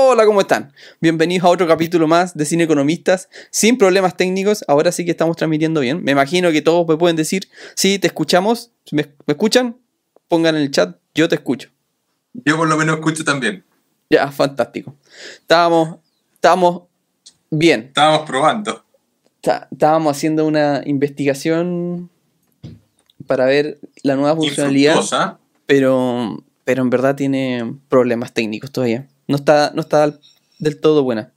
[0.00, 0.72] Hola, ¿cómo están?
[1.00, 4.64] Bienvenidos a otro capítulo más de Cine Economistas, sin problemas técnicos.
[4.68, 6.04] Ahora sí que estamos transmitiendo bien.
[6.04, 8.70] Me imagino que todos me pueden decir, sí, te escuchamos.
[8.92, 9.76] ¿Me, me escuchan?
[10.28, 11.70] Pongan en el chat, yo te escucho.
[12.32, 13.64] Yo por lo menos escucho también.
[14.08, 14.94] Ya, fantástico.
[15.40, 15.96] Estábamos,
[16.34, 16.82] estábamos
[17.50, 17.86] bien.
[17.88, 18.84] Estábamos probando.
[19.42, 22.08] Está- Estábamos haciendo una investigación
[23.26, 25.38] para ver la nueva funcionalidad, Infructuosa.
[25.66, 29.08] pero, pero en verdad tiene problemas técnicos todavía.
[29.28, 30.18] No está, no está
[30.58, 31.32] del todo buena.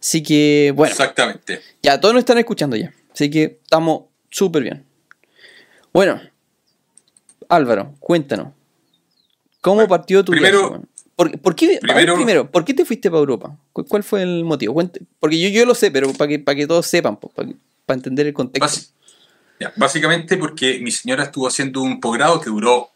[0.00, 0.92] Así que, bueno.
[0.92, 1.60] Exactamente.
[1.82, 2.92] Ya, todos nos están escuchando ya.
[3.12, 4.84] Así que estamos súper bien.
[5.92, 6.20] Bueno,
[7.48, 8.48] Álvaro, cuéntanos.
[9.60, 10.84] ¿Cómo Bueno, partió tu primero- viaje?
[11.16, 13.56] ¿Por, por qué, ver, primero- primero, ¿por qué te fuiste para Europa?
[13.72, 14.74] ¿Cu- ¿Cuál fue el motivo?
[14.74, 17.56] Cuente- porque yo, yo lo sé, pero para que, para que todos sepan, para, que-
[17.86, 18.80] para entender el contexto.
[19.60, 22.90] Ya, básicamente porque mi señora estuvo haciendo un posgrado que duró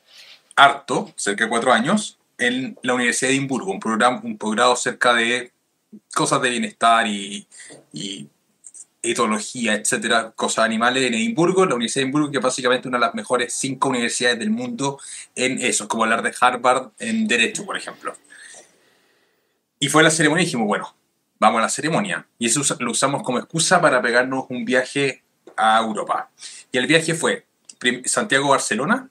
[0.57, 5.15] harto, cerca de cuatro años, en la Universidad de Edimburgo, un, programa, un posgrado cerca
[5.15, 5.53] de
[6.15, 7.47] cosas de bienestar y,
[7.93, 8.29] y
[9.03, 13.07] etología, etcétera, cosas animales en Edimburgo, la Universidad de Edimburgo, que es básicamente una de
[13.07, 14.99] las mejores cinco universidades del mundo
[15.35, 18.15] en eso, es como hablar de Harvard en Derecho, por ejemplo.
[19.79, 20.95] Y fue la ceremonia y dijimos, bueno,
[21.39, 22.27] vamos a la ceremonia.
[22.39, 25.23] Y eso lo usamos como excusa para pegarnos un viaje
[25.57, 26.31] a Europa.
[26.73, 27.47] Y el viaje fue
[28.05, 29.09] Santiago-Barcelona,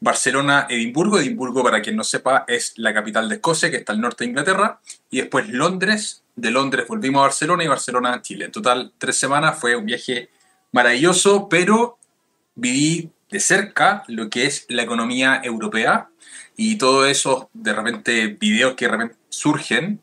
[0.00, 1.18] Barcelona-Edimburgo.
[1.18, 4.30] Edimburgo, para quien no sepa, es la capital de Escocia, que está al norte de
[4.30, 4.80] Inglaterra.
[5.10, 6.22] Y después Londres.
[6.34, 8.46] De Londres volvimos a Barcelona y Barcelona a Chile.
[8.46, 9.58] En total, tres semanas.
[9.58, 10.28] Fue un viaje
[10.72, 11.98] maravilloso, pero
[12.54, 16.08] viví de cerca lo que es la economía europea
[16.56, 20.00] y todos esos, de repente, videos que de repente surgen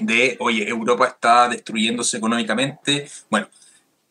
[0.00, 3.08] de, oye, Europa está destruyéndose económicamente.
[3.30, 3.48] Bueno,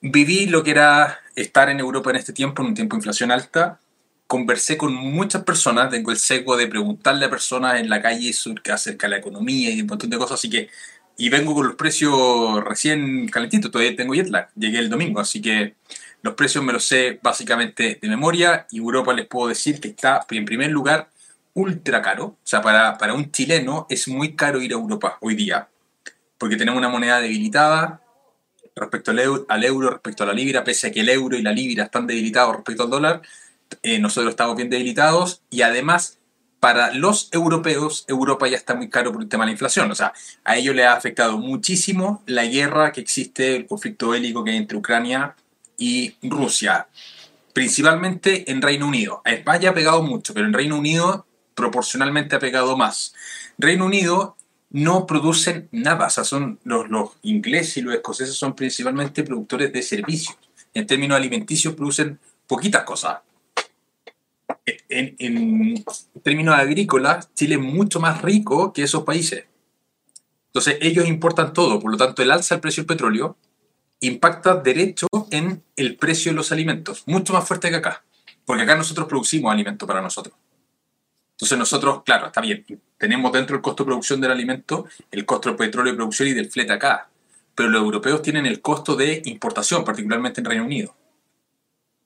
[0.02, 3.32] viví lo que era estar en Europa en este tiempo, en un tiempo de inflación
[3.32, 3.80] alta.
[4.28, 8.31] Conversé con muchas personas, tengo el seco de preguntarle a personas en la calle
[8.73, 10.70] acerca de la economía y un montón de cosas, así que,
[11.18, 15.76] y vengo con los precios recién calentitos, todavía tengo jet llegué el domingo, así que
[16.23, 20.25] los precios me los sé básicamente de memoria y Europa les puedo decir que está
[20.31, 21.09] en primer lugar
[21.53, 25.36] ultra caro, o sea, para, para un chileno es muy caro ir a Europa hoy
[25.36, 25.69] día,
[26.40, 28.02] porque tenemos una moneda debilitada,
[28.75, 31.42] respecto al euro, al euro, respecto a la libra, pese a que el euro y
[31.42, 33.22] la libra están debilitados respecto al dólar,
[33.84, 36.20] eh, nosotros estamos bien debilitados y además
[36.59, 39.92] para los europeos Europa ya está muy caro por el tema de la inflación.
[39.92, 44.44] O sea, a ellos les ha afectado muchísimo la guerra que existe, el conflicto bélico
[44.44, 45.36] que hay entre Ucrania
[45.78, 46.88] y Rusia,
[47.54, 49.22] principalmente en Reino Unido.
[49.25, 53.14] A España ha pegado mucho, pero en Reino Unido proporcionalmente ha pegado más.
[53.58, 54.36] Reino Unido
[54.72, 59.72] no producen nada, o sea, son los, los ingleses y los escoceses son principalmente productores
[59.72, 60.36] de servicios.
[60.74, 63.20] En términos alimenticios producen poquitas cosas.
[64.66, 65.84] En,
[66.24, 69.46] términos agrícolas, Chile es mucho más rico que esos países.
[70.48, 73.38] Entonces, ellos importan todo, por lo tanto, el alza del precio del petróleo
[74.00, 78.04] impacta derecho en el precio de los alimentos, mucho más fuerte que acá,
[78.46, 80.36] porque acá nosotros producimos alimento para nosotros.
[81.31, 82.66] Entonces nosotros, claro, está bien,
[82.98, 86.34] tenemos dentro el costo de producción del alimento, el costo del petróleo de producción y
[86.34, 87.09] del flete acá,
[87.54, 90.96] pero los europeos tienen el costo de importación, particularmente en Reino Unido.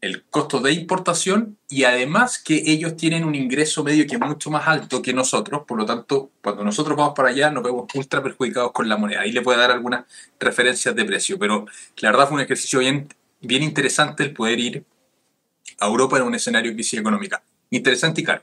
[0.02, 4.50] El costo de importación y además que ellos tienen un ingreso medio que es mucho
[4.50, 8.24] más alto que nosotros, por lo tanto, cuando nosotros vamos para allá nos vemos ultra
[8.24, 9.22] perjudicados con la moneda.
[9.22, 10.06] Ahí le puede dar algunas
[10.40, 11.66] referencias de precio, pero
[11.98, 13.10] la verdad fue un ejercicio bien,
[13.42, 14.86] bien interesante el poder ir
[15.80, 17.44] a Europa en un escenario de crisis económica.
[17.70, 18.42] Interesante y caro.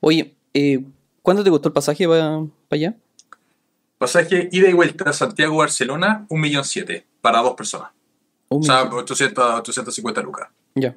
[0.00, 0.84] Oye, eh,
[1.22, 2.94] ¿cuánto te costó el pasaje para allá?
[3.98, 7.90] Pasaje ida y vuelta Santiago-Barcelona, 1.700.000 para dos personas.
[8.50, 9.00] Un O sea, millón.
[9.00, 10.48] 800, 850 lucas.
[10.74, 10.96] Ya.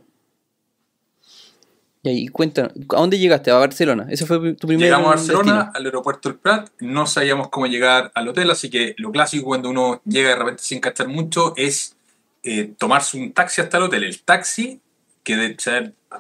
[2.04, 3.52] Y ahí, cuéntanos, ¿a dónde llegaste?
[3.52, 4.08] A Barcelona.
[4.10, 5.72] Ese fue tu primer Llegamos a Barcelona, destino?
[5.76, 9.70] al aeropuerto del Prat, no sabíamos cómo llegar al hotel, así que lo clásico cuando
[9.70, 11.96] uno llega de repente sin cachar mucho es
[12.44, 14.04] eh, tomarse un taxi hasta el hotel.
[14.04, 14.82] El taxi,
[15.24, 15.56] que de-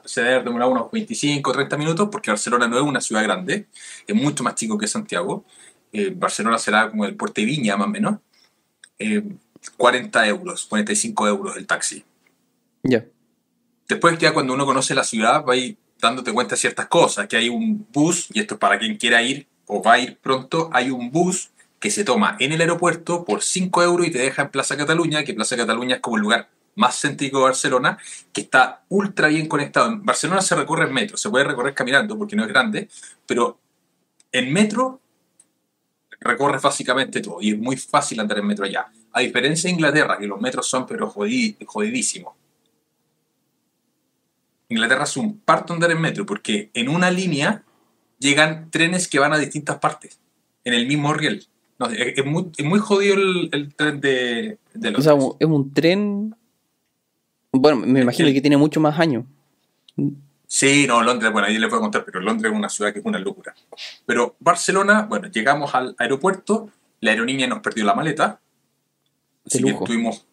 [0.05, 3.23] se debe haber demorado unos 25 o 30 minutos, porque Barcelona no es una ciudad
[3.23, 3.65] grande,
[4.05, 5.45] es mucho más chico que Santiago.
[5.91, 8.19] Eh, Barcelona será como el puerto de Viña, más o menos.
[8.99, 9.23] Eh,
[9.69, 12.03] 40 euros, 45 euros el taxi.
[12.83, 13.05] Ya.
[13.87, 17.27] Después ya cuando uno conoce la ciudad va a ir dándote cuenta de ciertas cosas,
[17.27, 20.17] que hay un bus, y esto es para quien quiera ir o va a ir
[20.17, 24.19] pronto, hay un bus que se toma en el aeropuerto por 5 euros y te
[24.19, 27.97] deja en Plaza Cataluña, que Plaza Cataluña es como el lugar más céntrico de Barcelona,
[28.31, 29.87] que está ultra bien conectado.
[29.87, 32.89] En Barcelona se recorre en metro, se puede recorrer caminando porque no es grande,
[33.25, 33.59] pero
[34.31, 35.01] en metro
[36.19, 38.91] recorres básicamente todo y es muy fácil andar en metro allá.
[39.13, 42.33] A diferencia de Inglaterra, que los metros son pero jodi- jodidísimos.
[44.69, 47.63] Inglaterra es un parto andar en metro porque en una línea
[48.19, 50.19] llegan trenes que van a distintas partes,
[50.63, 51.45] en el mismo riel.
[51.77, 55.47] No, es, es muy, es muy jodido el, el tren de, de O sea, es
[55.47, 56.35] un tren.
[57.51, 59.25] Bueno, me imagino que tiene mucho más años.
[60.47, 62.99] Sí, no, Londres, bueno, ahí les voy a contar, pero Londres es una ciudad que
[62.99, 63.53] es una locura.
[64.05, 66.69] Pero Barcelona, bueno, llegamos al aeropuerto,
[67.01, 68.39] la aerolínea nos perdió la maleta,
[69.55, 70.25] así que estuvimos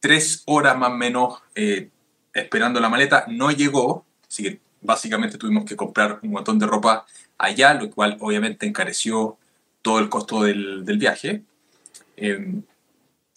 [0.00, 1.88] tres horas más o menos eh,
[2.34, 7.06] esperando la maleta, no llegó, así que básicamente tuvimos que comprar un montón de ropa
[7.38, 9.36] allá, lo cual obviamente encareció
[9.82, 11.42] todo el costo del, del viaje.
[12.16, 12.60] Eh,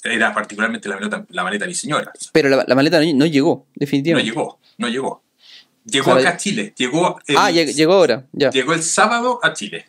[0.03, 2.11] era particularmente la maleta, la maleta de mi señora.
[2.31, 4.29] Pero la, la maleta no, no llegó, No definitivamente.
[4.31, 5.23] llegó, no llegó.
[5.85, 8.49] Llegó acá a Chile, llegó el, Ah, lleg- llegó ahora, ya.
[8.51, 9.87] llegó el sábado a Chile.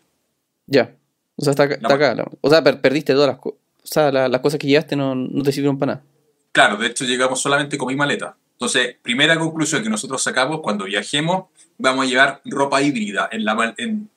[0.67, 0.95] Ya.
[1.37, 2.25] O sea, está, acá- está acá.
[2.41, 3.60] O sea, per- perdiste todas las cosas.
[3.93, 6.07] Sea, la- las cosas que llevaste no, no te sirvieron para nada.
[6.53, 8.37] Claro, de hecho llegamos solamente con mi maleta.
[8.53, 11.47] Entonces, primera conclusión que nosotros sacamos cuando viajemos,
[11.79, 13.29] vamos a llevar ropa híbrida.
[13.33, 14.11] En, la, en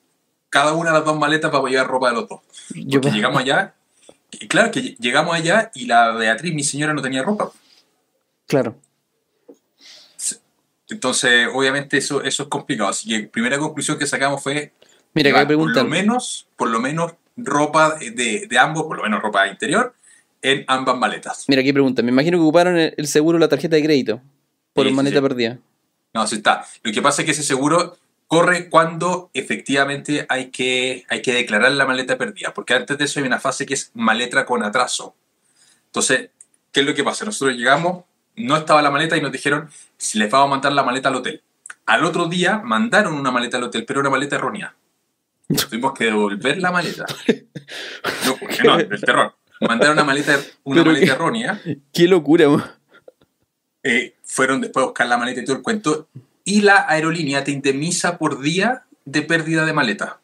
[0.50, 2.40] cada una de las dos maletas vamos a llevar ropa de los dos.
[2.74, 3.74] Yo, Porque llegamos allá,
[4.32, 7.50] y claro que ll- llegamos allá y la Beatriz, mi señora, no tenía ropa.
[8.46, 8.76] claro.
[10.90, 12.90] Entonces, obviamente eso, eso es complicado.
[12.90, 14.72] Así que primera conclusión que sacamos fue
[15.14, 15.84] Mira, acá llevar por preguntan.
[15.84, 19.94] lo menos, por lo menos ropa de, de ambos, por lo menos ropa interior,
[20.42, 21.44] en ambas maletas.
[21.48, 22.04] Mira, aquí preguntan.
[22.04, 24.20] Me imagino que ocuparon el, el seguro la tarjeta de crédito.
[24.72, 25.22] Por Sí, sí, maleta sí.
[25.22, 25.58] perdida.
[26.12, 26.64] No, así está.
[26.82, 27.96] Lo que pasa es que ese seguro
[28.26, 33.20] corre cuando efectivamente hay que, hay que declarar la maleta perdida, porque antes de eso
[33.20, 35.14] hay una fase que es maleta con atraso.
[35.86, 36.30] Entonces,
[36.72, 37.24] ¿qué es lo que pasa?
[37.24, 38.04] Nosotros llegamos,
[38.36, 41.16] no estaba la maleta y nos dijeron, si les vamos a mandar la maleta al
[41.16, 41.42] hotel.
[41.86, 44.74] Al otro día mandaron una maleta al hotel, pero una maleta errónea.
[45.48, 47.04] Tuvimos que devolver la maleta.
[48.26, 48.76] No, ¿por qué no?
[48.76, 49.34] Del terror.
[49.60, 51.62] Mandaron una maleta, una Pero maleta qué- errónea
[51.92, 52.76] Qué locura,
[53.82, 56.08] eh, fueron después a buscar la maleta y todo el cuento,
[56.44, 60.20] y la aerolínea te indemniza por día de pérdida de maleta,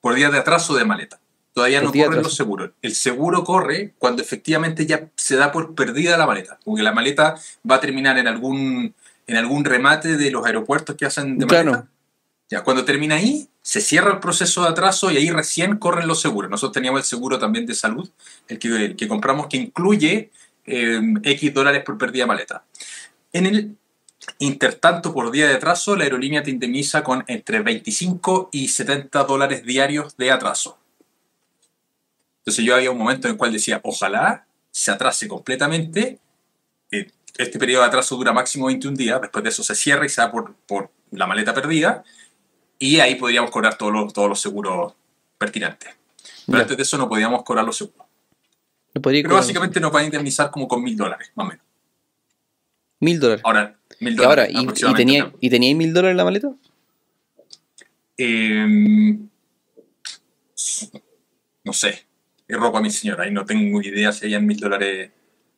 [0.00, 1.20] por día de atraso de maleta.
[1.52, 2.22] Todavía Por no corren atraso.
[2.28, 2.70] los seguros.
[2.82, 7.36] El seguro corre cuando efectivamente ya se da por perdida la maleta, porque la maleta
[7.70, 8.94] va a terminar en algún,
[9.28, 11.86] en algún remate de los aeropuertos que hacen de Claro.
[12.50, 16.20] Ya, cuando termina ahí, se cierra el proceso de atraso y ahí recién corren los
[16.20, 16.50] seguros.
[16.50, 18.08] Nosotros teníamos el seguro también de salud,
[18.48, 20.30] el que, el que compramos, que incluye
[20.66, 22.64] eh, X dólares por pérdida de maleta.
[23.32, 23.76] En el
[24.38, 29.64] intertanto, por día de atraso, la aerolínea te indemniza con entre 25 y 70 dólares
[29.64, 30.78] diarios de atraso.
[32.40, 36.18] Entonces yo había un momento en el cual decía, ojalá se atrase completamente.
[36.90, 40.08] Eh, Este periodo de atraso dura máximo 21 días, después de eso se cierra y
[40.10, 42.04] se da por, por la maleta perdida,
[42.78, 44.94] y ahí podríamos cobrar todos los, todos los seguros
[45.38, 45.90] pertinentes.
[46.46, 46.62] Pero Ya.
[46.62, 48.06] antes de eso no podíamos cobrar los seguros.
[49.02, 51.64] Podría Pero básicamente nos van a indemnizar como con mil dólares, más o menos.
[53.00, 53.42] Mil dólares.
[53.44, 54.28] Ahora, mil Y dólares.
[54.44, 55.32] ahora, ¿y, y aproximadamente, tenía.
[55.40, 56.52] ¿y tenía mil dólares en la maleta?
[58.16, 59.18] Eh,
[61.64, 62.06] no sé.
[62.46, 65.10] Es ropa mi señora y no tengo idea si hayan mil dólares.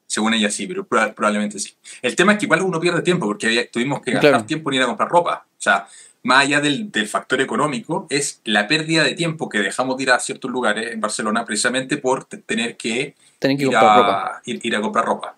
[0.06, 1.74] Según ella sí, pero proba- probablemente sí.
[2.00, 4.44] El tema es que igual uno pierde tiempo porque tuvimos que gastar Claro.
[4.46, 5.46] tiempo en ir a comprar ropa.
[5.50, 5.86] O sea,
[6.26, 10.10] más allá del, del factor económico, es la pérdida de tiempo que dejamos de ir
[10.10, 14.42] a ciertos lugares en Barcelona precisamente por tener que Tienen que ir comprar a, ropa.
[14.44, 15.36] ir, ir a comprar ropa.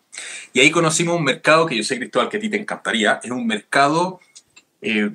[0.52, 3.20] Y ahí conocimos un mercado que yo sé, Cristóbal, que a ti te encantaría.
[3.22, 4.18] Es un mercado
[4.82, 5.10] eh,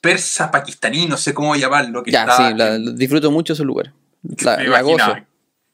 [0.00, 2.02] persa, pakistaní, no sé cómo llamarlo.
[2.02, 3.92] Que Ya, está, sí, la- disfruto mucho esos lugares.
[4.42, 5.16] La, la gozo.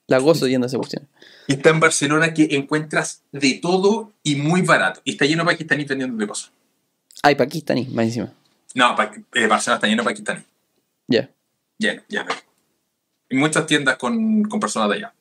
[0.08, 1.06] La gozo yendo a esa cuestión.
[1.46, 5.00] Y está en Barcelona que encuentras de todo y muy barato.
[5.04, 6.50] Y está lleno de pakistaní vendiendo de cosas.
[7.22, 8.32] Ay, pakistaní, más encima.
[8.74, 8.96] No,
[9.34, 10.44] eh, Barcelona está lleno de.
[11.08, 11.30] Ya.
[11.78, 12.30] Lleno, lleno.
[13.28, 15.14] Y muchas tiendas con, con personas de allá.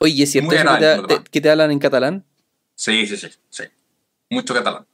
[0.00, 2.24] Oye, ¿y ¿es cierto que te, que te hablan en catalán?
[2.74, 3.64] Sí, sí, sí, sí.
[4.30, 4.86] Mucho catalán.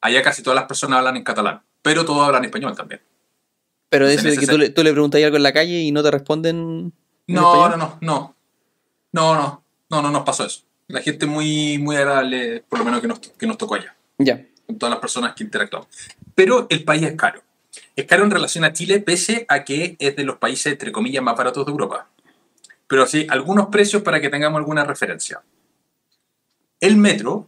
[0.00, 3.02] Allá casi todas las personas hablan en catalán, pero todos hablan español también.
[3.90, 6.02] Pero eso de que tú le, tú le preguntas algo en la calle y no
[6.02, 6.56] te responden.
[7.26, 8.36] en No, no, no, no.
[9.12, 10.62] No, no, no, no nos pasó eso.
[10.86, 13.94] La gente muy, muy agradable, por lo menos que nos, que nos tocó allá.
[14.18, 14.46] Ya.
[14.66, 15.88] con todas las personas que interactuamos.
[16.40, 17.42] Pero el país es caro.
[17.94, 21.22] Es caro en relación a Chile, pese a que es de los países, entre comillas,
[21.22, 22.08] más baratos de Europa.
[22.86, 25.42] Pero sí, algunos precios para que tengamos alguna referencia.
[26.80, 27.46] El metro,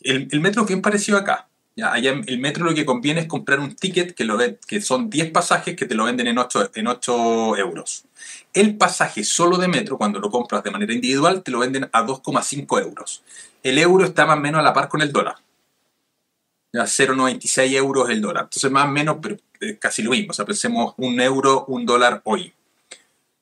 [0.00, 1.46] el, metro es bien parecido acá.
[1.76, 5.10] Ya, allá el metro lo que conviene es comprar un ticket que, lo que son
[5.10, 8.04] 10 pasajes que te lo venden en 8, en 8 euros.
[8.52, 12.04] El pasaje solo de metro, cuando lo compras de manera individual, te lo venden a
[12.04, 13.22] 2,5 euros.
[13.62, 15.36] El euro está más o menos a la par con el dólar
[16.72, 18.44] ya 0,96 euros el dólar.
[18.44, 20.30] Entonces, más o menos, pero eh, casi lo mismo.
[20.30, 22.52] O sea, pensemos un euro, un dólar hoy.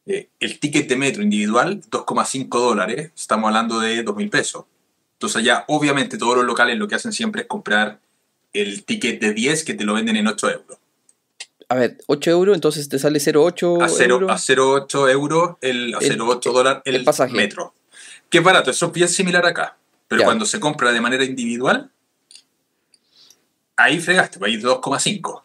[0.06, 3.11] Eh, el ticket de metro individual, 2,5 dólares.
[3.16, 4.64] Estamos hablando de 2.000 pesos.
[5.14, 7.99] Entonces, ya, obviamente, todos los locales lo que hacen siempre es comprar
[8.52, 10.78] el ticket de 10 que te lo venden en 8 euros.
[11.68, 14.30] A ver, 8 euros, entonces te sale 0,8 A 0, euros.
[14.30, 17.35] a 0,8 euros, el, a El- 0,8 dólares el, el pasaje.
[17.35, 17.75] metro.
[18.30, 19.76] Que es barato, eso es bien similar acá.
[20.06, 20.26] Pero Ya.
[20.26, 21.90] cuando se compra de manera individual,
[23.76, 25.42] ahí fregaste, pues ahí 2,5.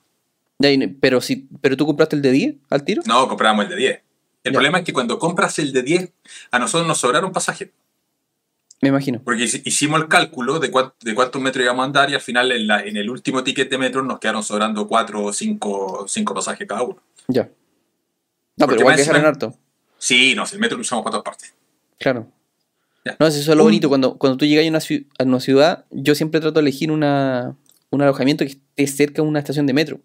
[0.59, 3.01] Ya, y- pero, si, pero tú compraste el de 10 al tiro.
[3.05, 4.01] No, comprábamos el de 10.
[4.43, 4.57] El Ya.
[4.57, 6.11] problema es que cuando compras el de 10,
[6.51, 7.69] a nosotros nos sobraron pasajes.
[8.81, 9.21] Me imagino.
[9.23, 12.21] Porque hici- hicimos el cálculo de, cuán- de cuántos metros íbamos a andar y al
[12.21, 16.07] final en, la- en el último ticket de metro nos quedaron sobrando 4 o 5,
[16.33, 16.97] pasajes cada uno.
[17.27, 17.43] Ya.
[17.43, 19.55] No, Porque pero igual encima- harto.
[19.99, 21.53] Sí, no, el metro lo usamos para todas partes.
[21.99, 22.27] Claro.
[23.05, 23.15] Ya.
[23.19, 23.87] No, eso es lo bonito.
[23.87, 24.65] Cuando, cuando tú llegas
[25.19, 27.55] a una ciudad, yo siempre trato de elegir una,
[27.91, 29.99] un alojamiento que esté cerca de una estación de metro.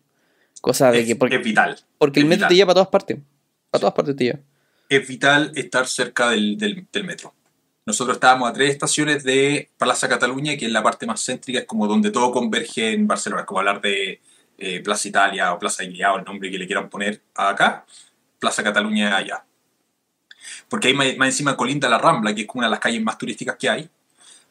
[0.61, 1.17] Cosa de Es, que.
[1.17, 1.79] Porque, es vital.
[1.99, 2.49] porque el es metro vital.
[2.49, 3.19] te lleva para todas partes.
[3.71, 4.39] Para todas partes te lleva.
[4.89, 7.35] es vital estar cerca del, del- del metro.
[7.85, 11.65] Nosotros estábamos a tres estaciones de Plaza Cataluña, que es la parte más céntrica, es
[11.67, 14.21] como donde todo converge en Barcelona, es como hablar de
[14.59, 17.85] eh, Plaza Italia o Plaza Iguía o el nombre que le quieran poner acá,
[18.41, 19.45] Plaza Cataluña allá.
[20.69, 23.03] Porque ahí más, más encima colinda la Rambla, que es como una de las calles
[23.03, 23.89] más turísticas que hay,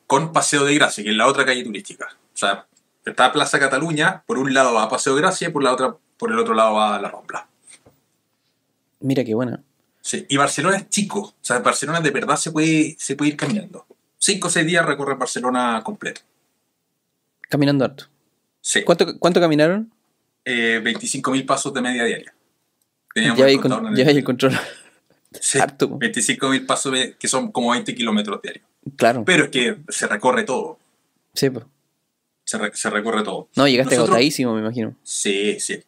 [0.07, 2.07] con Paseo de Gracia, que es la otra calle turística.
[2.33, 2.65] O sea,
[3.05, 6.31] está Plaza Cataluña, por un lado va a Paseo Gracia y por, la otra, por
[6.31, 7.47] el otro lado va a la Rambla.
[8.99, 9.61] Mira qué buena.
[10.01, 11.19] Sí, y Barcelona es chico.
[11.19, 13.85] O sea, Barcelona de verdad se puede, se puede ir caminando.
[14.17, 16.21] Cinco o seis días recorrer Barcelona completo.
[17.49, 18.05] Caminando harto.
[18.61, 18.83] Sí.
[18.83, 19.91] ¿Cuánto, cuánto caminaron?
[20.43, 22.33] Eh, 25.000 pasos de media diaria.
[23.13, 24.53] Teníamos Ya el hay, con- ya el- hay el control.
[25.39, 25.89] Sí, harto.
[25.99, 28.65] 25.000 pasos que son como 20 kilómetros diarios.
[28.95, 29.23] Claro.
[29.25, 30.79] Pero es que se recorre todo.
[31.33, 31.65] Sí, pues.
[32.45, 33.49] Se, re- se recorre todo.
[33.55, 34.95] No, llegaste Nosotros- agotadísimo, me imagino.
[35.03, 35.79] Sí, sí.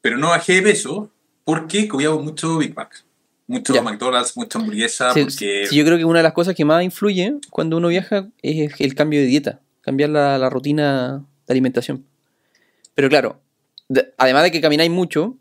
[0.00, 1.10] Pero no bajé de peso
[1.44, 3.04] porque comíamos mucho Big Mac.
[3.46, 3.82] Mucho Ya.
[3.82, 5.12] McDonald's, mucha hamburguesa.
[5.14, 7.88] Sí, porque sí, yo creo que una de las cosas que más influye cuando uno
[7.88, 12.04] viaja es el cambio de dieta, cambiar la, la rutina de alimentación.
[12.94, 13.40] Pero claro,
[13.88, 15.36] de- además de que camináis mucho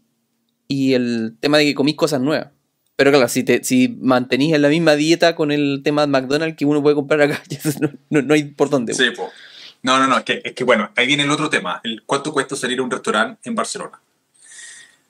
[0.68, 2.50] y el tema de que comís cosas nuevas.
[2.96, 6.58] Pero claro, si, te, si mantenís en la misma dieta con el tema de McDonald's
[6.58, 7.42] que uno puede comprar acá,
[7.82, 8.94] no, no- no hay por dónde.
[8.94, 9.30] Sí, po.
[9.84, 11.82] No, no, no, es que, es que bueno, ahí viene el otro tema.
[11.84, 14.00] El, ¿Cuánto cuesta salir a un restaurante en Barcelona?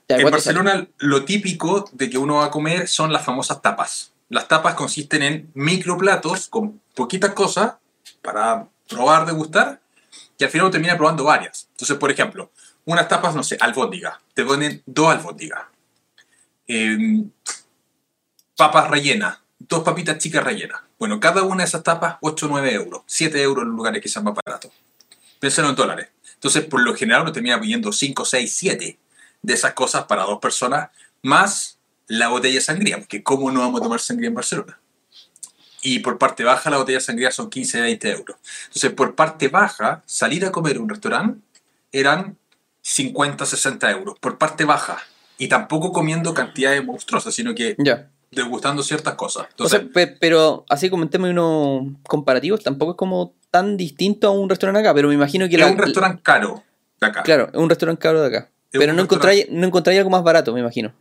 [0.10, 0.30] Ya, En.
[0.30, 4.12] Barcelona lo típico de que uno va a comer son las famosas tapas.
[4.30, 7.75] Las tapas consisten en microplatos con poquitas cosas
[8.22, 9.80] para probar, degustar,
[10.38, 11.68] y al final uno termina probando varias.
[11.72, 12.51] Entonces, por ejemplo,
[12.86, 14.20] unas tapas, no sé, albóndiga.
[14.34, 15.65] Te ponen dos albóndigas.
[16.68, 17.30] Em,
[18.58, 19.38] papas rellenas.
[19.70, 20.82] Dos papitas chicas rellenas.
[21.00, 23.03] Bueno, cada una de esas tapas, 8 o 9 euros.
[23.05, 24.72] 7 euros en los lugares sean más baratos.
[25.39, 26.10] Piénsalo en dólares.
[26.36, 29.00] Entonces, por lo general, uno termina pidiendo 5, 6, 7
[29.41, 30.89] de esas cosas para dos personas,
[31.22, 31.77] más
[32.08, 34.79] la botella de sangría, porque ¿cómo no vamos a tomar sangría en Barcelona?
[35.82, 38.38] Y por parte baja, la botella de sangría son 15, 20 euros.
[38.67, 41.41] Entonces, por parte baja, salir a comer a un restaurante
[41.91, 42.38] eran
[42.82, 44.20] 50, 60 euros.
[44.20, 44.98] Por parte baja.
[45.38, 48.10] Y tampoco comiendo cantidades monstruosas, sino que Ya.
[48.35, 49.47] Degustando ciertas cosas.
[49.59, 49.83] O sea,
[50.19, 54.93] pero así como en términos comparativos, tampoco es como tan distinto a un restaurante acá,
[54.93, 56.63] pero me imagino que es la- un restaurante caro
[56.99, 57.23] de acá.
[57.23, 58.49] Claro, es un restaurante caro de acá.
[58.71, 60.91] Es Pero no encontráis, no encontráis algo más barato, me imagino.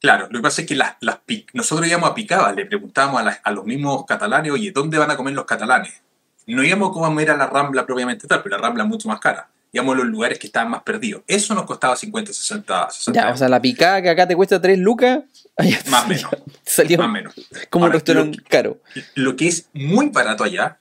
[0.00, 1.18] Claro, lo que pasa es que las, las
[1.54, 5.10] nosotros íbamos a Picaba, le preguntábamos a, las- a los mismos catalanes, oye, ¿dónde van
[5.10, 6.02] a comer los catalanes?
[6.46, 9.18] No íbamos a comer a la Rambla propiamente tal, pero la Rambla es mucho más
[9.18, 9.48] cara.
[9.74, 11.22] A los lugares que estaban más perdidos.
[11.26, 14.58] Eso nos costaba 50, 60, 60 Ya, o sea, la picada que acá te cuesta
[14.60, 15.20] 3 lucas,
[15.56, 16.30] allá Más o menos.
[16.64, 17.34] salió más menos.
[17.68, 18.80] como un Ahora, restaurante caro.
[19.14, 20.78] Lo que es muy barato allá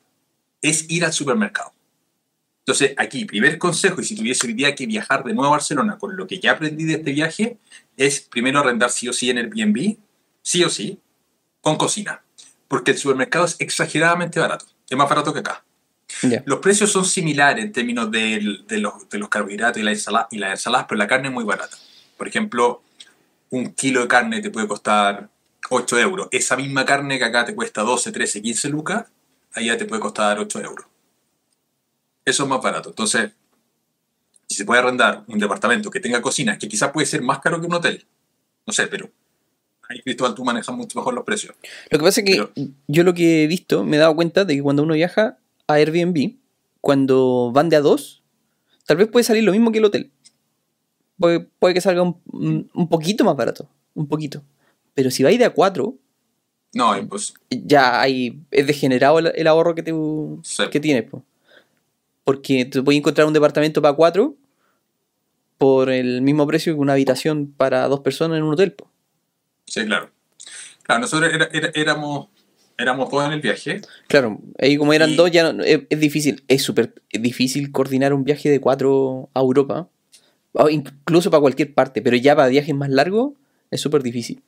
[0.62, 1.74] es ir al supermercado.
[2.60, 5.98] Entonces, aquí, primer consejo, y si tuviese hoy día que viajar de nuevo a Barcelona
[6.00, 7.58] con lo que ya aprendí de este viaje,
[7.98, 9.98] es primero arrendar sí o sí en Airbnb,
[10.42, 11.00] sí o sí,
[11.62, 12.24] con cocina.
[12.68, 14.65] Porque el supermercado es exageradamente barato.
[14.89, 15.63] Es más barato que acá.
[16.46, 20.38] Los precios son similares en términos de, los, de los carbohidratos y la ensalada, y
[20.38, 21.78] las ensaladas, pero la carne es muy barata.
[22.18, 22.82] Por ejemplo,
[23.50, 25.30] un kilo de carne te puede costar
[25.70, 26.28] 8 euros.
[26.32, 29.06] Esa misma carne que acá te cuesta 12, 13, 15 lucas,
[29.54, 30.86] allá te puede costar 8 euros.
[32.24, 32.90] Eso es más barato.
[32.90, 33.32] Entonces,
[34.48, 37.60] si se puede arrendar un departamento que tenga cocina, que quizás puede ser más caro
[37.60, 38.06] que un hotel,
[38.66, 39.10] no sé, pero
[39.90, 41.56] ahí Cristóbal tú manejas mucho mejor los precios.
[41.92, 42.52] Lo que pasa es que Pero-
[42.88, 45.74] yo lo que he visto, me he dado cuenta de que cuando uno viaja a
[45.75, 46.36] Airbnb,
[46.81, 48.24] cuando van de a dos,
[48.86, 50.12] tal vez puede salir lo mismo que el hotel.
[51.17, 54.43] Puede, puede que salga un, un- poquito más barato, un poquito.
[54.93, 55.95] Pero si vais de a cuatro,
[56.74, 59.93] No, pues ya hay, es degenerado el, el ahorro que, te,
[60.43, 60.63] Sí.
[60.69, 61.10] que tienes.
[61.10, 61.24] po.
[62.24, 64.36] Porque te puedes encontrar un departamento para cuatro
[65.57, 68.74] por el mismo precio que una habitación para dos personas en un hotel.
[68.74, 68.89] po.
[69.65, 70.10] sí, claro.
[70.84, 72.27] Claro, nosotros era- era- éramos,
[72.77, 73.82] éramos dos en el viaje.
[74.08, 78.13] Claro, ahí como eran Y- dos, ya no- es, es difícil, es súper difícil coordinar
[78.13, 79.89] un viaje de cuatro a Europa.
[80.53, 83.34] O incluso para cualquier parte, pero ya para viajes más largos
[83.72, 84.41] es súper difícil.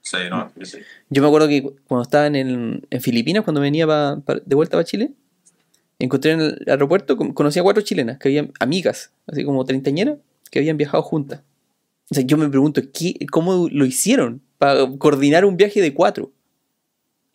[0.00, 0.78] Sí, no, sí.
[1.10, 4.54] Yo me acuerdo que cuando estaba en, el- en Filipinas, cuando venía pa- pa- de
[4.54, 5.10] vuelta para Chile,
[5.98, 10.18] encontré en el aeropuerto, con- conocí a cuatro chilenas, que habían amigas, así como treintañeras,
[10.50, 11.42] que habían viajado juntas.
[12.10, 16.30] O sea, yo me pregunto, ¿qué, ¿cómo lo hicieron para coordinar un viaje de cuatro?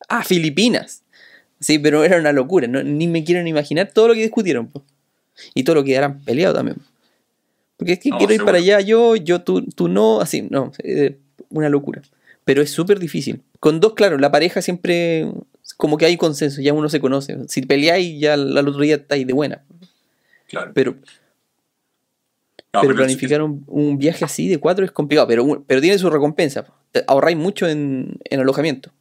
[0.07, 1.03] A Filipinas.
[1.59, 4.67] Sí, pero era una locura, no- ni me quiero ni imaginar todo lo que discutieron.
[4.67, 4.83] po.
[5.53, 6.77] Y todo lo que eran peleado también.
[7.77, 10.71] Porque es que No, quiero ir para allá, yo, yo, tú, tú no, así, no,
[10.83, 11.17] eh,
[11.49, 12.01] una locura.
[12.43, 13.41] Pero es súper difícil.
[13.59, 15.27] Con dos, claro, la pareja siempre,
[15.77, 17.37] como que hay consenso, ya uno se conoce.
[17.47, 19.63] Si peleáis, ya al, otro día estáis de buena.
[20.47, 20.71] Claro.
[20.73, 20.91] Pero,
[22.73, 25.97] No, pero pero planificar un, un viaje así de cuatro es complicado, pero, pero tiene
[25.97, 26.65] su recompensa.
[27.07, 28.91] Ahorráis mucho en, en alojamiento.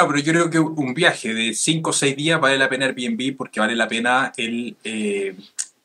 [0.00, 2.86] Claro, pero yo creo que un viaje de 5 o 6 días vale la pena
[2.86, 5.34] Airbnb porque vale la pena el, eh,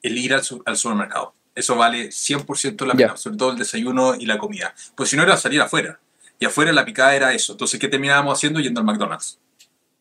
[0.01, 1.33] el ir al, al supermercado.
[1.53, 4.73] Eso vale 100% la pena, sobre todo el desayuno y la comida.
[4.95, 5.99] Pues si no era salir afuera.
[6.39, 7.53] Y afuera la picada era eso.
[7.53, 8.59] Entonces, ¿qué terminábamos haciendo?
[8.59, 9.39] Yendo al McDonald's.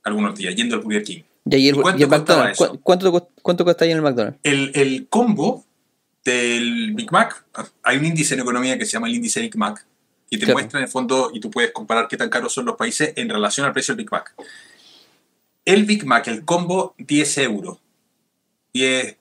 [0.03, 1.23] Algunos días, yendo al Burger King.
[1.49, 2.71] Y ahí el, ¿Y cuánto y el costaba McDonald's, eso?
[2.73, 4.39] ¿cu- ¿cuánto, cuánto cuesta ahí en el McDonald's?
[4.43, 5.65] El, el combo
[6.25, 7.45] del Big Mac,
[7.83, 9.85] hay un índice en economía que se llama el índice Big Mac,
[10.35, 10.59] y te Claro.
[10.59, 13.29] muestra en el fondo, y tú puedes comparar qué tan caros son los países en
[13.29, 14.35] relación al precio del Big Mac.
[15.65, 17.79] El Big Mac, el combo, 10 euros.
[18.73, 19.17] 10.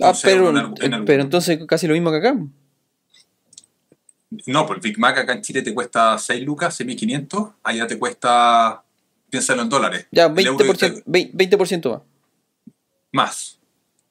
[0.00, 2.36] Ah, 11 pero, euros en en algún- pero entonces casi lo mismo que acá.
[4.46, 7.54] No, pues el Big Mac acá en Chile te cuesta 6 lucas, 6.500.
[7.62, 8.82] Allá te cuesta,
[9.30, 10.06] piénsalo en dólares.
[10.12, 12.02] Ya, El euro 20%, 20% más.
[13.12, 13.58] más.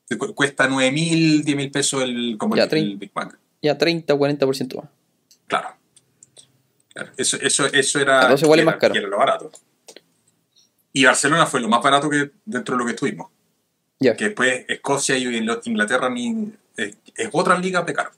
[0.08, 3.38] Te cu- cuesta 9.000, 10.000 pesos el, como Ya, el- el Big Mac.
[3.62, 4.86] Ya 30 o 40% más.
[6.98, 7.12] Claro.
[7.16, 8.94] Eso, eso, eso era, Entonces igual es era- más caro.
[8.94, 9.52] que era lo barato.
[10.94, 13.30] Y Barcelona fue lo más barato que dentro de lo que estuvimos.
[14.00, 14.16] Ya.
[14.16, 15.26] Que después Escocia y
[15.66, 18.12] Inglaterra ni, es, es otra liga de caro.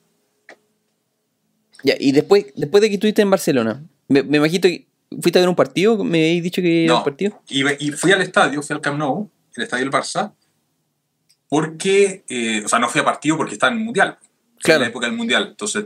[1.83, 4.88] Ya, y después, después de que estuviste en Barcelona, me, me imagino que
[5.21, 7.00] fuiste a ver un partido, me habéis dicho que era No.
[7.00, 7.41] un partido.
[7.50, 10.34] Y, fui al estadio, fui al Camp Nou, el estadio del Barça,
[11.47, 14.17] porque, eh, o sea, no fui a partido porque estaba en el Mundial.
[14.62, 14.80] Claro.
[14.80, 15.86] en la época del Mundial, entonces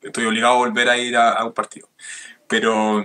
[0.00, 1.88] estoy obligado a volver a ir a, a un partido.
[2.52, 3.04] Pero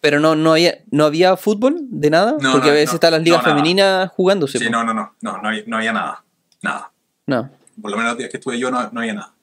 [0.00, 2.94] Pero no, no, había, no había fútbol de nada, No, porque no, a veces no,
[2.94, 4.58] están las ligas femeninas jugándose.
[4.58, 6.24] sí, no, no, no, no, no había, no había nada.
[6.62, 6.90] Nada.
[7.26, 7.50] No.
[7.80, 9.34] Por lo menos los días que estuve yo no, no había nada.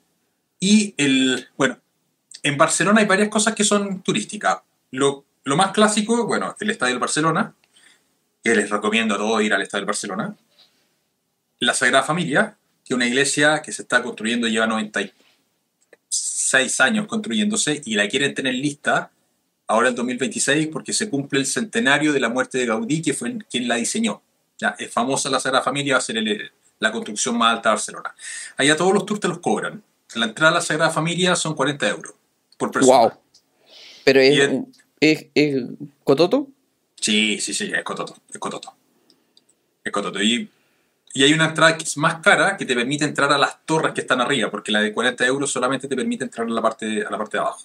[0.60, 1.78] Y el, bueno,
[2.42, 4.60] en Barcelona hay varias cosas que son turísticas.
[4.92, 7.54] Lo, lo más clásico, bueno, el Estadio del Barcelona,
[8.44, 10.36] que les recomiendo a todos ir al Estadio del Barcelona.
[11.60, 17.82] La Sagrada Familia, que es una iglesia que se está construyendo, lleva 96 años construyéndose
[17.86, 19.12] y la quieren tener lista
[19.68, 23.38] ahora en 2026 porque se cumple el centenario de la muerte de Gaudí, que fue
[23.50, 24.22] quien la diseñó.
[24.60, 27.76] Ya, es famosa la Sagrada Familia, va a ser el- la construcción más alta de
[27.76, 28.16] Barcelona.
[28.58, 29.82] Allá todos los tours te los cobran.
[30.16, 32.14] La entrada a la Sagrada Familia son 40 euros
[32.58, 32.98] por persona.
[33.00, 33.12] Wow.
[34.04, 34.66] Pero es, el-
[35.00, 35.64] es, es
[36.04, 36.48] cototo.
[37.00, 38.74] Sí, sí, sí, es cototo, es cototo.
[39.84, 40.22] Es cototo.
[40.22, 40.50] Y,
[41.14, 43.94] y hay una entrada que es más cara que te permite entrar a las torres
[43.94, 47.04] que están arriba, porque la de 40 euros solamente te permite entrar a la parte,
[47.06, 47.62] a la parte de abajo.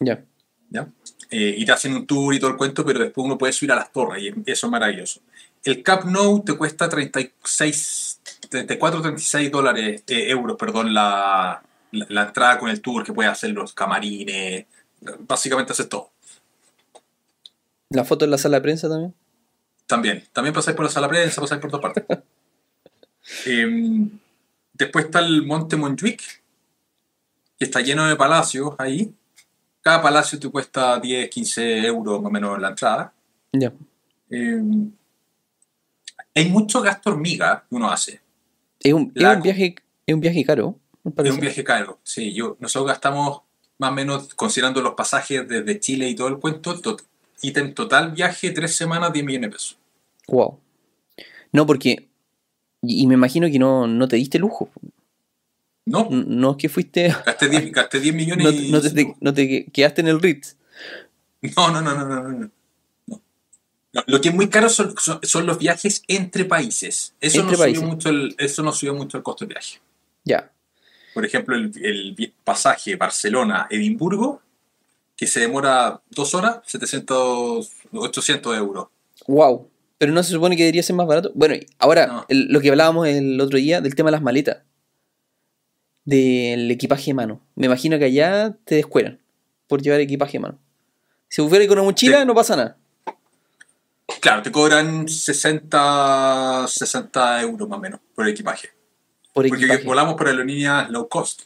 [0.00, 0.22] Ya.
[0.70, 0.86] ¿ya?
[1.30, 3.70] Eh, y te hacen un tour y todo el cuento, pero después uno puede subir
[3.72, 5.20] a las torres y eso es maravilloso.
[5.62, 11.62] El Cap Nou te cuesta 36, 34, 36 dólares, eh, euros, perdón, la,
[11.92, 14.66] la, la entrada con el tour que puedes hacer los camarines,
[15.20, 16.10] básicamente haces todo.
[17.90, 19.14] La foto en la sala de prensa también.
[19.86, 22.18] También, también pasáis por la sala de prensa, pasáis por todas partes.
[23.46, 24.10] Em,
[24.72, 26.42] después está el Monte Montjuic,
[27.58, 29.14] que está lleno de palacios ahí.
[29.82, 33.12] Cada palacio te cuesta 10, 15 euros más o menos la entrada.
[33.52, 33.72] Ya.
[34.30, 34.62] Eh,
[36.34, 38.20] hay mucho gasto hormiga que uno hace.
[38.78, 39.74] Es un, es La- un viaje,
[40.06, 40.76] es un viaje caro.
[41.24, 41.98] Es un viaje caro.
[42.02, 43.40] Sí, yo, nosotros gastamos
[43.78, 47.02] más o menos, considerando los pasajes desde Chile y todo el cuento, tot-
[47.42, 49.78] ítem total viaje, tres semanas, 10 millones de pesos.
[50.28, 50.58] Wow.
[51.52, 52.06] No, porque.
[52.82, 54.68] Y, y me imagino que no, no te diste lujo.
[55.90, 57.08] No, No es que fuiste.
[57.26, 58.70] gasté 10, gasté 10 millones No, y...
[58.70, 60.56] no te, no te que- quedaste en el Ritz.
[61.56, 62.50] No, no, no, no, no,
[63.06, 63.22] no,
[64.06, 67.14] Lo que es muy caro son, son, son los viajes entre países.
[67.20, 67.82] Eso Entre no, subió países.
[67.84, 69.80] mucho el, eso no subió mucho el costo del viaje.
[70.24, 70.52] Ya.
[71.14, 74.42] Por ejemplo, el, pasaje Barcelona-Edimburgo,
[75.16, 78.88] que se demora dos horas, 700, 800 euros.
[79.26, 79.68] Wow.
[79.98, 81.32] Pero no se supone que debería ser más barato.
[81.34, 84.58] Bueno, ahora, el- lo que hablábamos el otro día del tema de las maletas.
[86.04, 87.40] Del equipaje de mano.
[87.54, 89.20] Me imagino que allá te descueran
[89.68, 90.58] por llevar equipaje de mano.
[91.28, 92.26] Si fuera con una mochila, Sí.
[92.26, 92.76] no pasa nada.
[94.20, 98.68] Claro, te cobran 60, 60 euros más o menos por el equipaje.
[99.32, 99.84] Por Porque equipaje.
[99.84, 101.42] volamos por aerolíneas low cost.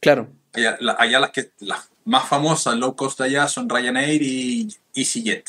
[0.00, 0.28] Claro.
[0.52, 4.68] Allá, la- allá las, que, las más famosas low cost de allá son Ryanair y
[4.94, 5.44] EasyJet.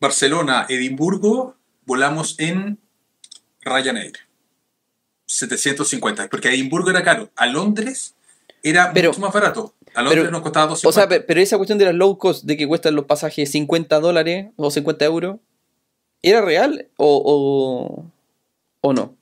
[0.00, 2.78] Barcelona, Edimburgo, volamos en
[3.60, 4.14] Ryanair.
[5.34, 7.30] 750, porque a Edimburgo era caro.
[7.36, 8.14] A Londres
[8.62, 9.74] era Pero- mucho más barato.
[9.94, 11.08] A Londres pero- nos costaba O sea, 250.
[11.08, 14.48] pe- pero esa cuestión de las low cost, de que cuestan los pasajes 50 dólares
[14.56, 15.36] o 50 euros,
[16.22, 18.10] ¿era real o, o,
[18.88, 19.14] o no?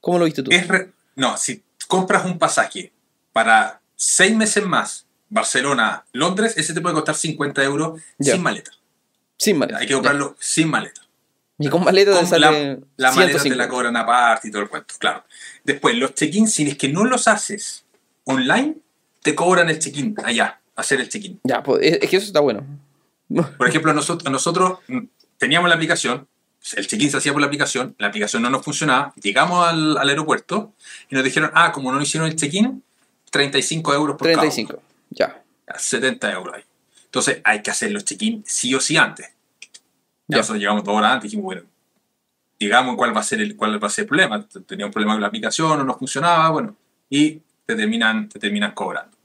[0.00, 0.50] ¿Cómo lo viste tú?
[0.52, 2.92] Es re- no, si compras un pasaje
[3.32, 8.32] para seis meses más, Barcelona, Londres, ese te puede costar 50 euros Ya.
[8.32, 8.70] sin maleta.
[9.36, 9.78] Sin maleta.
[9.78, 10.99] Hay que comprarlo sin maleta.
[11.60, 13.56] Y con maleta Con sale la, la maleta te 150.
[13.56, 15.24] la cobran aparte y todo el cuento, claro.
[15.62, 17.84] Después, los check-ins, si es que no los haces
[18.24, 18.76] online,
[19.22, 21.38] te cobran el check-in allá, hacer el check-in.
[21.44, 22.64] Ya, pues es, que eso está bueno.
[23.58, 25.00] Por ejemplo, nosotros, nosotros mm,
[25.36, 26.26] teníamos la aplicación,
[26.76, 30.08] el check-in se hacía por la aplicación, la aplicación no nos funcionaba, llegamos al, al
[30.08, 30.72] aeropuerto
[31.10, 32.82] y nos dijeron, ah, como no hicieron el check-in,
[33.30, 34.50] 35 euros por cada uno.
[34.50, 34.82] 35.
[35.10, 35.42] Ya.
[35.76, 36.62] 70 euros ahí.
[37.04, 39.30] Entonces hay que hacer los check-in sí o sí antes.
[40.30, 41.62] Ya nosotros llegamos dos horas antes y dijimos, bueno,
[42.58, 44.46] digamos cuál va a ser el, cuál va a ser el problema.
[44.66, 46.76] Tenía un problema con la aplicación, no nos funcionaba, bueno,
[47.08, 49.16] y te terminan, te terminan cobrando.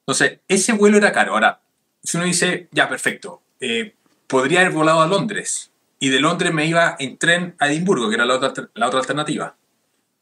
[0.00, 1.34] Entonces, ese vuelo era caro.
[1.34, 1.60] Ahora,
[2.02, 3.94] si uno dice, ya, perfecto, eh,
[4.26, 8.16] podría haber volado a Londres y de Londres me iba en tren a Edimburgo, que
[8.16, 9.56] era la otra, la otra alternativa.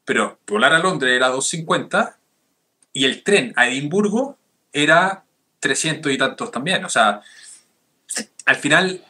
[0.05, 2.17] Pero volar a Londres era 250
[2.93, 4.37] y el tren a Edimburgo
[4.71, 5.25] era
[5.59, 6.85] 300 y tantos también.
[6.85, 7.21] O sea,
[8.45, 9.03] al final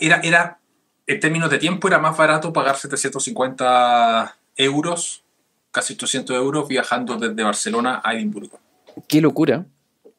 [0.00, 0.58] era, era,
[1.06, 5.24] en términos de tiempo, era más barato pagar 750 euros,
[5.70, 8.58] casi 800 euros, viajando desde Barcelona a Edimburgo.
[9.08, 9.66] Qué locura.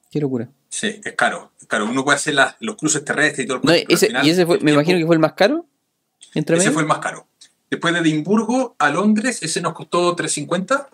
[0.10, 0.50] Qué locura.
[0.70, 1.52] Sí, es caro.
[1.60, 1.86] es caro.
[1.86, 4.56] Uno puede hacer los cruces terrestres y todo el No, ese, final y ese fue,
[4.56, 5.66] me tiempo- imagino que fue el más caro.
[6.34, 6.74] Entre Ese medio.
[6.74, 7.28] fue el más caro.
[7.70, 10.90] Después de Edimburgo a Londres, ese nos costó 350.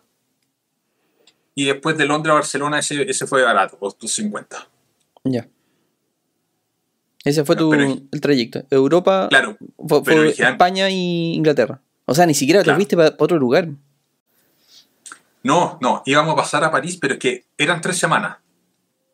[1.55, 4.67] Y después de Londres a Barcelona, ese, ese fue barato, 250.
[5.23, 5.47] Ya.
[7.27, 8.63] Ese fue tu, pero- el trayecto.
[8.69, 11.81] Europa, Claro, fue, fue España y Inglaterra.
[12.05, 13.67] O sea, ni siquiera te fuiste para otro lugar.
[15.43, 18.37] No, no, íbamos a pasar a París, pero es que eran tres semanas.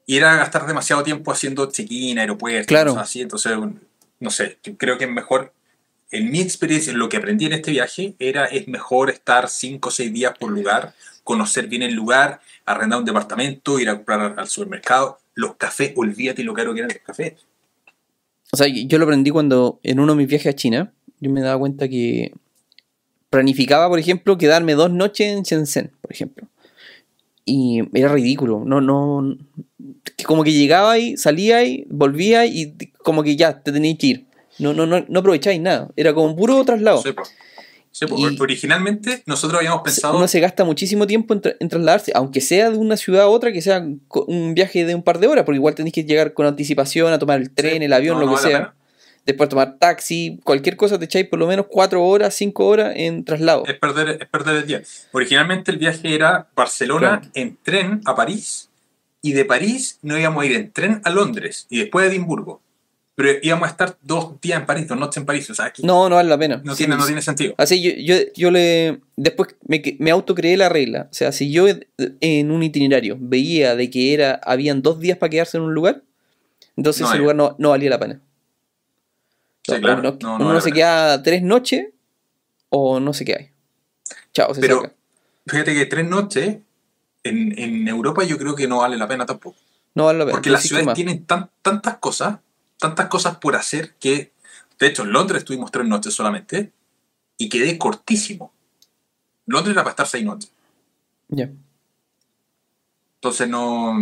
[0.06, 2.91] Y era gastar demasiado tiempo haciendo check-in, aeropuertos, Claro.
[2.91, 3.21] cosas así.
[3.21, 3.58] Entonces,
[4.19, 5.54] no sé, yo creo que es mejor,
[6.12, 9.89] en mi experiencia, en lo que aprendí en este viaje, era es mejor estar cinco
[9.89, 14.19] o seis días por lugar, conocer bien el lugar, arrendar un departamento, ir a comprar
[14.21, 15.19] al- al supermercado.
[15.36, 17.34] Los cafés, olvídate lo caro que eran los cafés.
[18.54, 21.42] O sea, yo lo aprendí cuando en uno de mis viajes a China, yo me
[21.42, 22.34] daba cuenta que
[23.32, 26.48] planificaba, por ejemplo, quedarme dos noches en Shenzhen, por ejemplo.
[27.46, 28.62] Y era ridículo.
[28.63, 29.39] No, no.
[30.24, 34.26] Como que llegaba y salía y volvía y como que ya te tenías que ir.
[34.60, 35.89] No, no, no, no aprovecháis nada.
[35.96, 37.02] Era como puro traslado.
[37.02, 37.10] Sí.
[37.93, 38.06] Sí.
[38.17, 40.17] Y- Originalmente, nosotros habíamos pensado.
[40.17, 43.27] Uno se gasta muchísimo tiempo en, tra- en trasladarse, aunque sea de una ciudad a
[43.27, 43.86] otra, que sea
[44.27, 47.19] un viaje de un par de horas, porque igual tenéis que llegar con anticipación a
[47.19, 48.73] tomar el tren, Sí, el avión, no, lo no que vale sea.
[49.25, 53.23] Después tomar taxi, cualquier cosa, te echáis por lo menos cuatro horas, cinco horas en
[53.23, 53.63] traslado.
[53.67, 54.82] es perder, es perder el día.
[55.13, 57.32] Originalmente el viaje era Barcelona Claro.
[57.36, 58.69] en tren a París
[59.21, 62.60] y de París no íbamos a ir en tren a Londres y después a Edimburgo.
[63.15, 65.47] Pero íbamos a estar dos días en París, dos noches en París.
[65.49, 66.62] O sea, aquí No, no vale la pena.
[66.63, 67.54] no, Sí, tiene, no tiene sentido.
[67.58, 69.02] Así yo, yo, yo le.
[69.15, 71.10] Después me, me autocreé la regla.
[71.12, 71.65] O sea, si yo
[71.97, 76.02] en un itinerario veía de que era habían dos días para quedarse en un lugar,
[76.76, 78.19] entonces No ese lugar no, no valía la pena.
[79.65, 80.17] Sí, claro.
[80.21, 81.88] uno No, se queda tres noches
[82.69, 83.49] o no sé qué hay.
[84.34, 84.93] Chao, se Pero- saca.
[85.45, 86.58] Fíjate que tres noches
[87.23, 89.58] en, en Europa yo creo que no vale la pena tampoco.
[89.93, 90.36] No vale la pena.
[90.38, 92.39] Porque las ciudades tienen tan- tantas cosas,
[92.84, 94.34] tantas cosas por hacer que,
[94.78, 96.72] de hecho, en Londres estuvimos tres noches solamente
[97.38, 98.52] y quedé cortísimo.
[99.46, 100.52] Londres era para estar seis noches.
[101.30, 101.50] Ya.
[103.15, 103.98] Entonces no.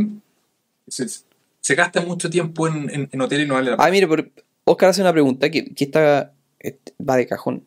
[0.88, 3.88] Se, se gasta mucho tiempo en, en, en hoteles y no vale la pena.
[3.88, 4.28] Ah, mire, pero
[4.66, 7.64] Oscar hace una pregunta que, que está, este, va de cajón.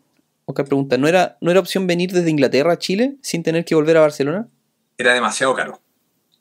[0.47, 3.75] Oscar pregunta, ¿no era, ¿no era opción venir desde Inglaterra a Chile sin tener que
[3.77, 4.49] volver a Barcelona?
[4.99, 5.81] Era demasiado caro.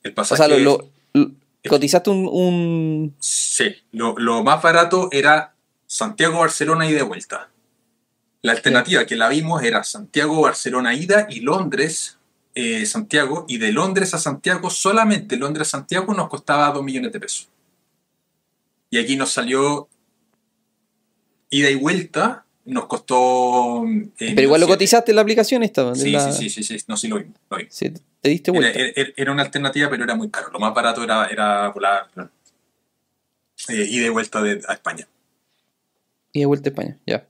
[0.02, 0.44] El O pasaje.
[0.44, 1.32] sea, lo, lo- lo-
[1.70, 5.54] cotizaste un, un- Sí, lo, lo más barato era
[5.86, 7.50] Santiago-Barcelona y de vuelta.
[8.42, 13.46] La alternativa que la vimos era Santiago-Barcelona ida y Londres-Santiago.
[13.48, 17.48] y de Londres a Santiago, solamente Londres-Santiago nos costaba 2 millones de pesos.
[18.90, 19.88] Y aquí nos salió
[21.50, 23.86] ida y vuelta, nos costó.
[23.86, 24.74] eh, Pero igual lo 1.700.
[24.74, 25.90] cotizaste en la aplicación esta.
[25.92, 27.36] de Sí, la- sí, sí, sí, sí, no, sí lo vimos.
[27.50, 27.74] Lo vimos.
[27.74, 28.80] sí, te diste Era, vuelta.
[28.80, 30.50] era- era una alternativa, pero era muy caro.
[30.52, 32.08] Lo más barato era, era volar
[33.70, 35.08] eh, ida y vuelta de, a España.
[36.32, 37.28] Y de vuelta a España, ya.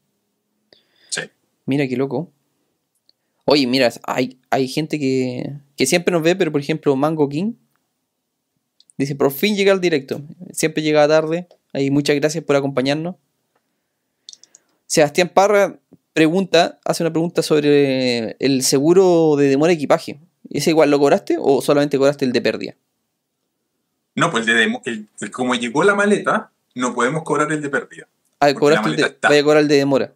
[1.09, 1.21] Sí.
[1.65, 2.31] Mira qué loco.
[3.45, 7.53] Oye, mira, hay, hay gente que, que siempre nos ve, pero por ejemplo, Mango King
[8.97, 10.21] dice: por fin llega al directo.
[10.53, 11.47] Siempre llega tarde.
[11.73, 13.15] Ahí muchas gracias por acompañarnos.
[14.87, 15.79] Sebastián Parra
[16.13, 20.19] pregunta, hace una pregunta sobre el seguro de demora de equipaje.
[20.49, 22.75] ¿Ese igual lo cobraste o solamente cobraste el de pérdida?
[24.15, 27.69] No, pues el de el- el- como llegó la maleta, no podemos cobrar el de
[27.69, 28.07] pérdida.
[28.39, 29.27] Ah, cobraste el de, maleta está.
[29.29, 30.13] vaya a cobrar el de demora.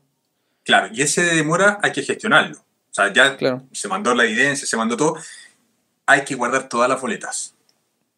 [0.64, 2.58] Claro, y ese de demora hay que gestionarlo.
[2.58, 3.64] O sea, ya Claro.
[3.72, 5.16] se mandó la evidencia, se mandó todo.
[6.06, 7.56] Hay que guardar todas las boletas.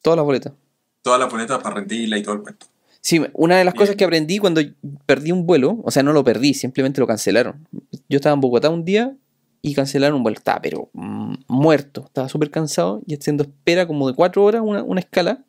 [0.01, 0.53] Todas las boletas.
[1.01, 2.65] Todas las boletas para rendirla y todo el cuento.
[3.01, 3.81] Sí, una de las Bien.
[3.81, 4.61] cosas que aprendí cuando
[5.05, 7.67] perdí un vuelo, o sea, no lo perdí, simplemente lo cancelaron.
[8.09, 9.15] Yo estaba en Bogotá un día
[9.61, 10.37] y cancelaron un vuelo.
[10.37, 12.03] Estaba, pero mm, muerto.
[12.05, 15.43] Estaba súper cansado y haciendo espera como de cuatro horas, una, una escala,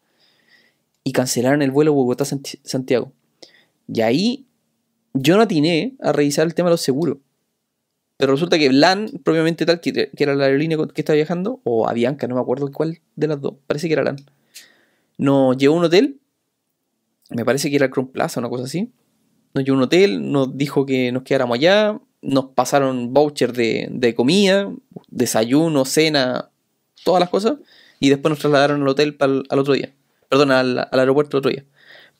[1.02, 3.12] y cancelaron el vuelo Bogotá-Santiago.
[3.92, 4.46] Y ahí
[5.12, 7.18] yo no atiné a revisar el tema de los seguros.
[8.16, 11.88] Pero resulta que LAN, propiamente tal, que, que era la aerolínea que estaba viajando, o
[11.88, 14.16] Avianca, no me acuerdo cuál de las dos, parece que era LAN,
[15.16, 16.20] nos llevó a un hotel
[17.30, 18.90] me parece que era el Crown Plaza, una cosa así.
[19.54, 23.88] Nos llevó a un hotel, nos dijo que nos quedáramos allá, nos pasaron voucher de,
[23.90, 24.70] de comida,
[25.08, 26.50] desayuno, cena,
[27.04, 27.54] todas las cosas,
[27.98, 29.92] y después nos trasladaron al hotel al otro día.
[30.28, 31.64] Perdón, al, al aeropuerto el otro día.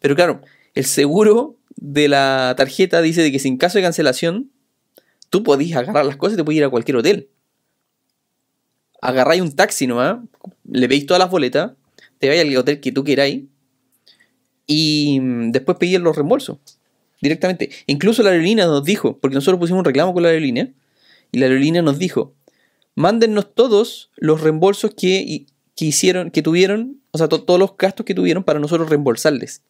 [0.00, 0.40] Pero claro,
[0.74, 4.50] el seguro de la tarjeta dice de que si en caso de cancelación,
[5.28, 7.28] tú podís agarrar las cosas y te podés ir a cualquier hotel.
[9.00, 10.18] Agarráis un taxi nomás,
[10.64, 11.72] le veis todas las boletas,
[12.18, 13.44] te vais al hotel que tú queráis
[14.72, 16.58] y mm, después pedir los reembolsos
[17.20, 17.70] directamente.
[17.86, 20.68] Incluso la aerolínea nos dijo, porque nosotros pusimos un reclamo con la aerolínea,
[21.32, 22.32] y la aerolínea nos dijo,
[22.94, 25.44] mándennos todos los reembolsos que,
[25.76, 29.62] que hicieron, que tuvieron, o sea, to- todos los gastos que tuvieron para nosotros reembolsarles.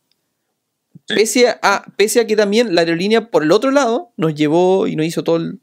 [1.07, 4.97] Pese, a, pese a que también la aerolínea, por el otro lado, nos llevó y
[4.97, 5.61] nos hizo todo el,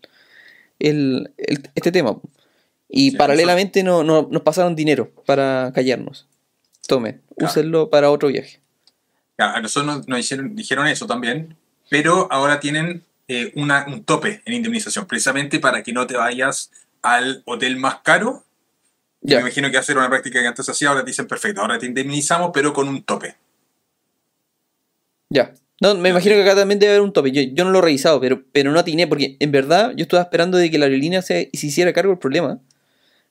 [0.79, 2.19] el- el- este tema.
[2.89, 6.27] Y Sí, paralelamente no, no- nos pasaron dinero para callarnos.
[6.87, 7.51] Tome, Claro.
[7.51, 8.59] úsenlo para otro viaje.
[9.37, 11.55] A nosotros nos, hicieron, dijeron eso también,
[11.89, 16.71] pero ahora tienen eh, una- un tope en indemnización, precisamente para que no te vayas
[17.01, 18.43] al hotel más caro.
[19.21, 19.37] Ya.
[19.37, 21.85] Me imagino que ser una práctica que antes hacía, ahora te dicen perfecto, ahora te
[21.87, 23.35] indemnizamos, pero con un tope.
[25.29, 25.53] Ya.
[25.81, 27.31] No, me imagino que acá también debe haber un tope.
[27.31, 30.23] Yo, yo no lo he revisado, pero, pero no atiné, porque en verdad yo estaba
[30.23, 32.59] esperando de que la aerolínea se, se hiciera cargo del problema.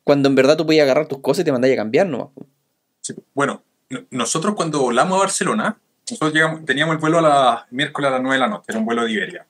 [0.04, 2.28] Cuando en verdad tú podías agarrar tus cosas y te mandáis a cambiar nomás.
[3.00, 3.14] Sí.
[3.34, 5.78] Bueno, no- nosotros cuando volamos a Barcelona,
[6.10, 8.78] nosotros llegamos, teníamos el vuelo a la miércoles a las 9 de la noche, era
[8.78, 9.46] un vuelo de Iberia.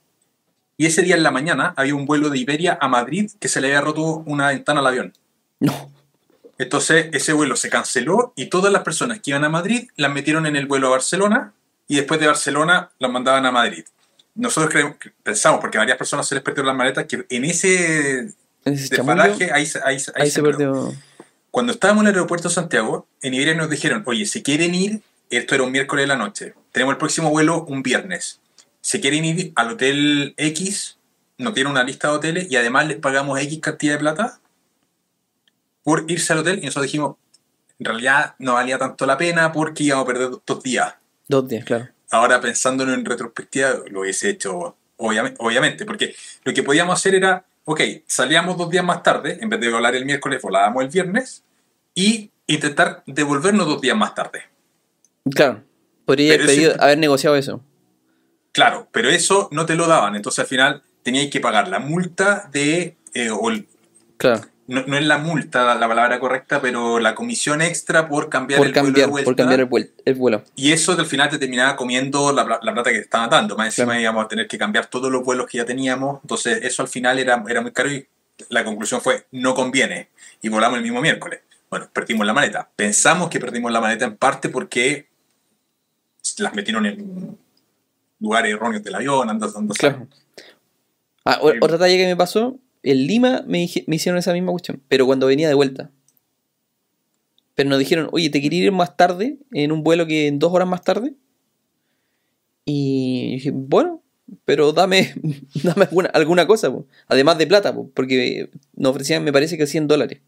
[0.79, 3.61] Y ese día en la mañana había un vuelo de Iberia a Madrid que se
[3.61, 5.12] le había roto una ventana al avión.
[5.61, 5.90] No.
[6.59, 10.47] Entonces ese vuelo se canceló y todas las personas que iban a Madrid las metieron
[10.47, 11.53] en el vuelo a Barcelona
[11.88, 13.85] y después de Barcelona las mandaban a Madrid.
[14.35, 18.31] Nosotros creemos- pensamos, porque a varias personas se les perdieron las maletas, que en ese
[18.64, 20.92] ese ahí, se- ahí, ahí ahí se perdió.
[21.51, 25.01] Cuando estábamos en el aeropuerto de Santiago, en Iberia nos dijeron, oye, si quieren ir,
[25.31, 28.41] esto era un miércoles de la noche, tenemos el próximo vuelo un viernes.
[28.81, 30.99] Si quieren ir al hotel X,
[31.39, 34.41] nos tienen una lista de hoteles y además les pagamos X cantidad de plata
[35.83, 37.17] por irse al hotel y nosotros dijimos,
[37.79, 40.95] en realidad no valía tanto la pena porque íbamos a perder dos días.
[41.29, 41.89] Dos días, claro.
[42.11, 47.45] Ahora pensándolo en retrospectiva, lo hubiese hecho obviamente, obviamente, porque lo que podíamos hacer era,
[47.65, 51.43] ok, salíamos dos días más tarde, en vez de volar el miércoles, volábamos el viernes,
[51.95, 54.45] y intentar devolvernos dos días más tarde.
[55.35, 55.62] Claro.
[56.05, 57.62] Podría haber, pedido- haber negociado eso.
[58.53, 62.49] Claro, pero eso no te lo daban, entonces al final teníais que pagar la multa
[62.53, 63.67] de, eh, o el-
[64.17, 64.43] Claro.
[64.67, 68.59] no, no es la multa la, la palabra correcta, pero la comisión extra por cambiar
[68.59, 69.25] Por el vuelo de cambiar, vuelta.
[69.27, 70.43] por cambiar el, vuel- el vuelo.
[70.55, 73.57] Y eso al final te terminaba comiendo la, la plata que te estaban dando.
[73.57, 74.01] Más encima Claro.
[74.01, 76.21] íbamos a tener que cambiar todos los vuelos que ya teníamos.
[76.23, 78.07] Entonces eso al final era, era muy caro y
[78.49, 80.09] la conclusión fue no conviene.
[80.41, 81.41] Y volamos el mismo miércoles.
[81.69, 82.69] Bueno, perdimos la maleta.
[82.75, 85.07] Pensamos que perdimos la maleta en parte porque
[86.39, 87.37] las metieron en
[88.21, 89.77] lugares erróneos del avión, andas, andas.
[89.79, 90.09] Claro.
[91.25, 95.07] Ah, otra talla que me pasó, en Lima me, me hicieron esa misma cuestión, pero
[95.07, 95.91] cuando venía de vuelta.
[97.55, 99.39] Pero nos dijeron, oye, ¿te quería ir más tarde?
[99.53, 101.15] En un vuelo que en dos horas más tarde.
[102.65, 104.03] Y dije, bueno,
[104.45, 105.15] pero dame,
[105.65, 106.87] dame alguna, alguna cosa, po.
[107.09, 110.21] además de plata, po, porque nos ofrecían, me parece que 100 dólares.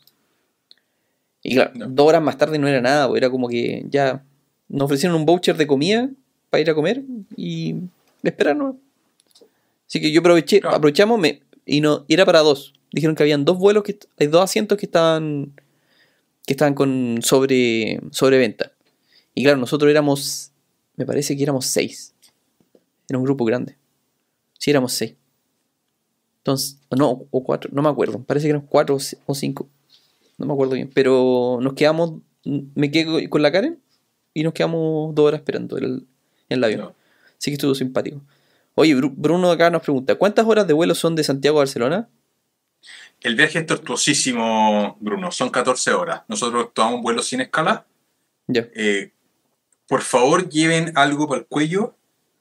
[1.43, 1.87] Y claro, No.
[1.89, 4.25] dos horas más tarde no era nada, po, era como que ya
[4.69, 6.11] nos ofrecieron un voucher de comida
[6.51, 7.03] para ir a comer
[7.37, 7.77] y
[8.23, 8.79] esperar, ¿no?
[9.87, 10.77] Así que yo aproveché, Claro.
[10.77, 12.75] aprovechamos me, y no y era para dos.
[12.93, 15.53] Dijeron que habían dos vuelos, que hay dos asientos que estaban
[16.47, 18.73] que estaban con sobre sobreventa.
[19.35, 20.53] Y claro, nosotros éramos,
[20.97, 22.15] me parece que éramos seis.
[23.09, 23.77] Era un grupo grande.
[24.59, 25.15] Sí, éramos seis.
[26.39, 28.23] Entonces, no, o cuatro, no me acuerdo.
[28.23, 29.69] Parece que eran cuatro o cinco.
[30.39, 30.91] No me acuerdo bien.
[30.95, 33.79] Pero nos quedamos, me quedé con la Karen
[34.41, 35.85] y nos quedamos dos horas esperando el,
[36.49, 36.81] en el avión.
[36.81, 36.95] No.
[37.39, 38.21] Así que estuvo simpático.
[38.75, 42.09] Oye, Bru- Bruno acá nos pregunta, ¿cuántas horas de vuelo son de Santiago a Barcelona?
[43.21, 45.33] El viaje es tortuosísimo, Bruno.
[45.33, 46.23] Son 14 horas.
[46.29, 47.85] Nosotros tomamos un vuelo sin escala.
[48.47, 48.69] Ya.
[48.75, 49.11] Eh,
[49.89, 51.97] por favor, lleven algo para el cuello.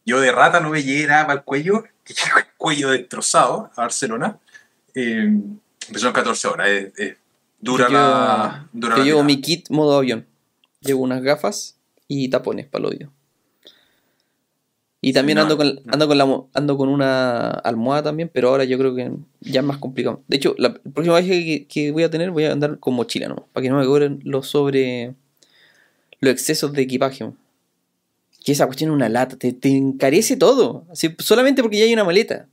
[0.06, 1.84] Yo de rata no me llevé nada para el cuello.
[2.04, 4.38] que llevo el cuello destrozado a Barcelona.
[4.94, 5.32] Eh,
[5.96, 6.70] son 14 horas.
[6.98, 7.16] es
[7.60, 8.68] dura Yo la.
[8.72, 10.28] Dura yo la llevo mi kit modo avión.
[10.82, 11.77] Llevo unas gafas
[12.08, 13.12] y tapones para el oído.
[15.00, 15.82] Y también no, ando, con, no.
[15.88, 19.66] ando, con la, ando con una almohada también, pero ahora yo creo que ya es
[19.66, 20.24] más complicado.
[20.28, 23.28] De hecho, la próxima vez que, que voy a tener voy a andar con mochila,
[23.28, 23.48] ¿no?
[23.54, 25.14] Para que no me cobren los sobre...
[26.20, 27.24] Los excesos de equipaje.
[27.24, 27.38] ¿no?
[28.44, 30.86] Que esa cuestión es una lata, te, te encarece todo.
[30.92, 32.48] Así, solamente porque ya hay una maleta.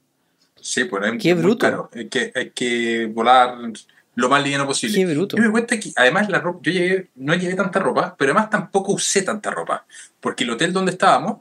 [0.61, 1.59] Sí, pues es Qué bruto.
[1.67, 1.91] caro.
[1.95, 3.57] Hay que, hay que volar
[4.17, 4.97] lo más liviano posible.
[4.97, 5.37] Qué bruto.
[5.37, 8.51] Yo me cuenta que además la ropa, yo llegué- no llevé tanta ropa, pero además
[8.51, 9.87] tampoco usé tanta ropa.
[10.21, 11.39] Porque el hotel donde estábamos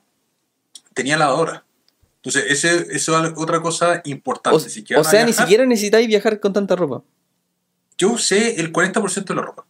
[0.93, 1.63] tenía lavadora.
[2.17, 4.55] Entonces, ese, eso es otra cosa importante.
[4.55, 7.03] O, Si sea, ni siquiera necesitáis viajar con tanta ropa.
[7.97, 9.65] Yo usé el 40% de la ropa.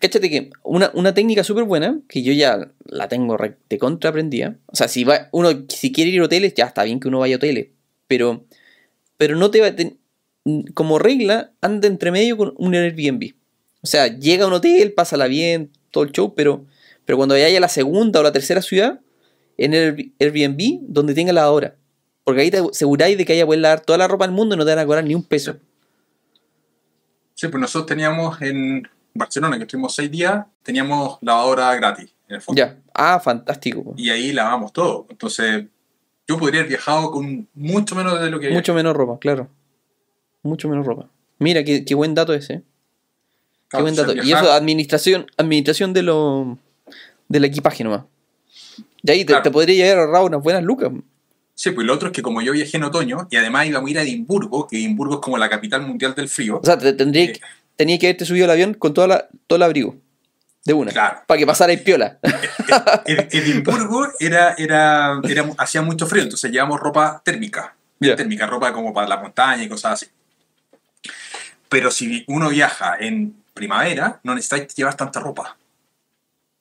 [0.00, 3.36] Cáchate que una, una técnica súper buena, que yo ya la tengo
[3.68, 4.56] de contra aprendida.
[4.66, 7.20] O sea, si va, uno si quiere ir a hoteles, ya está bien que uno
[7.20, 7.68] vaya a hoteles.
[8.08, 8.44] Pero,
[9.16, 9.96] pero no te va te-
[10.74, 13.34] como regla, anda entre medio con un Airbnb.
[13.82, 16.64] O sea, llega a un hotel, pásala bien, todo el show, pero,
[17.04, 19.00] pero cuando vaya a la segunda o la tercera ciudad,
[19.56, 21.76] en el Airbnb, donde tenga la hora.
[22.24, 24.58] Porque ahí te aseguráis de que haya poder lavar toda la ropa del mundo y
[24.58, 25.56] no te van a cobrar ni un peso.
[27.34, 32.40] Sí, pues nosotros teníamos en Barcelona, que estuvimos seis días, teníamos lavadora gratis, en el
[32.40, 32.58] fondo.
[32.58, 32.78] Ya.
[32.94, 33.94] Ah, fantástico.
[33.96, 35.06] Y ahí lavamos todo.
[35.10, 35.66] Entonces,
[36.26, 39.48] yo podría haber viajado con mucho menos de lo que Mucho menos ropa, claro.
[40.46, 41.08] Mucho menos ropa.
[41.38, 42.54] Mira, qué, qué buen dato ese.
[42.54, 42.62] ¿eh?
[42.62, 44.14] Qué Claro, buen dato.
[44.14, 46.56] Y eso, administración, administración de lo,
[47.28, 48.04] del equipaje nomás.
[49.02, 49.42] Y ahí te, Claro.
[49.42, 50.90] te podría llegar ahorrado unas buenas lucas.
[51.54, 53.90] Sí, pues lo otro es que como yo viajé en otoño y además íbamos a
[53.90, 56.60] ir a Edimburgo, que Edimburgo es como la capital mundial del frío.
[56.62, 57.40] O sea, te, tendría, Eh.
[57.76, 59.96] tenía que haberte subido al avión con toda la, todo el abrigo.
[60.64, 60.90] De una.
[60.92, 61.20] Claro.
[61.26, 62.18] Para que pasara el piola.
[63.06, 67.74] Ed- Edimburgo era, era, era, hacía mucho frío, entonces llevamos ropa térmica.
[68.00, 68.16] Ya.
[68.16, 70.06] Térmica, ropa como para la montaña y cosas así.
[71.68, 75.56] Pero si uno viaja en primavera, no necesitáis llevar tanta ropa.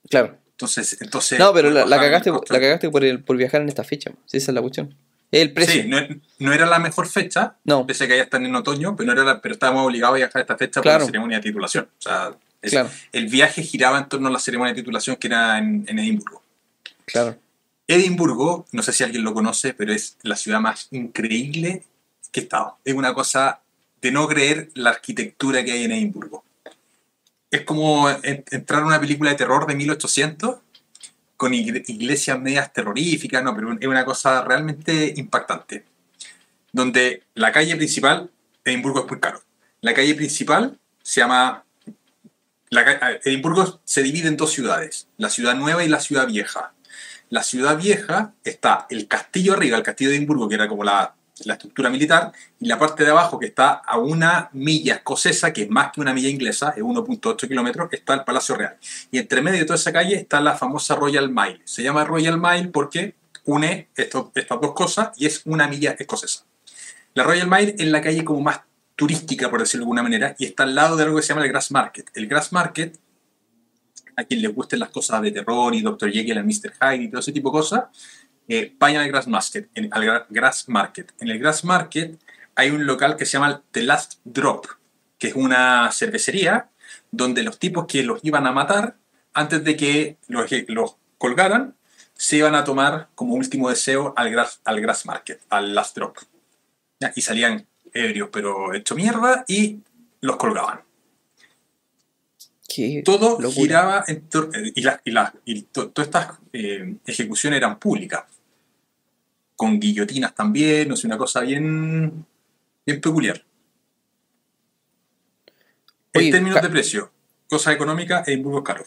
[0.10, 0.38] Claro.
[0.52, 3.84] Entonces, entonces No, pero la, la cagaste, la cagaste por, el, por viajar en esta
[3.84, 4.12] fecha.
[4.26, 4.96] Si esa es la cuestión.
[5.32, 5.82] Es el precio.
[5.82, 5.98] Sí, no,
[6.40, 7.86] no era la mejor fecha, No.
[7.86, 10.18] pese a que ya están en otoño, pero, no era la- pero estábamos obligados a
[10.18, 11.90] viajar a esta fecha por la ceremonia de titulación.
[11.98, 15.28] O sea, es- Claro, el viaje giraba en torno a la ceremonia de titulación que
[15.28, 16.42] era en, en Edimburgo.
[17.06, 17.38] claro.
[17.88, 21.84] Edimburgo, no sé si alguien lo conoce, pero es la ciudad más increíble
[22.32, 22.78] que he estado.
[22.84, 23.60] Es una cosa
[24.06, 26.46] de no creer la arquitectura que hay en Edimburgo.
[27.50, 30.58] Es como en- entrar a una película de terror de 1800
[31.36, 35.86] con igle- iglesias medias terroríficas, no, pero es una cosa realmente impactante.
[36.72, 38.30] Donde la calle principal,
[38.64, 39.42] Edimburgo es muy caro.
[39.82, 41.64] La calle principal se llama...
[43.24, 46.74] Edimburgo se divide en dos ciudades, la ciudad nueva y la ciudad vieja.
[47.30, 51.16] La ciudad vieja está el castillo arriba, el castillo de Edimburgo, que era como la,
[51.44, 55.64] la estructura militar, y la parte de abajo, que está a una milla escocesa, que
[55.64, 58.78] es más que una milla inglesa, es 1.8 kilómetros, está el Palacio Real.
[59.12, 61.62] Y entre medio de toda esa calle está la famosa Royal Mile.
[61.66, 66.46] Se llama Royal Mile porque une esto- estas dos cosas y es una milla escocesa.
[67.14, 68.62] La Royal Mile es la calle como más
[68.96, 71.44] turística, por decirlo de alguna manera, y está al lado de algo que se llama
[71.44, 72.10] el Grass Market.
[72.14, 72.98] El Grass Market,
[74.16, 76.10] a quien le gusten las cosas de terror y Dr.
[76.12, 76.72] Jekyll and Mr.
[76.80, 77.84] Hyde y todo ese tipo de cosas,
[78.48, 81.12] eh, vayan al Grass Market, en, al Gra- Grass Market.
[81.20, 82.20] En el Grass Market
[82.56, 84.66] hay un local que se llama The Last Drop,
[85.18, 86.70] que es una cervecería
[87.12, 88.96] donde los tipos que los iban a matar,
[89.34, 91.76] antes de que los, los colgaran,
[92.14, 96.18] se iban a tomar como último deseo al Grass, al grass Market, al Last Drop.
[97.00, 97.12] ¿Ya?
[97.16, 99.80] Y salían ebrios, pero hecho mierda, y
[100.22, 100.82] los colgaban
[102.68, 103.52] Qué todo locura.
[103.52, 108.24] giraba en tor- y, la- y, la- y to- todas estas eh, ejecuciones eran públicas
[109.56, 112.26] con guillotinas también no sé una cosa bien
[112.86, 113.44] bien peculiar
[116.14, 117.12] Oye, en términos de precio
[117.50, 118.86] cosa económica Edimburgo es caro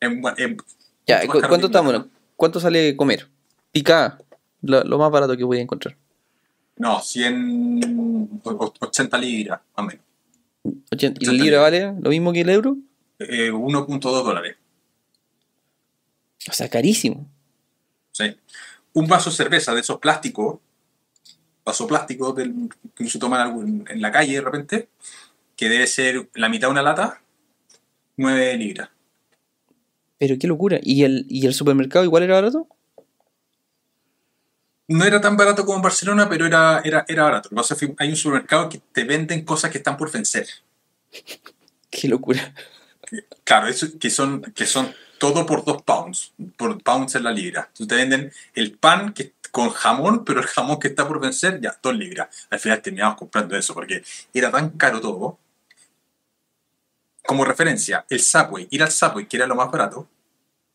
[0.00, 0.56] En- bueno, en-
[1.06, 1.92] Ya, ¿cu- caro ¿cuánto estamos?
[1.94, 2.20] Inglaterra.
[2.36, 3.28] ¿Cuánto sale comer?
[3.72, 4.18] Picada.
[4.60, 5.96] Lo, lo más barato que voy a encontrar.
[6.76, 10.04] no 100 o- o- 80 libras más o menos
[10.92, 12.76] Ochenta- ¿Y la 80 libra vale lo mismo que el euro?
[13.18, 14.56] Eh, 1.2 dólares
[16.48, 17.26] O sea, carísimo.
[18.12, 18.36] ¿sí?
[18.96, 20.58] Un vaso de cerveza de esos plásticos
[21.66, 24.88] vaso plástico del, que se toma en, la calle de repente,
[25.56, 27.20] que debe ser la mitad de una lata,
[28.16, 28.88] 9 libras.
[30.16, 30.78] Pero qué locura.
[30.80, 32.68] ¿Y el, ¿Y el supermercado igual era barato?
[34.86, 37.50] No era tan barato como en Barcelona, pero era, era, era barato.
[37.98, 40.46] Hay un supermercado que te venden cosas que están por vencer.
[41.90, 42.54] Qué locura.
[43.42, 46.32] Claro, eso, que, son, que son todo por dos pounds.
[46.56, 47.68] Por pounds en la libra.
[47.68, 51.60] Entonces te venden el pan que, con jamón, pero el jamón que está por vencer,
[51.60, 52.46] ya, dos libras.
[52.50, 54.02] Al final terminamos comprando eso porque
[54.34, 55.38] era tan caro todo.
[57.26, 60.08] Como referencia, el Subway, ir al Subway, que era lo más barato,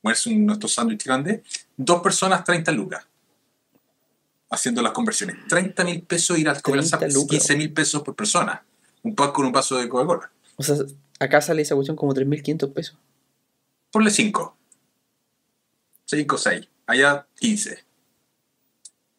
[0.01, 1.43] comerse un, nuestro sándwich grande,
[1.77, 3.05] dos personas, 30 lucas.
[4.49, 5.37] Haciendo las conversiones.
[5.47, 7.37] 30 mil pesos ir al comer al 30 Subway, lucas.
[7.37, 8.65] 15 mil pesos por persona.
[9.03, 10.29] Un pan con un vaso de Coca-Cola.
[10.57, 10.75] O sea,
[11.19, 12.97] acá sale esa cuestión como 3.500 pesos.
[13.91, 14.57] Ponle 5.
[16.05, 16.67] 5 o 6.
[16.87, 17.83] Allá 15.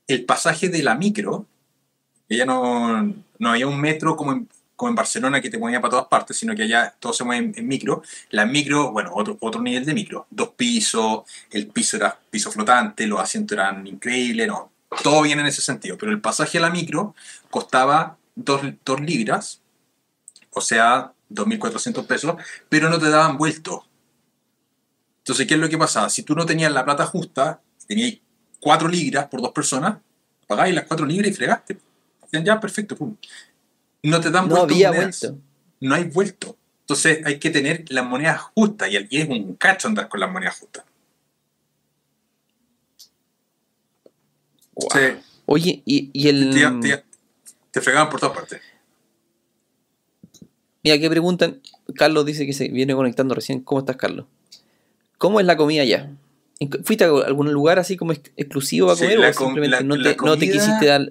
[0.09, 1.47] El pasaje de la micro,
[2.29, 5.93] ya no, no había un metro como en, como en Barcelona que te movía para
[5.93, 8.03] todas partes, sino que allá todo se mueve en, en micro.
[8.31, 10.27] La micro, bueno, otro, otro nivel de micro.
[10.31, 14.73] Dos pisos, el piso era piso flotante, los asientos eran increíbles, no.
[15.03, 15.97] Todo bien en ese sentido.
[15.99, 17.15] Pero el pasaje a la micro
[17.51, 19.61] costaba 2 libras,
[20.51, 22.37] o sea, 2.400 pesos,
[22.69, 23.87] pero no te daban vuelto.
[25.23, 26.11] Entonces, ¿qué es lo que pasaba?
[26.11, 28.15] Si tú no tenías la plata justa, tenías
[28.61, 29.99] 4 libras por dos personas,
[30.47, 31.79] pagáis las 4 libras y fregaste.
[32.23, 33.17] Decían, ya, perfecto, pum.
[34.03, 35.21] No te dan No vuelto había monedas.
[35.21, 35.39] vuelto.
[35.81, 36.57] No hay vuelto.
[36.81, 40.59] Entonces hay que tener las monedas justas y es un cacho andar con las monedas
[40.59, 40.85] justas.
[45.47, 47.03] Oye, y, y el.
[47.71, 48.61] te fregaban por todas partes.
[50.83, 51.61] Mira, que preguntan.
[51.95, 53.61] Carlos dice que se viene conectando recién.
[53.61, 54.27] ¿Cómo estás, Carlos?
[55.23, 56.11] ¿Cómo es la comida allá?
[56.59, 59.47] ¿En- ¿Fuiste a algún lugar así como ex- exclusivo a Sí, comer la o com-
[59.47, 61.11] simplemente la- no, la te, no te comida- quisiste dar.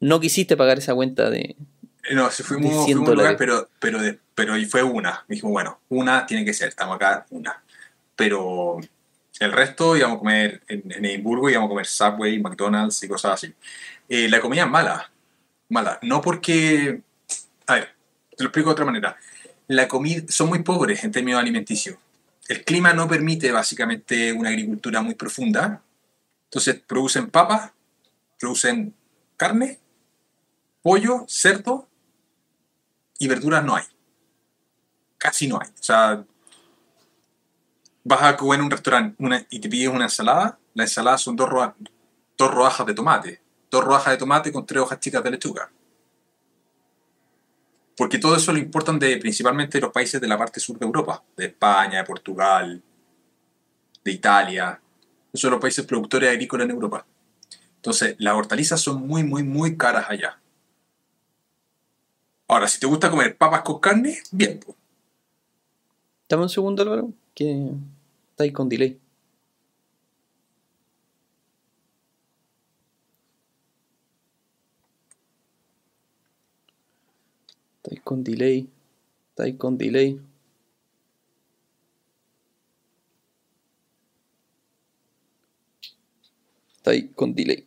[0.00, 1.40] No quisiste pagar esa cuenta de.
[2.08, 4.82] Eh, No, si fuimos, fuimos 100 a un lugar, pero, pero, de- pero y fue
[4.82, 5.22] una.
[5.28, 7.62] Dijimos, bueno, una tiene que ser, estamos acá, una.
[8.16, 8.78] Pero
[9.38, 13.32] el resto íbamos a comer en, en Edimburgo, íbamos a comer Subway, McDonald's y cosas
[13.34, 13.52] así.
[14.08, 15.10] Eh, la comida es mala,
[15.68, 15.98] mala.
[16.00, 17.00] No porque.
[17.66, 17.88] A ver,
[18.34, 19.16] te lo explico de otra manera.
[19.68, 21.96] La comida, son muy pobres en términos alimenticios.
[22.52, 25.82] El clima no permite básicamente una agricultura muy profunda.
[26.44, 27.72] Entonces producen papas,
[28.38, 28.94] producen
[29.38, 29.80] carne,
[30.82, 31.88] pollo, cerdo
[33.18, 33.84] y verduras no hay.
[35.16, 35.70] Casi no hay.
[35.70, 36.22] O sea,
[38.04, 41.48] vas a comer en un restaurante y te pides una ensalada, la ensalada son dos,
[42.36, 43.40] dos rodajas de tomate.
[43.70, 45.70] Dos rodajas de tomate con tres hojas chicas de lechuga.
[47.96, 50.86] Porque todo eso lo importan de, principalmente de los países de la parte sur de
[50.86, 52.82] Europa, de España, de Portugal,
[54.04, 54.80] de Italia.
[55.32, 57.06] Esos son los países productores agrícolas en Europa.
[57.76, 60.38] Entonces, las hortalizas son muy, muy, muy caras allá.
[62.48, 64.60] Ahora, si te gusta comer papas con carne, bien.
[66.28, 67.70] Dame un segundo, Álvaro, que
[68.30, 68.98] está ahí con delay.
[77.82, 78.68] Está ahí con delay.
[79.30, 80.20] Está ahí con delay.
[86.76, 87.66] Está ahí con delay.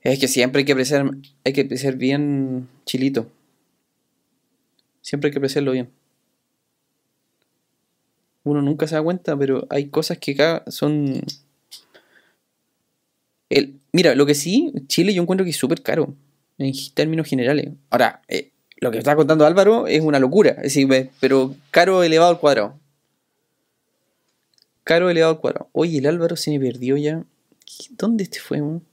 [0.00, 1.10] Es que siempre hay que apreciar,
[1.44, 3.30] hay que apreciar bien chilito.
[5.02, 5.90] Siempre hay que apreciarlo bien.
[8.44, 11.22] Uno nunca se da cuenta, pero hay cosas que acá son.
[13.54, 16.16] El, mira, lo que sí, Chile yo encuentro que es súper caro,
[16.58, 17.68] en términos generales.
[17.88, 20.88] Ahora, eh, lo que está contando Álvaro es una locura, es decir,
[21.20, 22.80] pero caro elevado al cuadrado.
[24.82, 25.68] Caro elevado al cuadrado.
[25.72, 27.24] Oye, el Álvaro se me perdió ya.
[27.64, 28.60] ¿Qué- ¿Dónde este fue?
[28.60, 28.84] weón?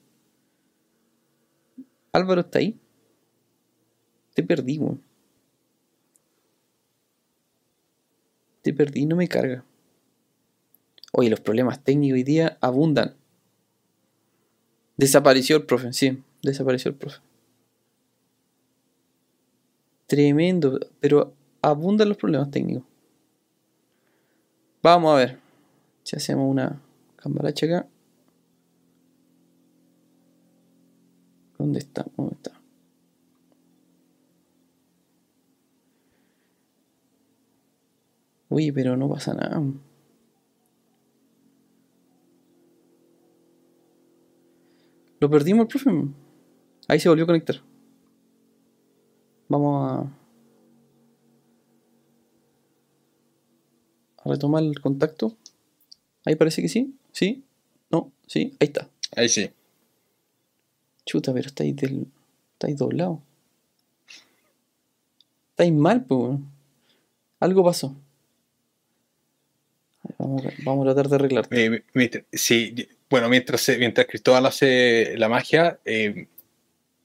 [2.14, 2.80] Álvaro está ahí.
[4.36, 5.02] Te perdí, weón.
[8.62, 9.66] Te perdí, no me carga.
[11.14, 13.16] Oye, los problemas técnicos hoy día abundan.
[14.98, 17.20] Desapareció el profe, sí, desapareció el profe.
[20.08, 22.84] Tremendo, pero abundan los problemas técnicos.
[24.84, 25.40] Vamos a ver
[26.04, 26.82] si hacemos una
[27.16, 27.88] cambalacha acá.
[31.58, 32.06] ¿Dónde está?
[32.18, 32.60] ¿Dónde está?
[38.50, 39.62] Uy, pero no pasa nada.
[45.22, 45.92] Lo perdimos, profe.
[46.88, 47.58] Ahí se volvió a conectar.
[49.48, 50.00] Vamos a,
[54.18, 55.38] a retomar el contacto.
[56.26, 56.96] Ahí parece que sí.
[57.12, 57.44] ¿Sí?
[57.92, 58.58] No, sí.
[58.60, 58.90] Ahí está.
[59.16, 59.52] Ahí sí.
[61.06, 62.08] Chuta, pero estáis del.
[62.54, 63.22] estáis doblado.
[65.52, 66.40] Estáis mal, pues.
[67.40, 67.96] Algo pasó.
[70.64, 71.48] Vamos, a- tratar de arreglar.
[71.52, 71.84] Eh,
[72.32, 76.28] sí, bueno, mientras, mientras Cristóbal hace la magia, eh,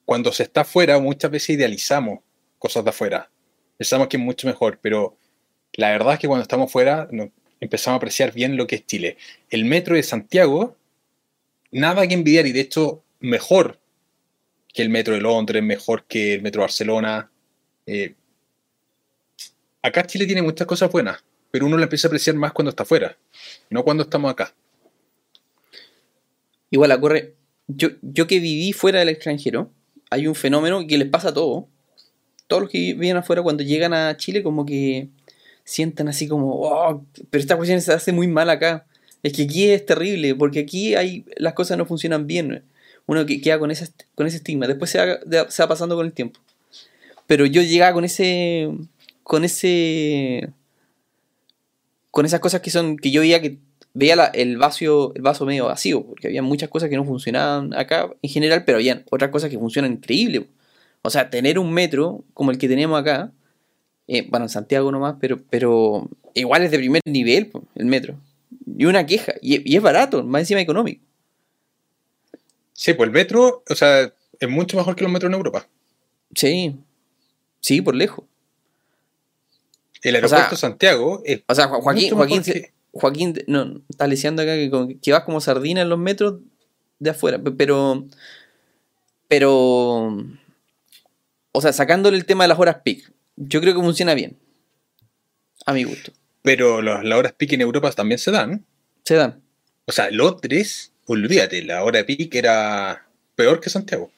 [0.05, 2.21] cuando se está afuera, muchas veces idealizamos
[2.59, 3.31] cosas de afuera.
[3.77, 5.17] Pensamos que es mucho mejor, pero
[5.73, 7.09] la verdad es que cuando estamos fuera
[7.61, 9.17] empezamos a apreciar bien lo que es Chile.
[9.51, 10.77] El metro de Santiago,
[11.73, 13.79] nada que envidiar, y de hecho, mejor
[14.73, 17.31] que el metro de Londres, mejor que el metro de Barcelona.
[17.87, 18.15] Eh,
[19.83, 21.25] acá Chile tiene muchas cosas buenas,
[21.57, 23.17] pero uno la empieza a apreciar más cuando está afuera,
[23.71, 24.53] no cuando estamos acá.
[26.71, 27.33] Igual ocurre.
[27.67, 29.71] Yo, yo que viví fuera del extranjero,
[30.11, 31.65] hay un fenómeno que les pasa a todos.
[32.47, 35.09] Todos los que viven afuera, cuando llegan a Chile, como que
[35.65, 38.85] sienten así como, oh, pero esta cuestión se hace muy mal acá.
[39.23, 42.65] Es que aquí es terrible, porque aquí hay, las cosas no funcionan bien.
[43.07, 44.67] Uno que queda con ese, con ese estigma.
[44.67, 46.39] Después se va, de- se va pasando con el tiempo.
[47.27, 48.69] Pero yo llegaba con ese.
[49.23, 50.51] con ese.
[52.17, 52.97] Con esas cosas que son.
[52.97, 53.59] que yo veía que
[53.93, 57.75] veía la- el, vaso, el vaso medio vacío, porque había muchas cosas que no funcionaban
[57.75, 60.49] acá en general, pero había otras cosas que funcionan increíble.
[61.03, 63.33] O sea, tener un metro como el que tenemos acá,
[64.09, 68.19] eh, bueno, en Santiago nomás, pero, pero igual es de primer nivel el metro.
[68.79, 71.05] Y una queja, y, y es barato, más encima económico.
[72.73, 74.11] Sí, pues el metro, o sea,
[74.41, 75.69] es mucho mejor que los metros en Europa.
[76.35, 76.77] Sí,
[77.61, 78.25] sí, por lejos.
[80.09, 84.07] El O aeropuerto sea, Santiago es O sea, Jo- Joaquín, Joaquín, que- Joaquín no, está
[84.07, 86.41] leseando acá que, vas como sardina en los metros
[86.99, 88.07] de afuera, pe- pero,
[89.29, 90.17] pero,
[91.53, 94.37] o sea, sacándole el tema de las horas peak, yo creo que funciona bien,
[95.67, 96.13] a mi gusto.
[96.43, 98.65] Pero las horas pique en Europa también se dan.
[99.05, 99.43] Se dan.
[99.87, 104.11] O sea, Londres, olvídate, la hora pique era peor que Santiago.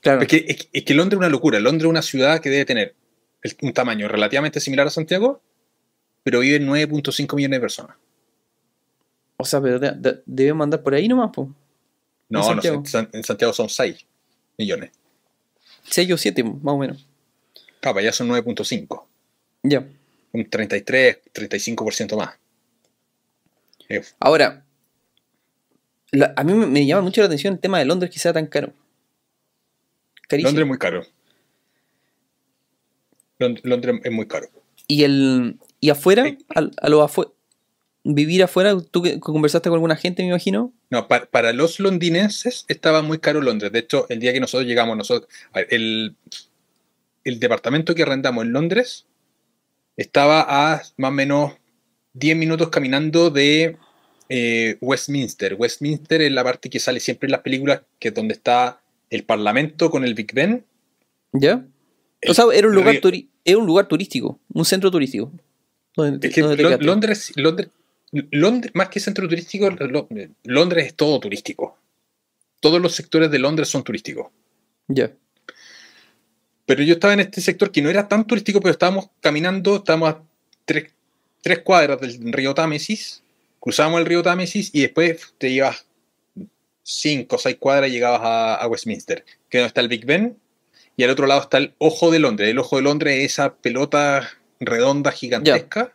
[0.00, 0.22] Claro.
[0.22, 1.58] Es que, es, es que Londres es una locura.
[1.58, 2.94] Londres es una ciudad que debe tener
[3.42, 5.40] el- un tamaño relativamente similar a Santiago,
[6.22, 7.96] pero viven 9.5 millones de personas.
[9.36, 11.48] O sea, pero de- de- debemos andar por ahí nomás, pues.
[12.28, 12.76] No, no, Santiago?
[12.78, 14.04] en, San- en Santiago son 6
[14.58, 14.90] millones.
[15.84, 17.06] 6 o 7, más o menos.
[17.80, 19.06] Claro, allá son 9.5.
[19.62, 19.86] Ya.
[20.32, 22.36] Un 33, 35% más.
[23.88, 24.64] Eh, Ahora,
[26.10, 28.32] la- a mí me, me llama mucho la atención el tema de Londres que sea
[28.32, 28.72] tan caro.
[30.28, 30.48] Carísimo.
[30.50, 31.06] Londres es muy caro.
[33.38, 34.48] Lond- Londres es muy caro.
[34.86, 36.38] Y el y afuera, Sí.
[36.54, 37.30] a, lo afuera,
[38.04, 40.72] vivir afuera, tú que conversaste con alguna gente, me imagino.
[40.90, 43.70] No, pa- para los londinenses estaba muy caro Londres.
[43.72, 46.16] De hecho, el día que nosotros llegamos, nosotros, a ver, el,
[47.24, 49.06] el departamento que arrendamos en Londres
[49.96, 51.52] estaba a más o menos
[52.14, 53.76] 10 minutos caminando de
[54.30, 55.54] eh, Westminster.
[55.54, 58.80] Westminster es la parte que sale siempre en las películas, que es donde está
[59.10, 60.64] el Parlamento con el Big Ben.
[61.32, 61.64] ¿Ya?
[62.20, 65.32] El o sea, era un lugar río- turi- era un lugar turístico, un centro turístico.
[65.94, 66.78] donde- Es que donde.
[66.78, 67.68] Londres, Londres,
[68.12, 70.08] Londres, más que centro turístico, Lo-
[70.44, 71.76] Londres es todo turístico.
[72.60, 74.28] Todos los sectores de Londres son turísticos.
[74.88, 75.12] Ya.
[76.66, 80.10] Pero yo estaba en este sector que no era tan turístico, pero estábamos caminando, estábamos
[80.10, 80.22] a
[80.64, 80.92] tres,
[81.42, 83.22] tres cuadras del río Támesis,
[83.60, 85.86] cruzábamos el río Támesis y después te ibas
[86.82, 90.04] cinco o seis cuadras y llegabas a, a Westminster, que es donde está el Big
[90.04, 90.36] Ben,
[90.98, 92.50] y al otro lado está el Ojo de Londres.
[92.50, 94.28] El Ojo de Londres es esa pelota
[94.60, 95.94] redonda gigantesca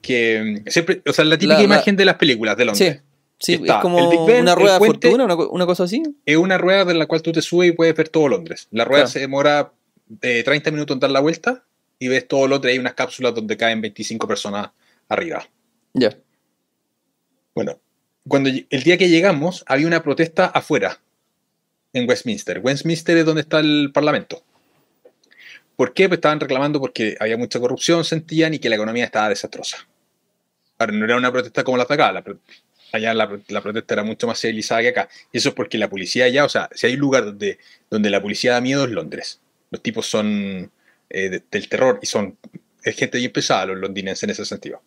[0.00, 2.96] que mm, siempre, o sea, la típica La- la- imagen de las películas de Londres.
[2.96, 3.00] Sí.
[3.42, 6.02] Sí, Está es como Ben, una rueda de fortuna, una, una cosa así.
[6.26, 8.68] Es una rueda de la cual tú te subes y puedes ver todo Londres.
[8.70, 9.10] La rueda Claro.
[9.12, 9.72] se demora
[10.20, 11.64] eh, 30 minutos en dar la vuelta
[11.98, 12.72] y ves todo Londres.
[12.74, 14.68] Hay unas cápsulas donde caen 25 personas
[15.08, 15.48] arriba.
[15.94, 16.14] Ya.
[17.54, 17.78] Bueno,
[18.28, 21.00] cuando el día que llegamos había una protesta afuera
[21.92, 22.60] en Westminster.
[22.62, 24.42] Westminster es donde está el Parlamento.
[25.76, 26.08] ¿Por qué?
[26.08, 29.88] Pues estaban reclamando porque había mucha corrupción, sentían, y que la economía estaba desastrosa.
[30.78, 32.12] Ahora, no era una protesta como la de acá.
[32.12, 32.24] la
[32.92, 35.08] allá la, la protesta era mucho más civilizada que acá.
[35.32, 38.10] Y eso es porque la policía allá, o sea, si hay un lugar donde, donde
[38.10, 39.40] la policía da miedo es Londres.
[39.70, 40.70] Los tipos son
[41.08, 42.36] eh, de- del terror y son
[42.82, 44.82] es gente bien pesada los londinenses en ese sentido.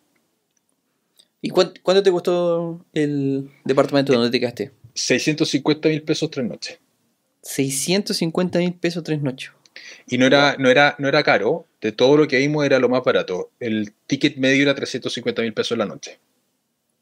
[1.40, 4.72] ¿Y cuán- cuánto te costó el departamento donde te quedaste?
[4.94, 6.78] 650 mil pesos tres noches.
[7.44, 9.50] 650 mil pesos tres noches.
[10.06, 12.88] Y no era, no, era, no era caro, de todo lo que vimos era lo
[12.88, 13.50] más barato.
[13.60, 16.18] El ticket medio era 350 mil pesos la noche.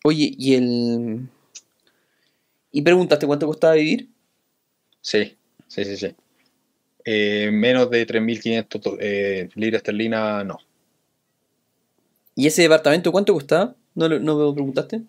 [0.04, 1.28] Oye, y el.
[2.72, 4.08] ¿Y preguntaste cuánto costaba vivir?
[5.00, 5.36] Sí,
[5.68, 6.14] sí, sí, sí.
[7.04, 10.58] Eh, menos de 3.500 to- eh, libras esterlinas, no.
[12.34, 13.74] ¿Y ese departamento cuánto costaba?
[13.94, 15.02] ¿No, lo- no me preguntaste?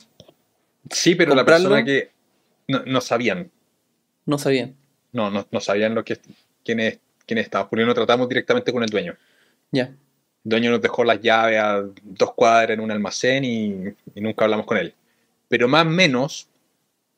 [0.91, 2.11] Sí, pero la persona que
[2.67, 3.49] no, no sabían.
[4.25, 4.75] No sabían.
[5.13, 6.17] No, no, no sabían lo que,
[6.65, 7.69] quiénes, quiénes estaban.
[7.69, 9.15] Porque no tratamos directamente con el dueño.
[9.71, 9.83] Ya.
[9.83, 14.43] El dueño nos dejó las llaves a dos cuadras en un almacén y, y nunca
[14.45, 14.93] hablamos con él.
[15.47, 16.49] Pero más o menos,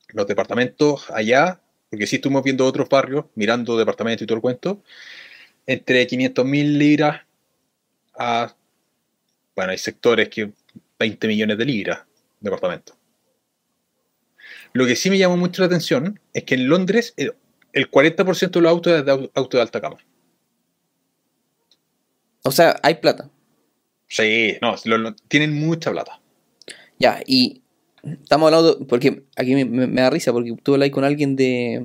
[0.10, 4.84] los departamentos allá, porque sí estuvimos viendo otros barrios, mirando departamentos y todo el cuento,
[5.66, 7.22] entre 500 mil libras
[8.18, 8.54] a.
[9.56, 10.52] Bueno, hay sectores que
[11.00, 12.00] 20 millones de libras
[12.46, 12.96] departamento.
[14.74, 17.14] Lo que sí me llamó mucho la atención es que en Londres
[17.76, 19.97] el, el 40% de los autos es de au- auto de alta gama.
[22.43, 23.30] O sea, hay plata.
[24.07, 26.19] Sí, no, lo- lo- tienen mucha plata.
[26.99, 27.61] Ya, y
[28.03, 31.84] estamos hablando, porque aquí me, me- me da risa, porque tú hablas con alguien de,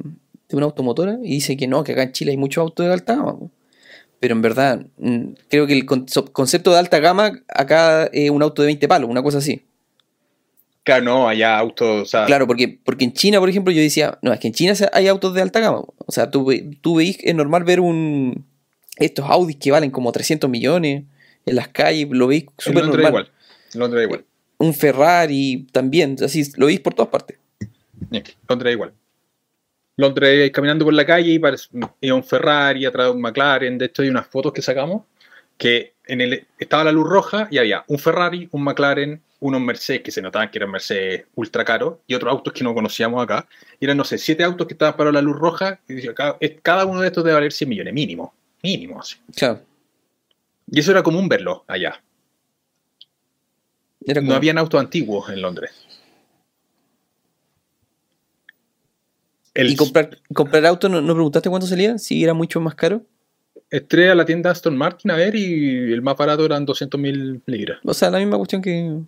[0.49, 2.93] de una automotora y dice que no, que acá en Chile hay muchos autos de
[2.93, 3.39] alta gama.
[4.21, 8.43] Pero en verdad, mm, creo que el conce- concepto de alta gama acá es un
[8.43, 9.63] auto de 20 palos, una cosa así.
[10.83, 14.19] Claro, no, allá autos, o sea, Claro, porque, porque en China, por ejemplo, yo decía,
[14.23, 15.83] no, es que en China hay autos de alta gama.
[15.99, 16.51] O sea, tú,
[16.81, 18.47] tú veis, es normal ver un
[18.97, 21.05] estos Audis que valen como 300 millones
[21.47, 23.11] en las calles, lo veis súper Londres normal.
[23.11, 23.31] igual.
[23.75, 24.25] En Londres igual.
[24.59, 27.39] Un Ferrari también, así, lo veis por todas partes.
[28.11, 28.93] Sí, Londres igual.
[29.97, 31.69] Londres caminando por la calle y parece
[32.01, 33.79] iba un Ferrari, atrás un McLaren.
[33.79, 35.03] De hecho, hay unas fotos que sacamos
[35.57, 40.03] que en el, estaba la luz roja y había un Ferrari, un McLaren, unos Mercedes
[40.03, 43.49] que se notaban que eran Mercedes ultra caros y otros autos que no conocíamos acá.
[43.81, 45.81] Y eran, no sé, siete autos que estaban para la luz roja.
[45.89, 46.15] Y decía,
[46.63, 48.35] cada, uno de estos debe valer 100 millones, mínimo.
[48.63, 49.17] Mínimo, así.
[49.35, 49.63] Claro.
[50.71, 52.03] Y eso era común verlo allá.
[54.05, 55.73] Era No habían autos antiguos en Londres.
[59.55, 61.99] El, Y comprar, comprar auto, ¿no, no preguntaste cuánto salía?
[61.99, 63.03] Si era mucho más caro.
[63.71, 67.43] Entré a la tienda Aston Martin a ver y el más barato eran 200 mil
[67.47, 67.79] libras.
[67.85, 69.01] O sea, la misma cuestión que,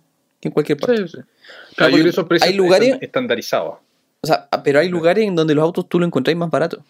[0.43, 1.07] que en cualquier parte.
[1.07, 1.17] Sí, sí.
[1.75, 3.75] Claro, yo creo que esos precios hay lugares- están estandarizados.
[4.21, 6.81] O sea, ah, pero hay lugares en donde los autos tú los encontráis más baratos.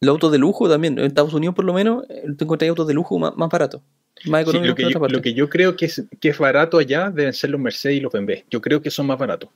[0.00, 0.98] Los autos de lujo también.
[0.98, 3.80] En Estados Unidos, por lo menos, eh, tú encontráis autos de lujo más, más baratos.
[4.26, 5.14] Más Sí, económicos lo, que que yo, otra parte.
[5.16, 8.00] lo que yo creo que es, que es barato allá deben ser los Mercedes y
[8.00, 8.44] los BMW.
[8.50, 9.50] Yo creo que son más baratos.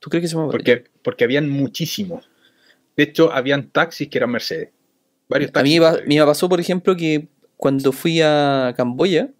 [0.00, 0.64] ¿Tú crees que son más baratos?
[0.74, 2.28] Porque, porque habían muchísimos.
[2.96, 4.70] De hecho, habían taxis que eran Mercedes.
[5.28, 5.72] Varios A taxis.
[5.72, 9.30] mí, va- me pasó, por ejemplo, que cuando fui a Camboya,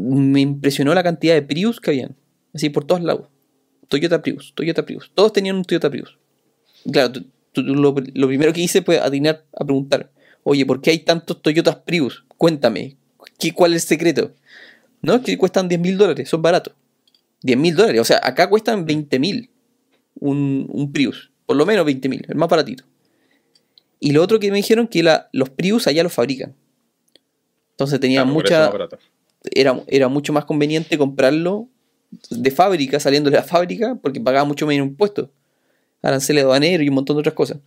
[0.00, 2.16] me impresionó la cantidad de Prius que habían.
[2.54, 3.28] Así por todos lados.
[3.88, 5.10] Toyota Prius, Toyota Prius.
[5.14, 6.16] Todos tenían un Toyota Prius.
[6.90, 7.22] Claro, tú-
[7.52, 10.10] tú- tú lo, lo primero que hice fue atinar a preguntar,
[10.44, 12.24] oye, ¿por qué hay tantos Toyotas Prius?
[12.36, 12.96] Cuéntame,
[13.38, 14.32] ¿qué, ¿cuál es el secreto?
[15.02, 16.74] No, es que cuestan 10 mil dólares, son baratos.
[17.42, 19.50] 10 mil dólares, o sea, acá cuestan 20 mil
[20.18, 21.30] un, un Prius.
[21.46, 22.84] Por lo menos 20 mil, el más baratito.
[23.98, 26.54] Y lo otro que me dijeron que la- los Prius allá los fabrican.
[27.72, 28.70] Entonces tenía Claro, mucha.
[29.54, 31.68] Era, era mucho más conveniente comprarlo
[32.30, 35.28] de fábrica, saliendo de la fábrica, porque pagaba mucho menos impuestos.
[36.02, 37.58] Aranceles aduaneros y un montón de otras cosas.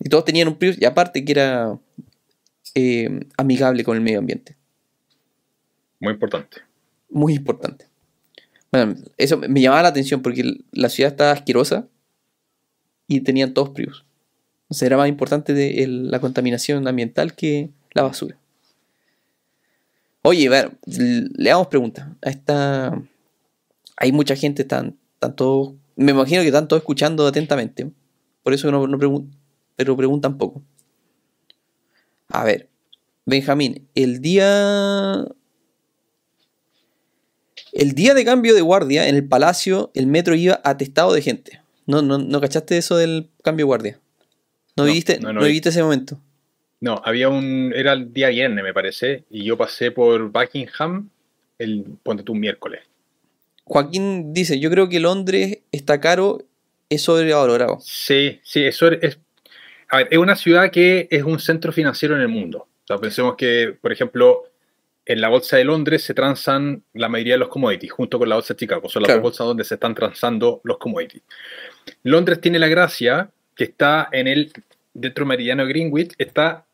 [0.00, 1.78] Y todos tenían un Prius, y aparte que era
[2.74, 4.56] eh, amigable con el medio ambiente.
[6.00, 6.58] Muy importante.
[7.08, 7.86] Muy importante.
[8.72, 11.86] Bueno, eso me llamaba la atención porque la ciudad estaba asquerosa
[13.06, 14.04] y tenían todos Prius.
[14.68, 18.36] O sea, era más importante de el- la contaminación ambiental que la basura.
[20.26, 22.08] Oye, a ver, le damos preguntas.
[22.22, 23.00] Esta...
[23.96, 25.74] Hay mucha gente, están, están todos...
[25.94, 27.90] Me imagino que están todos escuchando atentamente.
[28.42, 29.30] Por eso no, no pregun-
[29.76, 30.62] pero preguntan poco.
[32.28, 32.68] A ver,
[33.24, 35.24] Benjamín, el día
[37.72, 41.60] el día de cambio de guardia en el palacio, el metro iba atestado de gente.
[41.86, 44.00] ¿No, no, no cachaste eso del cambio de guardia?
[44.76, 45.46] ¿No, No, viviste, no, no, no vi.
[45.48, 46.20] viviste ese momento?
[46.80, 47.72] No, había un.
[47.74, 51.08] Era el día viernes, me parece, y yo pasé por Buckingham
[51.58, 51.84] el.
[52.02, 52.80] Ponte tú un miércoles.
[53.64, 56.42] Joaquín dice, yo creo que Londres está caro,
[56.88, 57.78] es sobrevalorado.
[57.80, 59.18] Sí, sí, eso es.
[59.88, 62.58] A ver, es una ciudad que es un centro financiero en el mundo.
[62.84, 64.44] O sea, pensemos que, por ejemplo,
[65.04, 68.34] en la bolsa de Londres se transan la mayoría de los commodities, junto con la
[68.36, 68.88] bolsa de Chicago.
[68.88, 69.20] Son las Claro.
[69.20, 71.22] dos bolsas donde se están transando los commodities.
[72.02, 74.52] Londres tiene la gracia que está en el,
[74.92, 76.65] dentro meridiano de Greenwich, está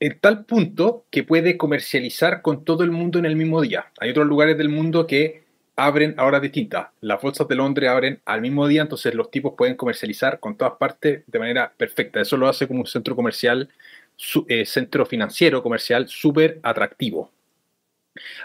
[0.00, 3.92] en tal punto que puede comercializar con todo el mundo en el mismo día.
[3.98, 5.44] Hay otros lugares del mundo que
[5.76, 6.88] abren a horas distintas.
[7.00, 10.74] Las bolsas de Londres abren al mismo día, entonces los tipos pueden comercializar con todas
[10.78, 12.20] partes de manera perfecta.
[12.20, 13.68] Eso lo hace como un centro comercial,
[14.48, 17.30] eh, centro financiero comercial súper atractivo.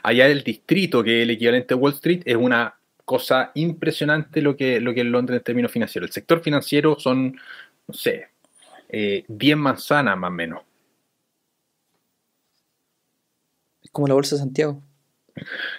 [0.03, 2.75] Allá el distrito, que es el equivalente a Wall Street, es una
[3.05, 6.09] cosa impresionante lo que, lo que es Londres en términos financieros.
[6.09, 7.37] El sector financiero son,
[7.87, 8.29] no sé,
[8.89, 10.61] eh, 10 manzanas más o menos.
[13.80, 14.81] Es como la bolsa de Santiago.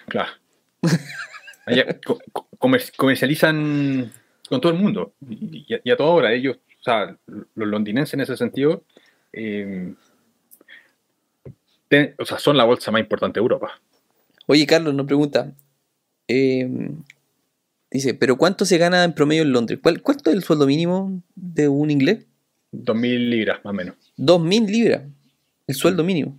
[0.07, 0.31] Claro.
[1.65, 4.11] Allá co- co- comer- comercializan
[4.49, 5.13] con todo el mundo.
[5.29, 6.33] Y, y a, y a toda hora.
[6.33, 8.83] Ellos, o sea, los londinenses en ese sentido,
[9.31, 9.93] eh,
[11.87, 13.71] ten- o sea, son la bolsa más importante de Europa.
[14.47, 15.53] Oye, Carlos nos pregunta.
[16.27, 16.69] eh,
[17.91, 19.79] dice, ¿pero cuánto se gana en promedio en Londres?
[19.81, 22.25] ¿Cuál, ¿Cuánto es el sueldo mínimo de un inglés?
[22.71, 23.95] 2.000 libras, más o menos.
[24.17, 25.03] 2.000 libras.
[25.67, 26.37] El sueldo mínimo.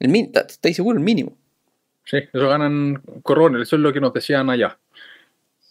[0.00, 0.98] El min- ¿Estáis seguros?
[0.98, 1.36] El mínimo.
[2.04, 4.78] Sí, eso ganan corrones, eso es lo que nos decían allá.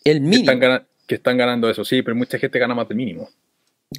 [0.04, 0.52] El Que mínimo.
[0.52, 3.30] están, que están ganando eso, sí, pero mucha gente gana más del mínimo.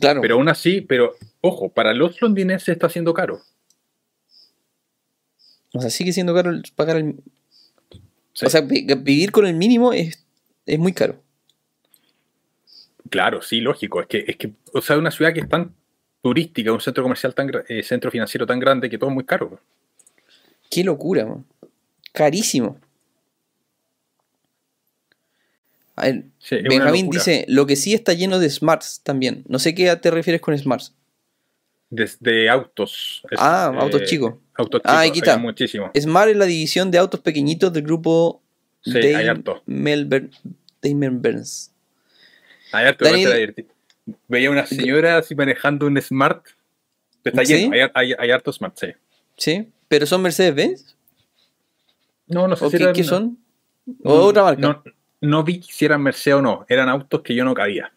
[0.01, 0.21] Claro.
[0.21, 3.41] Pero aún así, pero ojo, para los londinenses está siendo caro.
[5.75, 7.17] o sea, sigue siendo caro pagar el.
[8.33, 8.47] Sí.
[8.47, 10.25] O sea, vi- vivir con el mínimo es,
[10.67, 11.23] es muy caro.
[13.11, 14.01] Claro, sí, lógico.
[14.01, 15.75] Es que, es que, o sea, una ciudad que es tan
[16.23, 19.61] turística, un centro comercial tan, eh, centro financiero tan grande que todo es muy caro.
[20.71, 21.45] Qué locura, man.
[22.13, 22.79] Carísimo.
[25.97, 29.45] A ver, Sí, Benjamín dice, lo que sí está lleno de smarts también.
[29.49, 30.95] No sé qué te refieres con smarts.
[31.91, 33.23] Desde autos.
[33.31, 34.35] es, Ah, eh, autos chicos.
[34.55, 35.35] Autos Ah, chicos, aquí está.
[35.35, 35.91] hay muchísimo.
[35.99, 38.43] Smart es la división de autos pequeñitos del grupo
[38.85, 39.63] Sí, hay harto.
[39.67, 41.73] Benz.
[42.73, 43.67] Hay harto, Daniel- igual te la divertí.
[44.29, 46.47] Veía una señora así manejando un Smart.
[47.25, 47.55] Está ¿Sí?
[47.55, 48.87] lleno, hay, hay, hay harto Smart, sí.
[49.37, 49.69] ¿Sí?
[49.89, 50.95] ¿Pero son Mercedes-Benz?
[52.27, 53.39] No, no sé ¿O si qué, eran- qué son?
[54.05, 54.61] ¿O no- otra marca?
[54.61, 54.83] No,
[55.23, 56.67] no vi si eran Mercedes o no.
[56.69, 57.93] Eran autos que yo no cabía.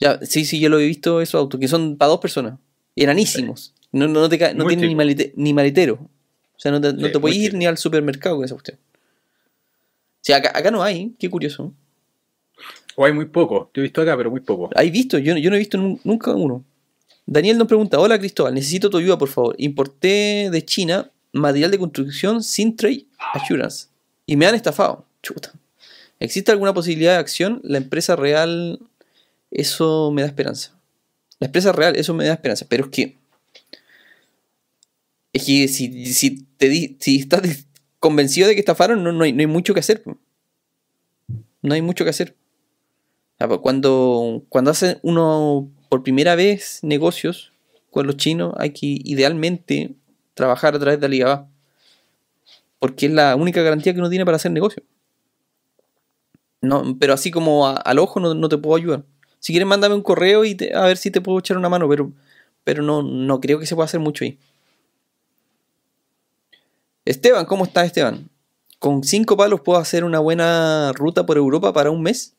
[0.00, 2.58] Ya, sí, sí, yo lo he visto esos autos, que son para dos personas.
[2.96, 3.74] Enanísimos.
[3.92, 5.94] No, no, no te no tienen ni, malete- ni maletero.
[5.94, 7.58] O sea, no te, no Sí, te puedes ir chico.
[7.58, 8.78] ni al supermercado con esa cuestión.
[8.78, 11.72] O sea, acá, acá no hay, qué curioso.
[12.96, 13.70] O hay muy poco.
[13.74, 14.70] Yo he visto acá, pero muy poco.
[14.74, 15.18] ¿Hay visto?
[15.18, 16.64] Yo, yo no he visto nun- nunca uno.
[17.26, 19.54] Daniel nos pregunta, hola Cristóbal, necesito tu ayuda por favor.
[19.58, 23.88] Importé de China material de construcción sin trade assurance
[24.26, 25.06] y me han estafado.
[25.22, 25.52] Chuta.
[26.18, 27.60] ¿Existe alguna posibilidad de acción?
[27.64, 28.80] La empresa real,
[29.50, 30.72] eso me da esperanza.
[31.38, 32.66] La empresa real, eso me da esperanza.
[32.68, 33.18] Pero es que...
[35.32, 37.66] Es que si, si, te si estás
[37.98, 40.02] convencido de que estafaron, no, no, hay, no hay mucho que hacer.
[41.62, 42.36] No hay mucho que hacer.
[43.38, 47.52] Ah, pues Cuando, cuando hace uno por primera vez negocios
[47.90, 49.94] con los chinos, hay que idealmente
[50.32, 51.48] trabajar a través de Alibaba.
[52.78, 54.82] Porque es la única garantía que uno tiene para hacer negocio.
[56.62, 59.04] No, pero así como a- al ojo no, no te puedo ayudar.
[59.38, 61.86] Si quieres, mándame un correo y te- a ver si te puedo echar una mano,
[61.90, 62.10] pero,
[62.64, 64.38] pero no, no creo que se pueda hacer mucho ahí.
[67.04, 68.30] Esteban, ¿cómo estás, Esteban?
[68.78, 72.34] ¿Con cinco palos puedo hacer una buena ruta por Europa para un mes?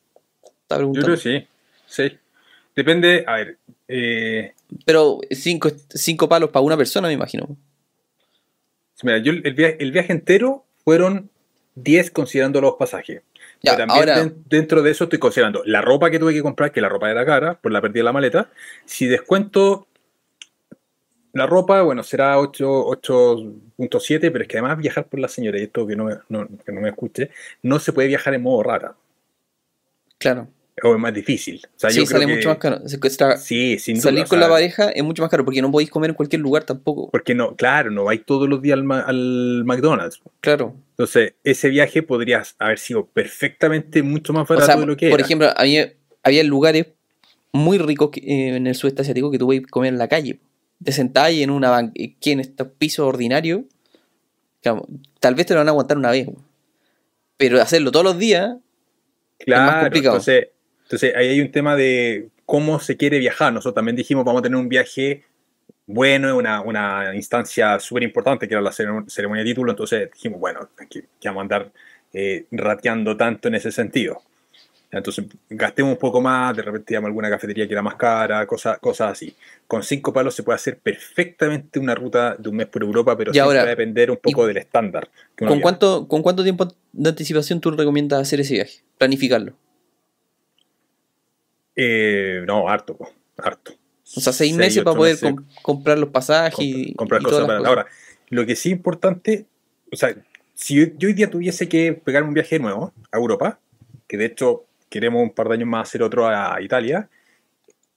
[0.63, 1.47] Está Yo creo que sí.
[1.85, 2.17] Sí.
[2.75, 3.57] Depende, a ver.
[3.87, 4.53] eh,
[4.85, 7.55] Pero cinco, cinco palos para una persona, me imagino.
[9.03, 11.29] mira, yo el viaje, el viaje entero fueron
[11.75, 13.21] 10 considerando los pasajes.
[13.61, 16.41] Ya, Pero también ahora, den- dentro de eso estoy considerando la ropa que tuve que
[16.41, 18.49] comprar, que la ropa era cara por la pérdida de la maleta.
[18.85, 19.87] Si descuento
[21.33, 25.63] la ropa, bueno, será 8 8.7, pero es que además viajar por la señora, y
[25.63, 27.31] esto que no, que no me escuche,
[27.63, 28.95] no se puede viajar en modo rara.
[30.17, 30.47] claro.
[30.81, 31.61] O es más difícil.
[31.65, 32.79] O sea, sí, yo creo sale que- mucho más caro.
[32.83, 34.03] Tra- Sí, sin duda.
[34.03, 36.15] salir o con sea, la pareja es mucho más caro porque no podéis comer en
[36.15, 37.11] cualquier lugar tampoco.
[37.11, 40.19] Porque no, claro, no vais todos los días al, ma- al McDonald's.
[40.41, 40.73] Claro.
[40.91, 45.09] Entonces, ese viaje podría haber sido perfectamente mucho más O barato sea, de lo que
[45.09, 45.25] por era.
[45.25, 45.93] ejemplo, había,
[46.23, 46.87] había lugares
[47.51, 50.39] muy ricos que, eh, en el sudeste asiático que tú podías comer en la calle.
[50.83, 53.61] Te sentáis en una ban- eh, que en estos pisos ordinarios.
[54.63, 54.87] claro,
[55.19, 56.27] tal vez te lo van a aguantar una vez.
[57.37, 58.55] Pero hacerlo todos los días,
[59.39, 60.15] claro, complicado.
[60.15, 60.47] Entonces,
[60.83, 63.51] entonces, ahí hay un tema de cómo se quiere viajar.
[63.51, 65.23] Nosotros también dijimos, vamos a tener un viaje
[65.85, 69.71] bueno, una, una instancia súper importante que era la ceremo- ceremonia de título.
[69.71, 71.71] Entonces dijimos, bueno, que, que vamos a andar
[72.13, 74.21] eh, rateando tanto en ese sentido.
[74.91, 78.77] Entonces, gastemos un poco más, de repente llama alguna cafetería que era más cara, cosas,
[78.77, 79.35] cosas así.
[79.65, 83.33] Con cinco palos se puede hacer perfectamente una ruta de un mes por Europa, pero
[83.33, 85.09] siempre va a depender un poco del estándar.
[85.35, 85.61] ¿con viaja.
[85.63, 88.81] cuánto, ¿con cuánto tiempo de anticipación tú recomiendas hacer ese viaje?
[88.99, 89.53] Planificarlo.
[91.75, 92.97] Eh, no, harto,
[93.37, 93.73] harto.
[94.15, 95.33] O sea, seis Seis, meses para poder meses.
[95.63, 97.69] comprar los pasajes Comp- y, comprar y cosas todas las para cosas.
[97.69, 97.87] ahora
[98.29, 99.45] lo que sí es importante
[99.91, 100.15] o sea
[100.53, 103.59] si yo, yo hoy día tuviese que pegarme un viaje nuevo a Europa
[104.07, 107.09] que de hecho queremos un par de años más hacer otro a Italia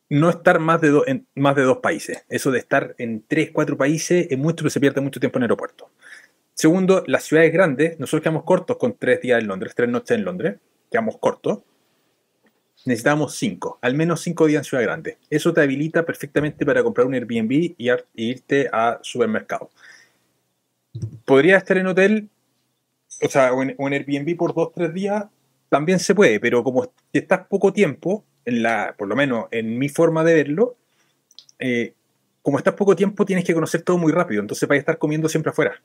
[0.09, 3.51] no estar más de, do- en más de dos países eso de estar en tres
[3.53, 5.91] cuatro países es mucho que se pierde mucho tiempo en aeropuerto
[6.55, 10.25] segundo las ciudades grandes nosotros quedamos cortos con tres días en Londres tres noches en
[10.25, 10.57] Londres
[10.91, 11.59] quedamos cortos
[12.87, 15.19] necesitamos cinco, al menos cinco días en Ciudad Grande.
[15.29, 19.71] Eso te habilita perfectamente para comprar un Airbnb y, irte a supermercado.
[21.25, 22.31] Podría estar en hotel,
[23.23, 25.27] o sea, o en, Airbnb por dos, tres días,
[25.69, 29.89] también se puede, pero como estás poco tiempo, en la, por lo menos en mi
[29.89, 30.77] forma de verlo,
[31.59, 31.95] eh,
[32.43, 35.29] como estás poco tiempo tienes que conocer todo muy rápido, entonces vas a estar comiendo
[35.29, 35.83] siempre afuera.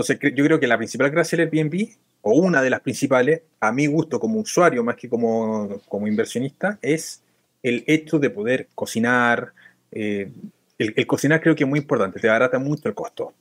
[0.00, 1.90] Entonces yo creo que la principal gracia del Airbnb,
[2.22, 6.78] o una de las principales, a mi gusto como usuario más que como, como inversionista,
[6.80, 7.22] es
[7.62, 9.52] el hecho de poder cocinar.
[9.92, 10.32] eh,
[10.78, 13.34] el, cocinar creo que es muy importante, te barata mucho el costo.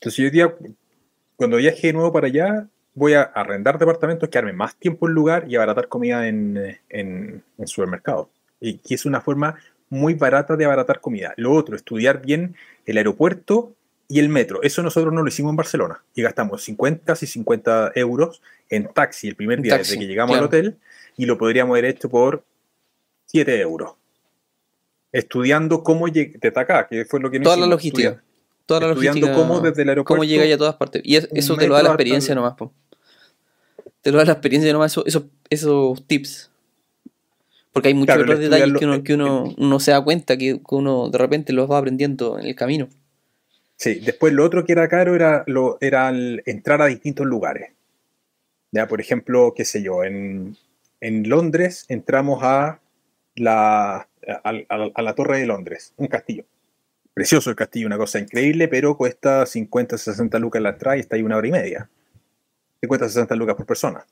[0.00, 0.56] Entonces yo
[1.36, 5.44] cuando viaje de nuevo para allá, voy a arrendar departamentos, quedarme más tiempo en lugar
[5.48, 7.66] y abaratar comida en, en, en.
[8.60, 9.54] Y que es una forma
[9.90, 11.34] muy barata de abaratar comida.
[11.36, 13.74] Lo otro, estudiar bien el aeropuerto
[14.08, 14.62] y el metro.
[14.62, 16.02] Eso nosotros no lo hicimos en Barcelona.
[16.14, 18.40] Y gastamos 50 y 50 euros
[18.70, 20.44] en taxi el primer día taxi, desde que llegamos claro.
[20.44, 20.76] al hotel
[21.16, 22.42] y lo podríamos haber hecho por
[23.26, 23.92] 7 euros.
[25.12, 28.22] Estudiando cómo llegué desde acá, que fue lo que Toda la logística.
[28.66, 29.48] Toda la estudiando logística.
[29.48, 31.02] cómo desde el aeropuerto cómo llega a todas partes.
[31.04, 32.72] Y eso te lo da la experiencia nomás, po.
[34.02, 36.50] Te lo da la experiencia nomás, eso- esos, esos tips.
[37.72, 40.60] Porque hay muchos Claro, otros detalles que uno, que uno no se da cuenta, que
[40.70, 42.88] uno de repente los va aprendiendo en el camino.
[43.78, 47.70] Sí, después lo otro que era caro era, lo, era el entrar a distintos lugares.
[48.72, 50.56] Ya, por ejemplo, qué sé yo, en,
[51.00, 52.80] en Londres entramos a
[53.36, 54.08] la,
[54.42, 56.44] a, la Torre de Londres, un castillo.
[57.14, 61.14] Precioso el castillo, una cosa increíble, pero cuesta 50, 60 lucas la entrada y está
[61.14, 61.88] ahí una hora y media.
[62.80, 64.04] 50, 60 lucas por persona.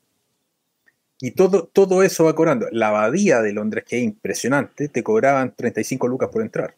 [1.19, 2.67] Y todo, todo eso va cobrando.
[2.71, 6.75] La abadía de Londres, que es impresionante, te cobraban 35 lucas por entrar.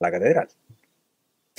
[0.00, 0.48] La catedral.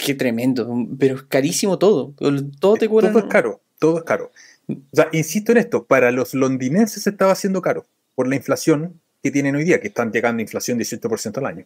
[0.04, 2.14] Qué tremendo, pero es carísimo todo.
[2.60, 3.12] Todo te cobran.
[3.12, 4.32] Todo es caro, todo es caro.
[4.68, 7.86] O sea, insisto en esto, para los londinenses estaba haciendo caro
[8.16, 11.66] por la inflación que tienen hoy día, que están llegando a inflación 18% al año.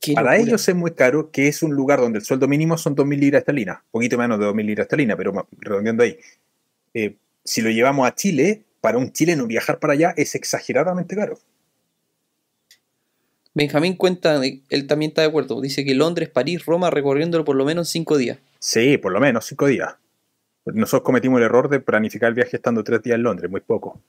[0.00, 0.48] Qué Para locura.
[0.48, 3.40] ellos es muy caro, que es un lugar donde el sueldo mínimo son 2.000 libras
[3.40, 6.16] esterlinas, poquito menos de 2.000 libras esterlinas, pero redondeando ahí.
[6.94, 11.38] Eh, si lo llevamos a Chile, para un chileno viajar para allá es exageradamente caro.
[13.54, 15.60] Benjamín cuenta, él también está de acuerdo.
[15.60, 18.38] Dice que Londres, París, Roma recorriéndolo por lo menos en cinco días.
[18.58, 19.94] Sí, por lo menos cinco días.
[20.64, 24.00] Nosotros cometimos el error de planificar el viaje estando tres días en Londres, muy poco.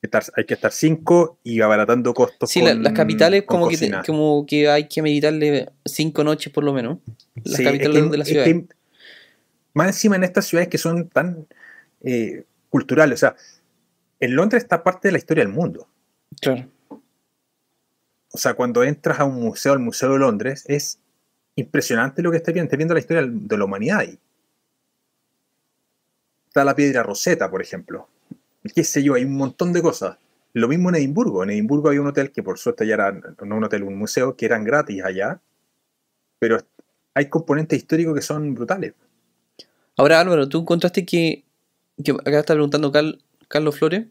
[0.00, 2.50] Estar- hay que estar cinco y abaratando costos.
[2.50, 4.02] Sí, con- las capitales con como que, te- cocina.
[4.06, 6.98] como que hay que meditarle cinco noches por lo menos.
[7.42, 8.44] Las Sí, es capitales que- de la es ciudad.
[8.44, 8.66] que
[9.74, 11.46] más encima en estas ciudades que son tan
[12.06, 13.16] eh, culturales.
[13.18, 13.36] O sea,
[14.20, 15.88] en Londres está parte de la historia del mundo.
[16.40, 16.68] Claro.
[18.34, 20.98] O sea, cuando entras a un museo, al Museo de Londres, es
[21.54, 22.66] impresionante lo que estás viendo.
[22.66, 24.18] Estás viendo la historia de la humanidad ahí.
[26.48, 28.08] Está la piedra Rosetta, por ejemplo.
[28.74, 30.18] Qué sé yo, hay un montón de cosas.
[30.52, 31.44] Lo mismo en Edimburgo.
[31.44, 34.34] En Edimburgo hay un hotel que por suerte ya era, no un hotel, un museo,
[34.36, 35.40] que eran gratis allá.
[36.40, 36.58] Pero
[37.14, 38.94] hay componentes históricos que son brutales.
[39.96, 41.44] Ahora, Álvaro, tú encontraste que,
[42.02, 44.08] que acá está preguntando Cal- Carlos Flores,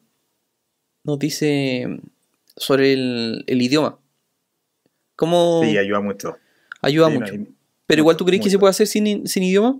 [1.03, 1.99] nos dice
[2.55, 3.99] sobre el idioma.
[5.15, 6.37] ¿Cómo Sí, ayuda mucho.
[6.81, 7.33] ayuda Sí, mucho?
[7.85, 9.79] Pero igual tú crees que se puede hacer sin, sin idioma,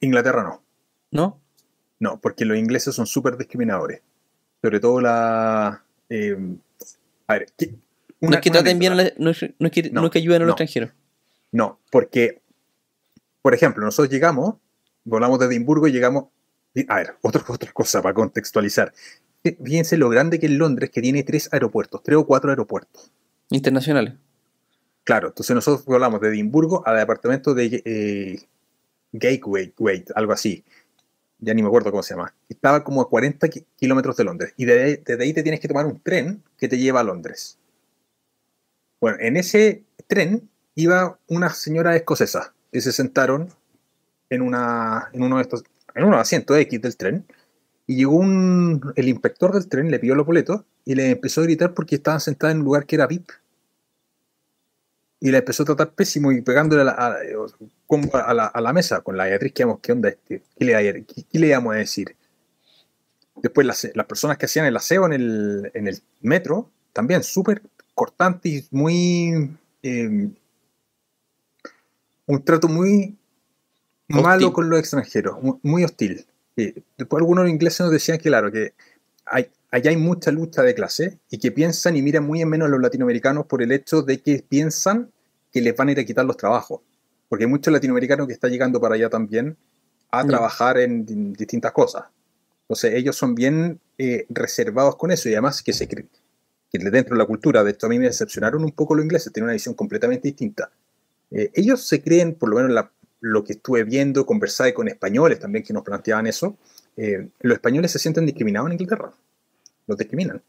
[0.00, 0.62] Inglaterra no.
[1.10, 1.40] ¿no?
[2.00, 4.02] No, porque los ingleses son súper discriminadores.
[4.60, 5.84] Sobre todo la...
[6.10, 6.36] eh,
[7.26, 7.74] a ver, ¿qué-
[8.20, 10.18] no es que traten bien, la- no, es, no es que, No, no es que
[10.18, 10.90] ayuden a los extranjeros.
[11.52, 12.42] No, porque,
[13.42, 14.56] por ejemplo, nosotros llegamos,
[15.04, 16.26] volamos de Edimburgo y llegamos...
[16.88, 18.92] A ver, otra, otra cosa para contextualizar.
[19.44, 23.12] Fí- Fíjense lo grande que es Londres, que tiene tres aeropuertos, tres o cuatro aeropuertos.
[23.50, 24.14] Internacionales.
[25.04, 28.38] Claro, entonces nosotros volamos de Edimburgo al departamento de eh,
[29.12, 30.64] Gateway, wait, algo así.
[31.38, 32.34] Ya ni me acuerdo cómo se llama.
[32.48, 34.54] Estaba como a 40 ki- kilómetros de Londres.
[34.56, 37.58] Y desde, desde ahí te tienes que tomar un tren que te lleva a Londres.
[39.00, 43.50] Bueno, en ese tren iba una señora escocesa y se sentaron
[44.30, 45.64] en, una, en uno de estos,
[45.94, 47.26] en unos asientos X del tren.
[47.86, 51.44] Y llegó un, el inspector del tren, le pidió los boletos y le empezó a
[51.44, 53.30] gritar porque estaban sentados en un lugar que era VIP
[55.20, 57.16] y la empezó a tratar pésimo y pegándole a la, a,
[57.86, 60.42] con- a la, a la mesa con la Beatriz, que íbamos, ¿qué onda este?
[60.58, 62.14] ¿Qué le, qué, qué le íbamos a decir?
[63.36, 67.62] Después las, las personas que hacían el aseo en el, en el metro, también súper
[67.94, 69.56] cortantes y muy...
[69.82, 70.28] eh,
[72.26, 73.16] un trato muy
[74.08, 76.26] malo con los extranjeros, mu- muy hostil.
[76.56, 78.74] Eh, después algunos ingleses nos decían que, claro, que
[79.26, 82.66] hay, allá hay mucha lucha de clase y que piensan y miran muy en menos
[82.66, 85.10] a los latinoamericanos por el hecho de que piensan
[85.52, 86.80] que les van a ir a quitar los trabajos.
[87.28, 89.56] Porque hay muchos latinoamericanos que están llegando para allá también
[90.10, 90.28] a Ya.
[90.28, 92.04] trabajar en, di- distintas cosas.
[92.62, 96.08] Entonces ellos son bien eh, reservados con eso y además que se creen
[96.72, 99.32] que dentro de la cultura, de esto a mí me decepcionaron un poco los ingleses,
[99.32, 100.70] tienen una visión completamente distinta.
[101.30, 102.90] Eh, ellos se creen, por lo menos la,
[103.24, 106.58] lo que estuve viendo, conversé con españoles también que nos planteaban eso,
[106.94, 109.12] eh, los españoles se sienten discriminados en Inglaterra.
[109.86, 110.42] Los discriminan.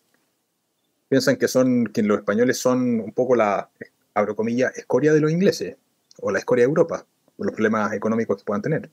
[1.08, 3.70] Piensan que, son, que los españoles son un poco la,
[4.14, 5.78] abro comillas, escoria de los ingleses,
[6.20, 7.06] o la escoria de Europa,
[7.38, 8.90] por los problemas económicos que puedan tener.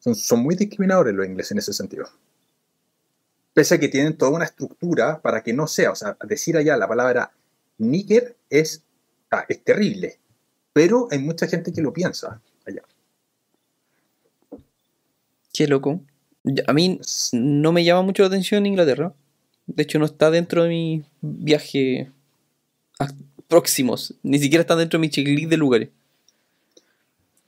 [0.00, 2.10] Son, son muy discriminadores los ingleses en ese sentido.
[3.54, 6.76] Pese a que tienen toda una estructura para que no sea, o sea, decir allá
[6.76, 7.32] la palabra
[7.78, 8.82] níger es,
[9.30, 10.18] ah, es terrible,
[10.74, 12.82] pero hay mucha gente que lo piensa allá.
[15.54, 16.02] Qué loco.
[16.66, 17.00] A mí
[17.32, 19.14] no me llama mucho la atención Inglaterra.
[19.66, 22.10] De hecho, no está dentro de mi viaje
[23.48, 24.14] próximos.
[24.22, 25.88] Ni siquiera está dentro de mi checklist de lugares.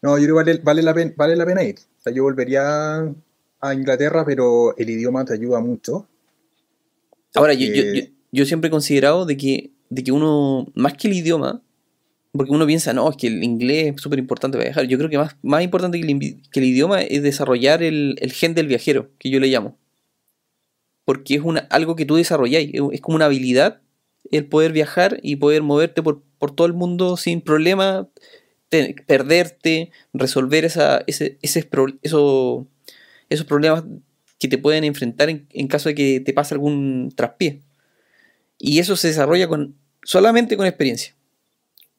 [0.01, 1.77] No, yo creo que vale, la, pena, vale la pena ir.
[1.99, 3.12] O sea, yo volvería
[3.61, 6.07] a Inglaterra, pero el idioma te ayuda mucho.
[7.35, 7.66] Ahora, yo,
[8.31, 11.61] yo, siempre he considerado de que, de que uno, más que el idioma,
[12.37, 14.87] porque uno piensa, no, es que el inglés es súper importante para viajar.
[14.87, 19.11] Yo creo que más, más importante que el, idioma es desarrollar el, gen del viajero,
[19.18, 19.78] que yo le llamo.
[21.05, 23.80] Porque es una, algo que tú desarrolláis, es como una habilidad
[24.30, 26.22] el poder viajar y poder moverte por,
[26.55, 28.09] todo el mundo sin problema,
[29.07, 31.68] perderte, resolver esa, ese, ese,
[32.03, 32.66] eso,
[33.28, 33.84] esos problemas
[34.39, 37.62] que te pueden enfrentar en, en, caso de que te pase algún traspié.
[38.59, 41.16] Y eso se desarrolla con, solamente con experiencia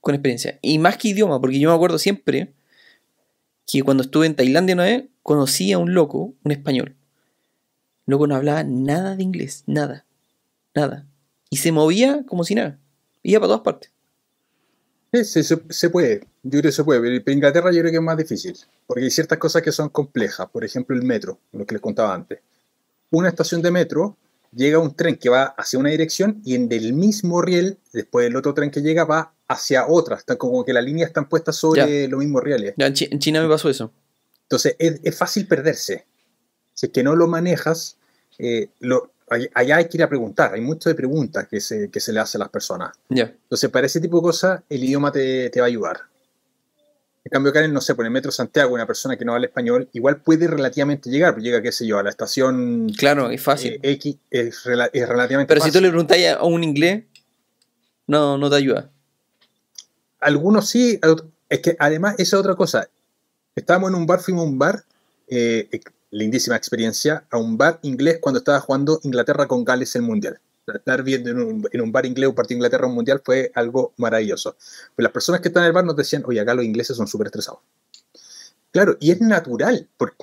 [0.08, 0.58] con experiencia.
[0.62, 2.53] Y más que idioma, porque yo me acuerdo siempre
[3.66, 6.95] que cuando estuve en Tailandia una vez, conocí a un loco, un español.
[8.05, 10.05] Loco no hablaba nada de inglés, nada,
[10.74, 11.05] nada.
[11.49, 12.80] Y se movía como si nada.
[13.22, 13.91] Iba para todas partes.
[15.12, 16.22] Sí, se, puede.
[16.41, 17.20] Yo creo que se puede.
[17.20, 18.55] Pero Inglaterra yo creo que es más difícil.
[18.86, 20.47] Porque hay ciertas cosas que son complejas.
[20.49, 22.39] Por ejemplo, el metro, lo que les contaba antes.
[23.10, 24.16] Una estación de metro
[24.51, 28.35] llega un tren que va hacia una dirección y en el mismo riel, después el
[28.35, 30.17] otro tren que llega va hacia otra.
[30.17, 32.73] Está como que las líneas están puestas sobre los mismos rieles.
[32.77, 33.91] Ya, en, China me pasó eso.
[34.43, 36.05] Entonces es, fácil perderse.
[36.73, 37.97] Si es que no lo manejas,
[38.37, 40.53] eh, lo, allá hay que ir a preguntar.
[40.53, 42.97] Hay mucho de preguntas que se, que se le hace a las personas.
[43.09, 46.01] Entonces, para ese tipo de cosas, el idioma te, te va a ayudar.
[47.28, 49.89] En cambio, Karen, no sé, por el metro Santiago, una persona que no habla español,
[49.91, 52.88] igual puede relativamente llegar, pues llega, qué sé yo, a la estación.
[52.97, 53.82] Claro, es fácil.
[53.84, 57.03] Eh, X, es, relativamente Pero si tú le preguntas a un inglés,
[58.07, 58.89] no, no te ayuda.
[60.21, 61.01] Algunos sí,
[61.49, 62.88] es que además, esa es otra cosa.
[63.57, 64.86] Estábamos en un bar, fuimos a un bar,
[65.28, 70.39] eh, lindísima experiencia, a un bar inglés cuando estaba jugando Inglaterra con Gales el Mundial
[70.76, 74.55] estar viendo en un, bar inglés un partido de Inglaterra un mundial fue algo maravilloso.
[74.95, 77.07] Pues las personas que están en el bar nos decían, oye, acá los ingleses son
[77.07, 77.59] súper estresados.
[78.72, 80.15] Claro, y es natural, porque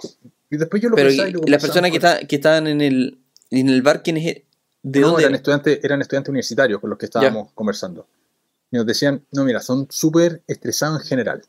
[0.51, 3.18] y después yo lo Pero y, las personas que, que estaban en el,
[3.51, 4.42] en el bar, ¿quiénes
[4.82, 8.07] ¿De no, Eran estudiantes, eran estudiantes universitarios con los que estábamos conversando.
[8.70, 11.42] Y nos decían, no, mira, son súper estresados en general.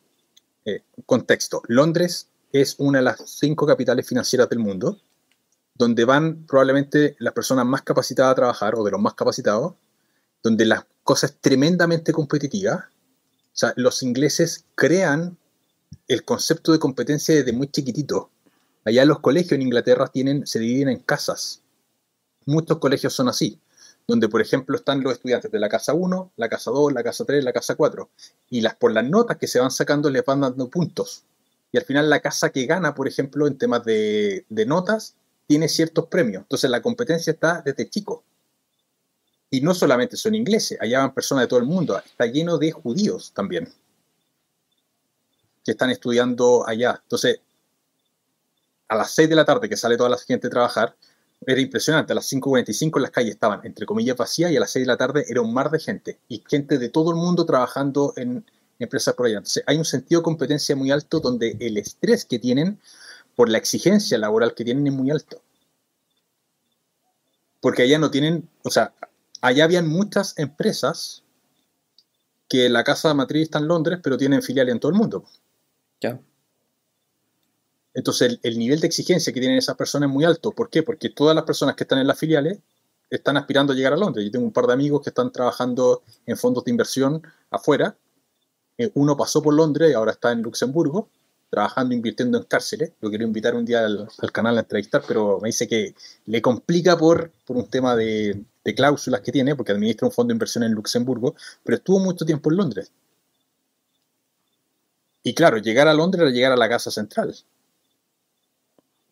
[0.64, 5.02] Eh, contexto, Londres es una de las cinco capitales financieras del mundo
[5.76, 9.74] donde van probablemente las personas más capacitadas a trabajar o de los más capacitados,
[10.42, 12.90] donde la cosa es tremendamente competitiva.
[12.90, 15.38] O sea, los ingleses crean
[16.08, 18.30] el concepto de competencia desde muy chiquitito.
[18.86, 21.62] Allá los colegios en Inglaterra tienen, se dividen en casas.
[22.46, 23.60] Muchos colegios son así,
[24.08, 27.26] donde por ejemplo están los estudiantes de la casa 1, la casa 2, la casa
[27.26, 28.10] 3, la casa 4.
[28.52, 31.24] Y las, por las notas que se van sacando les van dando puntos.
[31.72, 35.16] Y al final la casa que gana, por ejemplo, en temas de, de notas,
[35.48, 36.44] tiene ciertos premios.
[36.44, 38.24] Entonces la competencia está desde chico.
[39.50, 41.98] Y no solamente son ingleses, allá van personas de todo el mundo.
[41.98, 43.72] Está lleno de judíos también
[45.66, 47.00] que están estudiando allá.
[47.02, 47.40] Entonces,
[48.88, 50.96] a las 6 de la tarde que sale toda la gente a trabajar,
[51.46, 52.14] era impresionante.
[52.14, 54.98] A las 5.45 las calles estaban, entre comillas, vacías y a las 6 de la
[54.98, 56.20] tarde era un mar de gente.
[56.30, 58.46] Y gente de todo el mundo trabajando en
[58.78, 59.38] empresas por allá.
[59.38, 62.80] Entonces, hay un sentido de competencia muy alto donde el estrés que tienen
[63.36, 65.42] por la exigencia laboral que tienen es muy alto.
[67.62, 68.94] Porque allá no tienen, o sea,
[69.42, 71.24] allá habían muchas empresas
[72.48, 75.26] que la casa matriz está en Londres, pero tienen filiales en todo el mundo.
[76.00, 76.20] Ya.
[77.94, 80.52] Entonces, el, nivel de exigencia que tienen esas personas es muy alto.
[80.52, 80.84] ¿Por qué?
[80.84, 82.60] Porque todas las personas que están en las filiales
[83.10, 84.26] están aspirando a llegar a Londres.
[84.26, 87.98] Yo tengo un par de amigos que están trabajando en fondos de inversión afuera.
[88.78, 91.10] Eh, uno pasó por Londres y ahora está en Luxemburgo
[91.56, 92.92] trabajando, invirtiendo en cárceles.
[93.00, 95.96] Lo quiero invitar un día al, canal a entrevistar, pero me dice que
[96.26, 98.44] le complica por, por un tema de,
[98.76, 101.34] cláusulas que tiene, porque administra un fondo de inversión en Luxemburgo,
[101.64, 102.92] pero estuvo mucho tiempo en Londres.
[105.24, 107.34] Y claro, llegar a Londres era llegar a la casa central,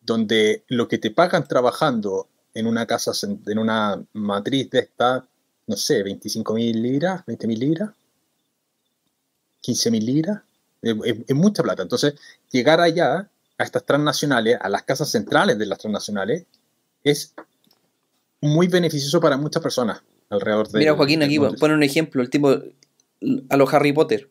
[0.02, 5.26] donde lo que te pagan trabajando en una casa, en una matriz de esta,
[5.66, 7.90] no sé, 25 mil libras, 20 mil libras,
[9.62, 10.42] 15 mil libras,
[10.84, 11.82] Es, mucha plata.
[11.82, 12.14] Entonces,
[12.50, 13.28] llegar allá,
[13.58, 16.44] a estas transnacionales, a las casas centrales de las transnacionales,
[17.02, 17.34] es
[18.40, 20.78] muy beneficioso para muchas personas alrededor de.
[20.80, 22.50] Mira, Joaquín, aquí pone un ejemplo, el tipo
[23.48, 24.28] a los Harry Potter.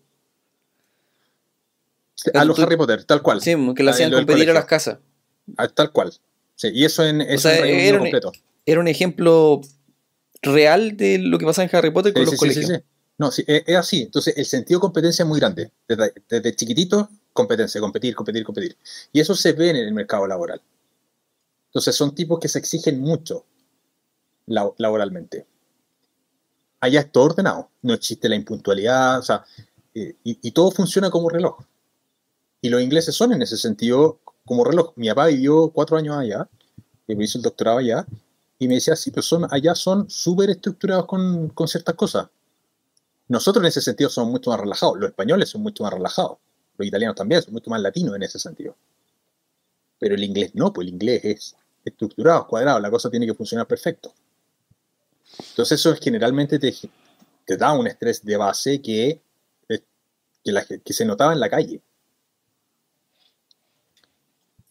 [2.34, 3.42] A los Harry Potter, tal cual.
[3.42, 5.00] Sí, que le Ah, hacían lo competir a las casas.
[5.58, 6.14] Ah, Tal cual.
[6.56, 8.32] Sí, y eso en, eso sea, en Reino era un- completo.
[8.66, 9.60] Era un ejemplo
[10.42, 12.68] real de lo que pasa en Harry Potter con Sí, los sí, colegios.
[12.68, 12.74] sí.
[13.24, 14.02] No, sí, es, es así.
[14.04, 15.72] Entonces, el sentido de competencia es muy grande.
[15.88, 18.78] Desde, desde chiquitito, competencia, competir, competir, competir.
[19.12, 20.62] Y eso se ve en el mercado laboral.
[21.68, 23.46] Entonces, son tipos que se exigen mucho
[24.46, 25.46] la- laboralmente.
[26.82, 27.70] Allá es todo ordenado.
[27.82, 29.44] No existe la impuntualidad, o sea,
[29.96, 31.58] eh, y, y todo funciona como reloj.
[32.62, 34.94] Y los ingleses son en ese sentido como reloj.
[34.96, 36.50] Mi papá vivió cuatro años allá,
[37.08, 38.06] y me hizo el doctorado allá,
[38.60, 42.28] y me decía, sí, pero son, allá son súper estructurados con, con ciertas cosas.
[43.28, 44.98] Nosotros en ese sentido somos mucho más relajados.
[45.00, 46.38] Los españoles son mucho más relajados.
[46.78, 48.76] Los italianos también son mucho más latinos en ese sentido.
[50.00, 51.56] Pero el inglés no, pues el inglés es
[51.86, 54.14] estructurado, cuadrado, la cosa tiene que funcionar perfecto.
[55.50, 56.74] Entonces eso generalmente te,
[57.46, 59.22] te da un estrés de base que,
[59.70, 59.80] eh,
[60.44, 61.82] que, la- que se notaba en la calle.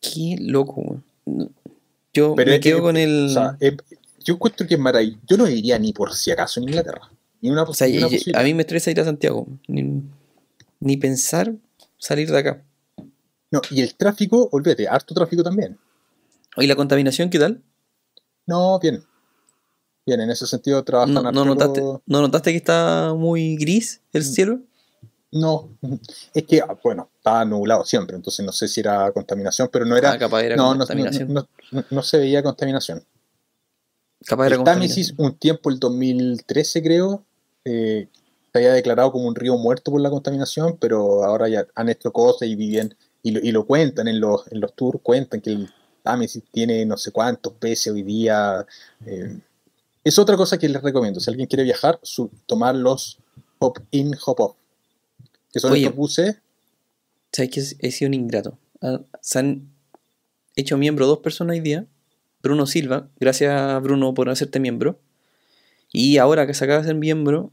[0.01, 1.01] Qué loco.
[2.13, 3.27] Yo Pero me es- quedo es- con el.
[3.27, 3.57] O sea,
[4.25, 5.21] yo encuentro que es maravilloso.
[5.27, 7.11] Yo no iría ni por si acaso en Inglaterra.
[7.43, 8.41] Una, o sea, una y- posibilidad.
[8.41, 9.47] a mí me estresa ir a Santiago.
[9.69, 10.03] Ni,
[10.81, 11.55] ni pensar
[11.99, 12.65] salir de acá.
[13.51, 15.79] No, y el tráfico, olvídate, harto tráfico también.
[16.57, 17.63] ¿Y la contaminación qué tal?
[18.47, 19.05] No, bien.
[20.07, 24.25] Bien, en ese sentido trabajan ¿No, no notaste, ¿No notaste que está muy gris el
[24.25, 24.61] cielo?
[25.31, 25.71] No,
[26.35, 29.97] es que, ah, bueno, estaba nublado siempre, entonces no sé si era contaminación, pero no
[29.97, 30.13] era...
[30.13, 31.33] Ah, capaz era no, no, contaminación.
[31.33, 33.05] no, no- no se veía contaminación.
[34.27, 35.27] capaz era El Támesis, contaminación.
[35.33, 37.25] un tiempo, el 2013 creo,
[37.65, 38.09] eh,
[38.53, 42.13] se había declarado como un río muerto por la contaminación, pero ahora ya han hecho
[42.13, 45.53] cosas y viven, y lo, y lo cuentan en los, en los tours, cuentan que
[45.53, 45.71] el
[46.03, 48.67] Támesis tiene no sé cuántos peces hoy día.
[49.07, 49.39] eh,
[50.05, 53.19] es otra cosa que les recomiendo, si alguien quiere viajar, su- tomar los
[53.61, 54.57] hop-in, hop-off,
[55.53, 55.83] que son Oye.
[55.85, 56.37] estos buses
[57.31, 58.59] ¿Sabes que he sido un ingrato?
[58.83, 59.71] Ah, Se han
[60.57, 61.87] hecho miembro dos personas hoy día.
[62.43, 64.99] Bruno Silva, gracias Bruno por hacerte miembro.
[65.93, 67.51] Y ahora que se acaba de ser miembro,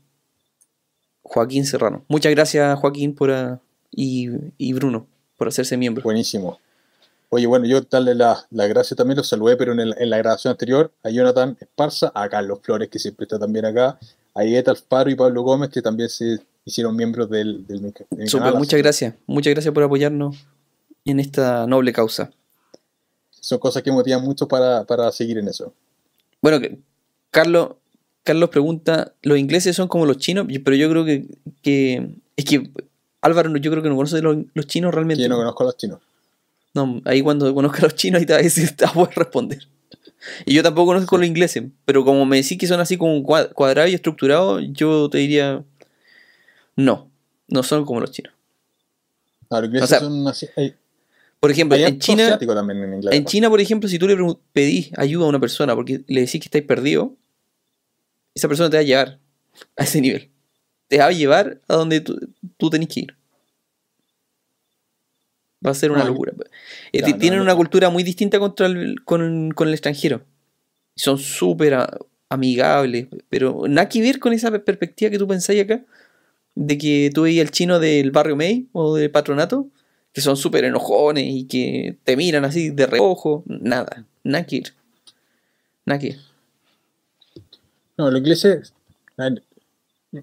[1.24, 2.06] Joaquín Serrano.
[2.08, 3.60] Muchas gracias Joaquín por, ah,
[3.92, 6.04] y, y Bruno por hacerse miembro.
[6.04, 6.60] Buenísimo.
[7.30, 10.18] Oye, bueno, yo darle la, la gracia también, los saludé, pero en, el- en la
[10.18, 14.00] grabación anterior, a Jonathan Esparza, a Carlos Flores, que siempre está también acá,
[14.34, 18.06] a Iveta Alfaro y Pablo Gómez, que también se hicieron miembros del, del, mi- de
[18.24, 18.58] mi Súper, canal.
[18.60, 19.14] muchas gracias.
[19.28, 20.36] Muchas gracias por apoyarnos
[21.06, 22.32] en esta noble causa.
[23.30, 25.72] Son cosas que motivan mucho para, para seguir en eso.
[26.42, 26.60] Bueno,
[27.30, 27.76] Carlos,
[28.30, 30.46] Carlos pregunta, ¿los ingleses son como los chinos?
[30.64, 31.26] Pero yo creo que,
[31.64, 32.70] que- es que
[33.22, 35.24] Álvaro, yo creo que no conoce los, los chinos realmente.
[35.24, 36.00] yo no conozco a los chinos.
[36.76, 39.16] No, ahí cuando conozca a los chinos ahí te va a decir, te a poder
[39.16, 39.68] responder.
[40.46, 43.52] Y yo tampoco conozco los ingleses, pero como me decís que son así como cua-
[43.52, 45.64] cuadrados y estructurados, yo te diría,
[46.76, 47.10] no,
[47.48, 48.32] no son como los chinos.
[49.50, 50.46] Ah, los ingleses O sea, son así.
[50.56, 50.76] Hay,
[51.40, 54.16] Por ejemplo, en China, también en en China, por ejemplo, si tú le
[54.54, 57.16] pedís ayuda a una persona porque le decís que estáis perdido,
[58.40, 59.20] esa persona te va a llevar
[59.78, 60.30] a ese nivel.
[60.88, 62.18] Te va a llevar a donde tú,
[62.58, 63.16] tú tenés que ir.
[65.66, 66.34] Va a ser una locura.
[66.94, 67.44] Eh, ti- no, tienen no.
[67.44, 70.22] una cultura muy distinta contra el- con, con el extranjero.
[70.96, 71.76] Son súper
[72.30, 75.84] amigables, pero nada que ver con esa per- perspectiva que tú pensáis acá,
[76.56, 79.68] de que tú veías al chino del barrio May o del patronato,
[80.14, 83.44] que son súper enojones y que te miran así de reojo.
[83.46, 84.74] Nada, nada que ver.
[85.86, 86.20] Nada que ver.
[88.00, 88.74] No, los ingleses.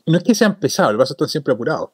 [0.06, 1.90] No es que sean pesados, el vaso están siempre apurados.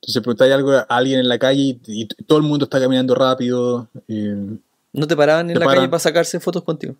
[0.00, 3.14] Entonces preguntáis algo a alguien en la calle y, y todo el mundo está caminando
[3.14, 3.88] rápido.
[4.08, 4.58] eh,
[4.92, 6.96] No te paraban en la calle para sacarse fotos contigo.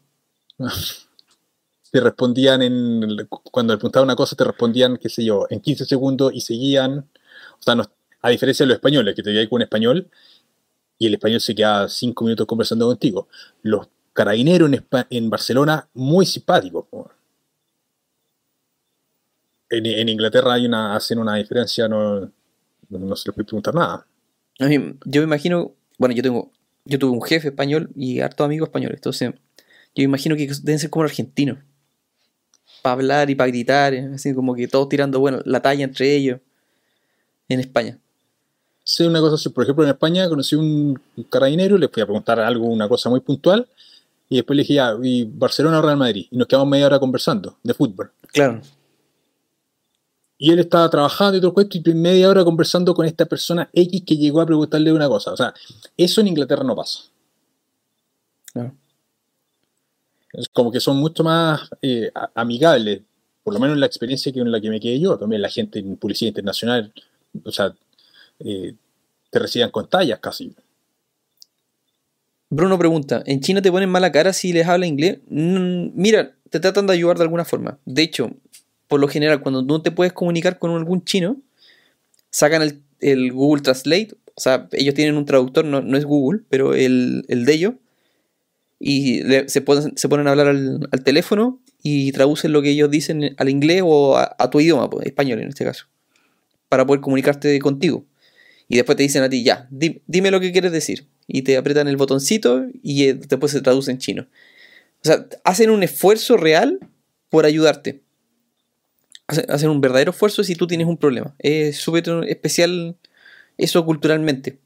[1.91, 5.85] te respondían en cuando le preguntaba una cosa te respondían qué sé yo en 15
[5.85, 7.85] segundos y seguían o sea no-
[8.23, 10.09] a diferencia de los españoles que te veías con un español
[10.99, 13.29] y el español se queda 5 minutos conversando contigo
[13.63, 14.71] los carabineros
[15.11, 17.11] en, Barcelona muy simpáticos po.
[19.71, 22.33] en, en Inglaterra hay una hacen una diferencia no,
[22.89, 24.07] no, se les puede preguntar nada
[24.59, 26.51] yo me imagino, bueno, yo tengo,
[26.85, 29.33] yo tuve un jefe español y hartos amigos españoles, entonces
[29.95, 31.59] yo me imagino que deben ser como los argentinos.
[32.83, 36.15] Para hablar y para gritar, eh, así como que todos tirando, bueno, la talla entre
[36.15, 36.41] ellos
[37.49, 37.99] en España.
[38.85, 40.99] sé una cosa así, por ejemplo en España conocí un
[41.31, 43.69] carabinero le fui a preguntar algo una cosa muy puntual
[44.29, 46.99] y después le dije ya y Barcelona o Real Madrid y nos quedamos media hora
[46.99, 48.61] conversando de fútbol Claro.
[50.39, 54.03] Y él estaba trabajando y todo el y media hora conversando con esta persona X
[54.07, 55.33] que llegó a preguntarle una cosa.
[55.33, 55.55] O sea,
[55.97, 57.01] eso en Inglaterra no pasa.
[58.53, 58.75] Claro.
[60.35, 63.01] Es como que son mucho más eh, amigables,
[63.43, 65.17] por lo menos en la experiencia que en la que me quedé yo.
[65.17, 66.93] También la gente en Policía Internacional,
[67.43, 67.75] o sea,
[68.41, 68.75] eh,
[69.31, 70.55] te recibían con tallas casi.
[72.49, 75.19] Bruno pregunta, ¿en China te ponen mala cara si les habla inglés?
[75.29, 77.79] Mm, mira, te tratan de ayudar de alguna forma.
[77.85, 78.31] De hecho,
[78.87, 81.39] por lo general, cuando no te puedes comunicar con algún chino,
[82.31, 82.63] sacan
[83.01, 84.15] el, Google Translate.
[84.37, 87.75] O sea, ellos tienen un traductor, no, es Google, pero el, el de ellos.
[88.79, 93.35] Y se, ponen, se ponen a hablar al, teléfono y traducen lo que ellos dicen
[93.39, 95.87] al inglés o a, tu idioma, pues, español en este caso,
[96.69, 98.05] para poder comunicarte contigo.
[98.69, 101.07] Y después te dicen a ti, ya, di- dime lo que quieres decir.
[101.27, 104.27] Y te apretan el botoncito y eh, después se traduce en chino.
[105.03, 106.79] O sea, hacen un esfuerzo real
[107.31, 108.03] por ayudarte.
[109.27, 111.35] Hace- Hacen un verdadero esfuerzo si tú tienes un problema.
[111.39, 112.97] Es súper especial
[113.59, 114.59] eso culturalmente.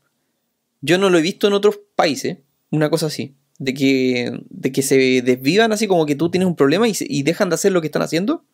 [0.82, 2.38] Yo no lo he visto en otros países,
[2.70, 3.34] una cosa así.
[3.58, 7.22] De que, de que se desvivan así como que tú tienes un problema y, y
[7.22, 8.44] dejan de hacer lo que están haciendo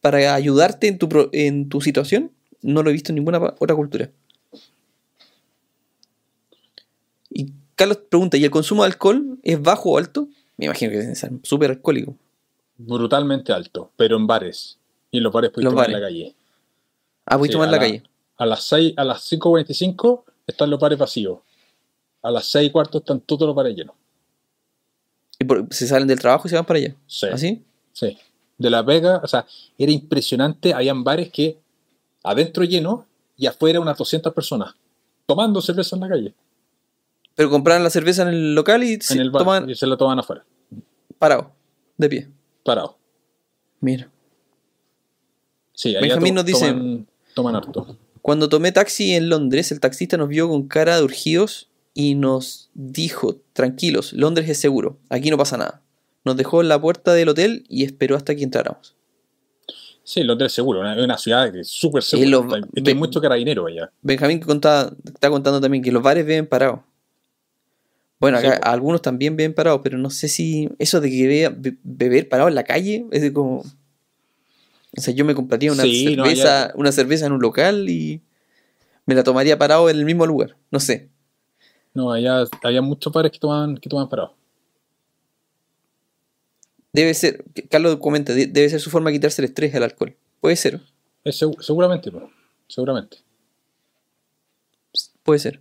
[0.00, 2.32] para ayudarte en tu, en tu situación.
[2.62, 4.10] No lo he visto en ninguna otra cultura.
[7.30, 10.28] Y Carlos pregunta, ¿y el consumo de alcohol es bajo o alto?
[10.56, 12.14] Me imagino que ser súper alcohólico.
[12.76, 14.78] Brutalmente alto, pero en bares.
[15.10, 16.34] Y en los bares puedes Los tomar en la calle.
[17.26, 18.02] Ah, a Sí, tomar en la la- calle.
[18.36, 21.38] A las 6, a las 5.45 están los bares vacíos.
[22.22, 23.94] A las 6 y cuarto están todos los bares llenos.
[25.38, 26.94] Y por- se salen del trabajo y se van para allá.
[27.06, 27.26] Sí.
[27.32, 27.62] ¿Así?
[27.92, 28.16] Sí.
[28.58, 29.46] De La Vega, o sea,
[29.78, 30.72] era impresionante.
[30.74, 31.58] Habían bares que
[32.22, 34.74] adentro lleno y afuera unas 200 personas
[35.26, 36.34] tomando cerveza en la calle.
[37.40, 39.40] Pero compraban la cerveza en el local y se en el bar.
[39.40, 40.44] toman Y se la toman afuera.
[41.18, 41.52] parado,
[41.96, 42.28] de pie.
[42.62, 42.98] Parado.
[43.80, 44.10] Mira.
[45.72, 47.96] Sí, Benjamín nos dice- Toman, toman harto.
[48.20, 52.68] Cuando tomé taxi en Londres, el taxista nos vio con cara de urgidos y nos
[52.74, 55.80] dijo, tranquilos, Londres es seguro, aquí no pasa nada.
[56.26, 58.94] Nos dejó en la puerta del hotel y esperó hasta que entráramos.
[60.04, 60.80] Sí, Londres seguro.
[60.80, 62.58] una- Es una ciudad que es súper segura.
[62.74, 63.90] es que hay mucho carabinero allá.
[64.02, 66.80] Benjamín que está contando también que los bares viven parados.
[68.20, 71.76] Bueno, acá algunos también viven parados, pero no sé si eso de que vea- be-
[71.82, 73.60] beber parado en la calle es de como...
[74.96, 78.20] O sea, yo me compraría una, Sí, no, cerveza, una cerveza en un local y
[79.06, 80.56] me la tomaría parado en el mismo lugar.
[80.70, 81.08] No sé.
[81.94, 84.34] No, allá había muchos bares que toman, que toman parado.
[86.92, 90.14] Debe ser, Carlos comenta, de- debe ser su forma de quitarse el estrés al alcohol.
[90.40, 90.80] Puede ser,
[91.24, 92.10] Es segu- seguramente.
[92.68, 93.18] Seguramente.
[95.22, 95.60] puede ser.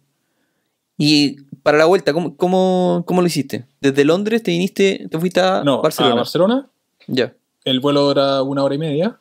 [0.97, 3.65] Y para la vuelta, ¿cómo, cómo, cómo lo hiciste?
[3.81, 6.13] ¿Desde Londres te viniste, te fuiste a No, Barcelona?
[6.13, 6.69] a Barcelona,
[7.07, 7.33] Ya.
[7.65, 9.19] el vuelo dura una hora y media.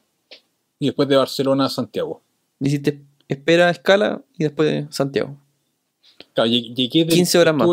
[0.81, 2.23] Y después de Barcelona a Santiago.
[2.61, 5.37] Hiciste espera, escala y después Santiago.
[6.35, 7.69] Claro, lleg- llegué del- 15 horas más.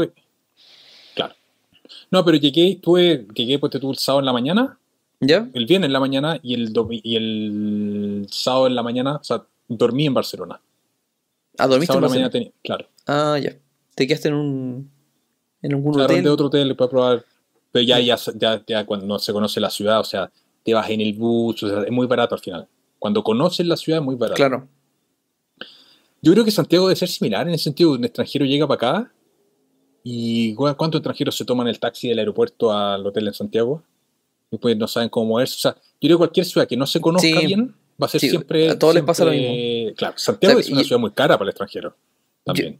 [1.13, 1.33] Claro.
[2.11, 4.77] No, pero llegué, estuve, llegué pues, el sábado en la mañana,
[5.19, 5.47] ¿Ya?
[5.53, 6.73] el viernes en la mañana y el,
[7.03, 10.59] y el sábado en la mañana, o sea, dormí en Barcelona.
[11.57, 12.87] Ah, dormiste sábado en la mañana tenía, claro.
[13.07, 13.55] Ah, ya.
[13.95, 14.91] Te quedaste en un.
[15.61, 16.23] en algún Claro, hotel.
[16.23, 17.25] de otro hotel para probar.
[17.71, 20.31] Pero ya, ya, ya, ya cuando no se conoce la ciudad, o sea,
[20.63, 22.67] te vas en el bus, o sea, es muy barato al final.
[22.99, 24.35] Cuando conoces la ciudad es muy barato.
[24.37, 24.67] Claro.
[26.21, 28.75] Yo creo que Santiago debe ser similar en el sentido de un extranjero llega para
[28.99, 29.11] acá
[30.03, 33.83] y ¿cu- ¿cuántos extranjeros se toman el taxi del aeropuerto al hotel en Santiago?
[34.51, 35.55] Y pues no saben cómo moverse.
[35.55, 37.45] O sea, yo creo que cualquier ciudad que no se conozca Sí.
[37.45, 38.69] bien va a ser Sí, siempre.
[38.69, 41.37] a todos les pasa lo siempre- Claro, Santiago O sea, es una ciudad muy cara
[41.37, 41.95] para el extranjero.
[42.43, 42.73] También.
[42.73, 42.79] Yo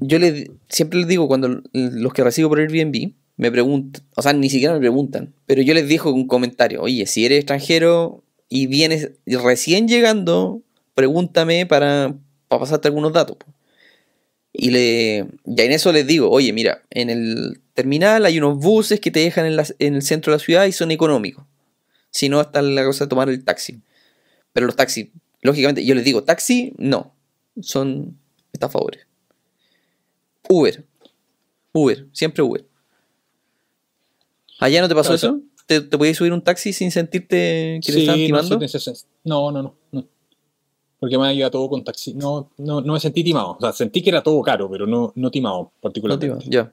[0.00, 4.50] les, siempre les digo, cuando los que recibo por Airbnb me preguntan, o sea, ni
[4.50, 9.10] siquiera me preguntan, pero yo les dejo un comentario, oye, si eres extranjero y vienes
[9.26, 10.62] recién llegando,
[10.94, 12.14] pregúntame para,
[12.48, 13.36] para pasarte algunos datos.
[13.36, 13.46] po".
[14.52, 19.00] Y, le, ya en eso les digo, oye, mira, en el terminal hay unos buses
[19.00, 21.46] que te dejan en, la- en el centro de la ciudad y son económicos.
[22.10, 23.80] Si no, está la cosa de tomar el taxi.
[24.52, 25.08] Pero los taxis,
[25.40, 27.14] lógicamente, yo les digo, taxi, no,
[27.60, 28.18] son
[28.52, 29.06] estafadores.
[30.52, 30.84] Uber.
[31.72, 32.64] Uber, siempre Uber.
[34.60, 35.40] ¿Allá no te pasó Claro, eso?
[35.66, 38.68] ¿Te, te podías subir un taxi sin sentirte que te estaban no, timando?
[38.68, 38.90] sí,
[39.24, 40.04] no, no, no, no.
[41.00, 42.14] Porque me iba todo con taxi.
[42.14, 43.56] No, no, no me sentí timado.
[43.58, 46.44] O sea, sentí que era todo caro, pero no, no timado No, particularmente.
[46.44, 46.72] tío, ya.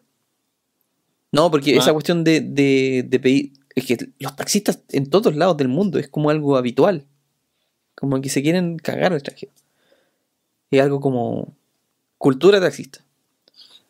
[1.31, 1.79] No, porque Ah.
[1.79, 3.53] esa cuestión de, de, de pedir.
[3.75, 7.05] Es que los taxistas en todos lados del mundo es como algo habitual.
[7.95, 9.51] Como que se quieren cagar al extranjero.
[10.71, 11.55] Es algo como.
[12.17, 13.03] Cultura taxista.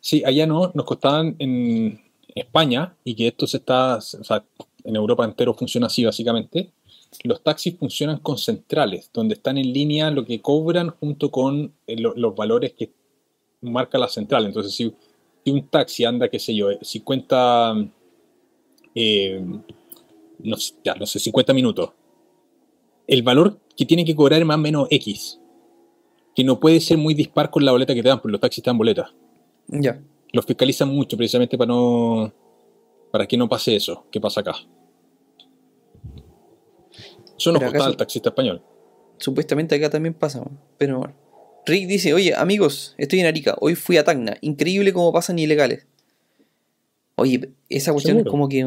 [0.00, 2.00] Sí, allá no, nos costaban en
[2.34, 4.44] España, y que esto se está, o sea,
[4.84, 6.72] en Europa entero funciona así básicamente,
[7.24, 11.96] los taxis funcionan con centrales, donde están en línea lo que cobran junto con eh,
[12.00, 12.92] lo- los valores que
[13.62, 14.46] marca la central.
[14.46, 14.94] Entonces, si,
[15.50, 17.74] un taxi anda, qué sé yo, eh, 50,
[18.94, 19.42] eh,
[20.84, 21.90] ya, no sé, 50 minutos,
[23.06, 25.38] el valor que tiene que cobrar es más o menos X,
[26.34, 28.64] que no puede ser muy dispar con la boleta que te dan, porque los taxis
[28.64, 29.10] te dan boletas
[29.70, 30.00] Ya.
[30.32, 32.32] los fiscalizan mucho precisamente para no
[33.10, 34.54] para que no pase eso que pasa acá.
[37.38, 38.62] Eso nos costaba el taxista español.
[39.18, 40.44] Supuestamente acá también pasa,
[40.76, 41.14] pero bueno.
[41.66, 45.86] Rick dice, oye, amigos, estoy en Arica, hoy fui a Tacna, increíble cómo pasan ilegales.
[47.16, 48.28] Oye, esa cuestión Seguro.
[48.28, 48.66] es como que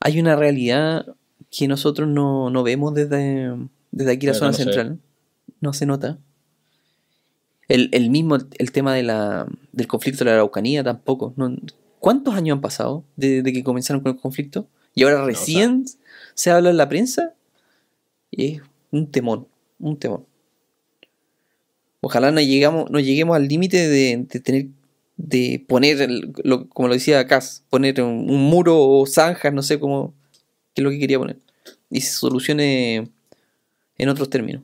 [0.00, 1.14] hay una realidad
[1.50, 3.56] que nosotros no, no vemos desde,
[3.90, 4.98] desde aquí la zona no central.
[5.60, 6.18] No se nota.
[7.72, 11.32] El, el mismo, el tema de la, del conflicto de la Araucanía tampoco.
[11.36, 11.56] no-
[12.00, 14.66] ¿Cuántos años han pasado desde que comenzaron con el conflicto?
[14.94, 15.84] Y ahora o sea- recién
[16.34, 17.32] se habla en la prensa.
[18.30, 19.46] Y es un temón,
[19.78, 20.24] un temón.
[22.00, 24.66] Ojalá no, llegamos, no lleguemos al límite de, de tener
[25.16, 29.62] de poner, el- lo- como lo decía Cass, poner un, un muro o zanjas, no
[29.62, 30.12] sé cómo,
[30.74, 31.36] qué es lo que quería poner.
[31.90, 33.08] Y se solucione
[33.98, 34.62] en otros términos.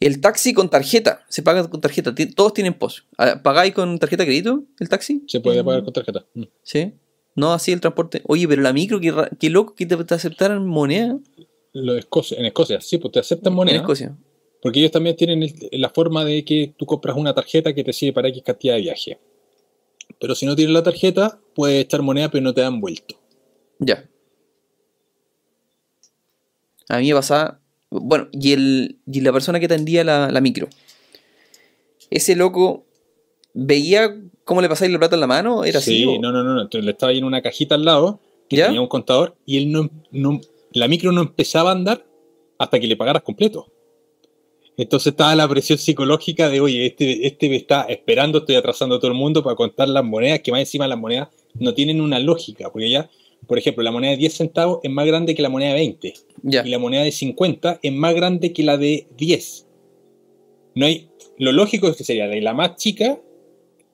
[0.00, 3.04] El taxi con tarjeta, se paga con tarjeta, todos tienen POS.
[3.16, 5.24] Ah, ¿Pagáis con tarjeta de crédito el taxi?
[5.26, 6.24] Se puede Mm, pagar con tarjeta.
[6.34, 6.42] Mm.
[6.62, 6.92] Sí.
[7.34, 8.22] No así el transporte.
[8.26, 11.18] Oye, pero la micro, qué, loco que te, te aceptaran moneda
[11.72, 13.76] Lo de Escocia, en Escocia, sí, pues te aceptan moneda.
[13.76, 14.16] en Escocia.
[14.62, 17.92] Porque ellos también tienen el- la forma de que tú compras una tarjeta que te
[17.92, 19.18] sirve para X cantidad de viaje.
[20.20, 23.16] Pero si no tienes la tarjeta, puedes echar moneda, pero no te dan vuelto.
[23.78, 24.08] Ya.
[26.88, 27.60] A mí me pasaba.
[27.90, 30.68] Bueno, y, el, y la persona que atendía la, la micro.
[32.10, 32.84] Ese loco
[33.54, 35.64] veía cómo le pasáis la plata en la mano.
[35.64, 36.16] ¿Era sí, así?
[36.16, 36.62] o- no, no, no, no.
[36.62, 38.66] Entonces le estaba ahí en una cajita al lado que ¿Ya?
[38.66, 40.40] tenía un contador y él no, no-
[40.72, 42.04] la micro no empezaba a andar
[42.58, 43.72] hasta que le pagaras completo.
[44.76, 48.98] Entonces estaba la presión psicológica de, oye, este, este me está esperando, estoy atrasando a
[49.00, 52.20] todo el mundo para contar las monedas, que más encima las monedas no tienen una
[52.20, 53.10] lógica, porque ya,
[53.46, 56.14] por ejemplo, la moneda de 10 centavos es más grande que la moneda de 20
[56.42, 56.62] Ya.
[56.66, 59.66] y la moneda de 50 es más grande que la de 10.
[60.74, 61.08] No hay,
[61.38, 63.18] lo lógico es que sería de la más chica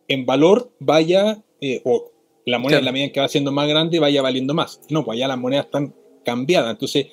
[0.08, 2.10] en valor vaya, eh, o
[2.46, 2.80] la moneda Claro.
[2.80, 4.80] en la medida en que va siendo más grande vaya valiendo más.
[4.90, 5.94] No, pues allá las monedas están
[6.24, 7.06] cambiadas, entonces,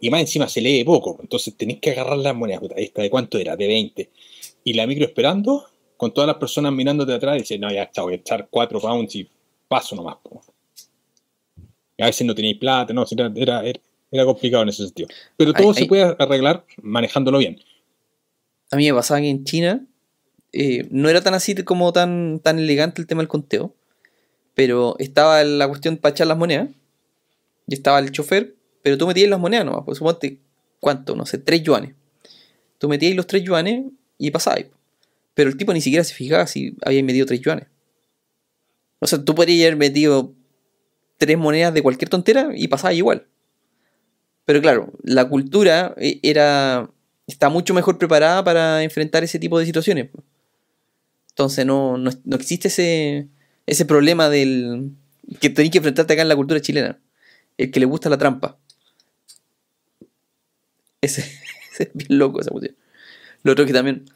[0.00, 3.38] y más encima se lee poco, entonces tenéis que agarrar las monedas, esta de cuánto
[3.38, 4.10] era, de 20.
[4.64, 5.64] Y la micro esperando,
[5.96, 8.80] con todas las personas mirándote atrás, y dice, no, ya está, voy a echar 4
[8.80, 9.28] pounds y
[9.66, 10.16] paso nomás.
[10.22, 10.40] po".
[11.98, 13.80] A veces no tenéis plata, no, era, era, era-
[14.10, 15.08] era complicado en ese sentido.
[15.36, 15.86] Pero todo Ay, se ay.
[15.88, 17.60] puede arreglar manejándolo bien.
[18.70, 19.84] A mí me pasaba que en China
[20.52, 23.74] eh, no era tan así como tan, tan elegante el tema del conteo.
[24.54, 26.70] Pero estaba la cuestión para echar las monedas.
[27.66, 28.54] Y estaba el chofer.
[28.82, 29.82] Pero tú metías las monedas nomás.
[29.84, 30.38] Pues suponte,
[30.80, 31.14] ¿cuánto?
[31.14, 31.94] No sé, 3 yuanes.
[32.78, 33.84] Tú metías los 3 yuanes
[34.16, 34.64] y pasabas.
[35.34, 37.66] Pero el tipo ni siquiera se fijaba si había metido 3 yuanes.
[39.00, 40.32] O sea, tú podrías haber metido
[41.18, 43.26] 3 monedas de cualquier tontera y pasabas igual.
[44.44, 46.88] Pero claro, la cultura eh, era
[47.26, 50.08] está mucho mejor preparada para enfrentar ese tipo de situaciones.
[51.30, 53.28] Entonces no, no, no existe ese,
[53.66, 54.92] ese problema del
[55.40, 56.98] que tenés que enfrentarte acá en la cultura chilena.
[57.58, 58.56] El que le gusta la trampa.
[61.02, 61.20] Ese,
[61.72, 62.76] ese es bien loco esa cuestión.
[63.42, 64.06] Lo otro que también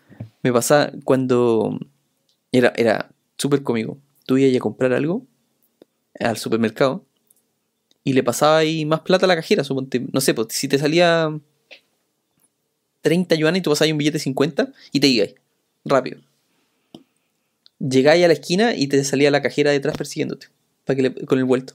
[0.42, 1.78] me pasaba cuando
[2.50, 3.98] era, era súper cómico.
[4.24, 5.26] Tú ibas a comprar algo
[6.20, 7.04] al supermercado
[8.04, 10.04] y le pasaba ahí más plata a la cajera, suponte.
[10.12, 11.30] No sé, pues si te salía
[13.00, 15.34] 30 yuanes y tú pasabas ahí un billete de 50 y te ibas.
[15.84, 16.20] Rápido.
[17.78, 20.48] Llegáis a la esquina y te salía la cajera detrás persiguiéndote.
[20.84, 21.74] Para que con el vuelto.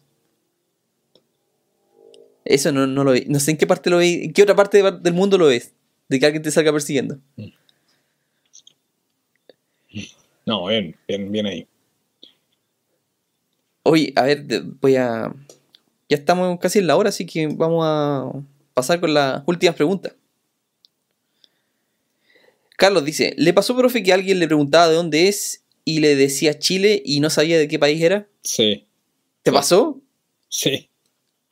[2.46, 3.26] Eso no, no lo ve.
[3.28, 4.24] No sé en qué parte lo veis.
[4.24, 5.74] ¿En qué otra parte de- del mundo lo ves?
[6.08, 7.20] De que alguien te salga persiguiendo.
[10.46, 11.68] No, bien, bien, bien ahí.
[13.90, 14.44] Oye, a ver,
[14.82, 15.34] voy a.
[16.10, 18.32] Ya estamos casi en la hora, así que vamos a
[18.74, 20.14] pasar con las últimas preguntas.
[22.78, 26.60] Carlos dice: ¿Le pasó, profe, que alguien le preguntaba de dónde es y le decía
[26.60, 28.28] Chile y no sabía de qué país era?
[28.44, 28.86] Sí,
[29.44, 30.02] ¿Te pasó?
[30.50, 30.90] sí,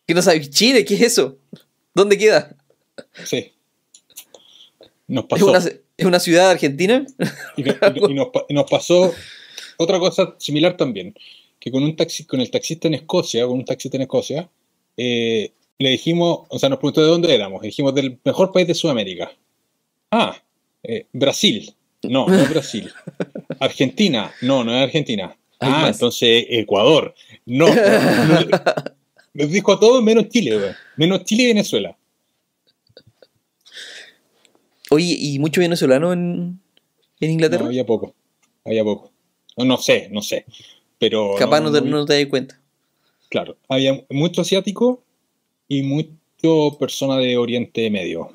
[0.07, 0.85] ¿Que no sabes Chile?
[0.85, 1.37] ¿Qué es eso?
[1.93, 2.55] ¿Dónde queda?
[3.23, 3.51] sí.
[5.07, 5.49] Nos ¿Es pasó.
[5.49, 7.05] una, es una ciudad argentina?
[7.57, 9.13] Y, no- y no- y nos, pa- y nos pasó
[9.77, 11.13] otra cosa similar también,
[11.65, 14.47] que con un taxi, con el taxista en Escocia, con un taxista en Escocia,
[14.95, 18.67] eh, le dijimos, o sea, nos preguntó de dónde éramos, y dijimos del mejor país
[18.67, 19.31] de Sudamérica.
[20.11, 20.37] Ah,
[20.83, 21.73] eh, Brasil.
[22.03, 22.93] No, no es Brasil.
[23.59, 24.31] Argentina.
[24.41, 25.35] No, no es Argentina.
[25.59, 25.95] Ah, más.
[25.95, 27.15] entonces Ecuador.
[27.47, 27.73] No, no,
[28.27, 28.47] no,
[29.33, 30.75] Nos dijo a todos menos Chile.
[30.97, 31.97] Menos Chile y Venezuela.
[34.91, 36.59] Oye, ¿y mucho venezolano en,
[37.19, 37.63] en Inglaterra?
[37.63, 38.13] No, había poco.
[38.63, 39.11] Había poco.
[39.57, 40.45] No, no sé, no sé.
[40.99, 41.35] Pero.
[41.37, 42.59] Capaz no, te, no te das cuenta.
[43.29, 43.57] Claro.
[43.67, 45.03] Había mucho asiático
[45.67, 48.29] y mucho persona de Oriente Medio.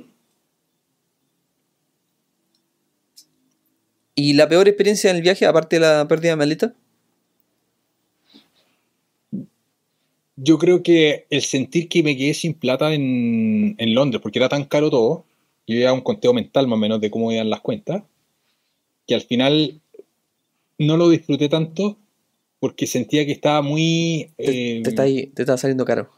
[4.14, 6.74] ¿Y la peor experiencia en el viaje, aparte de la pérdida de maleta?
[10.36, 14.48] Yo creo que el sentir que me quedé sin plata en, en Londres, porque era
[14.48, 15.24] tan caro todo,
[15.66, 18.02] yo llevaba un conteo mental más o menos de cómo iban las cuentas,
[19.06, 19.80] que al final
[20.78, 21.96] no lo disfruté tanto
[22.60, 24.30] porque sentía que estaba muy...
[24.36, 26.10] Te, eh, te está, ahí- te está saliendo caro.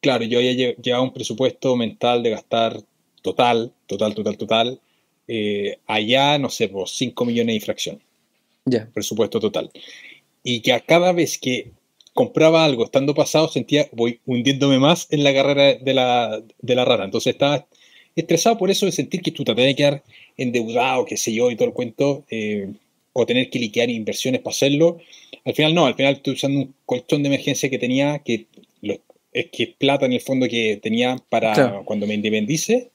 [0.00, 2.80] Claro, yo había lle- llevado un presupuesto mental de gastar
[3.20, 4.80] total, total, total, total.
[5.26, 8.00] eh, allá, no sé, por 5 millones de infracción,
[8.64, 8.88] Ya.
[8.94, 9.70] presupuesto total.
[10.42, 11.72] Y que a cada vez que
[12.14, 16.84] compraba algo estando pasado, sentía, voy hundiéndome más en la carrera de la, de la
[16.86, 17.04] rata.
[17.04, 17.66] Entonces estaba
[18.16, 20.02] estresado por eso de sentir que tú te tenés que quedar
[20.36, 22.72] endeudado, qué sé yo, y todo el cuento, eh,
[23.22, 24.98] o tener que liquidar inversiones para hacerlo.
[25.44, 28.46] Al final no, al final estoy usando un colchón de emergencia que tenía, que
[28.82, 28.98] lo-
[29.32, 31.82] es que es plata en el fondo que tenía para Claro.
[31.84, 32.90] cuando me independice,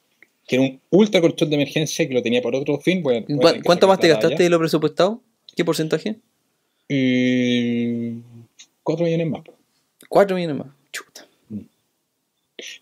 [0.47, 3.01] que era un ultra colchón de emergencia que lo tenía para otro fin.
[3.03, 4.43] voy a- voy a ¿Cu- tener que ¿Cuánto más te gastaste allá.
[4.43, 5.21] de lo presupuestado?
[5.55, 6.15] ¿Qué porcentaje?
[6.89, 8.13] Eh,
[8.83, 9.41] cuatro millones más.
[10.09, 10.67] 4 millones más.
[10.91, 11.27] Chuta.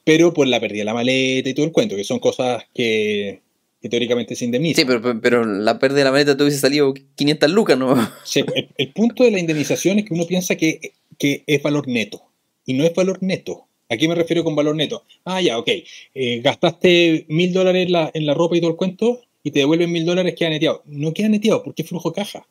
[0.03, 3.39] Pero por la pérdida de la maleta y todo el cuento, que son cosas que,
[3.81, 4.81] que teóricamente se indemnizan.
[4.81, 7.95] Sí, pero, pero la pérdida de la maleta te hubiese salido 500 lucas, ¿no?
[8.23, 11.87] Sí, el, el punto de la indemnización es que uno piensa que, que es valor
[11.87, 12.21] neto.
[12.65, 13.65] Y no es valor neto.
[13.89, 15.03] ¿A qué me refiero con valor neto?
[15.25, 15.67] Ah, ya, ok.
[16.13, 19.59] Eh, gastaste mil dólares en la, en la ropa y todo el cuento y te
[19.59, 20.83] devuelven mil dólares, queda neteado.
[20.85, 22.47] No queda neteado, porque es flujo caja.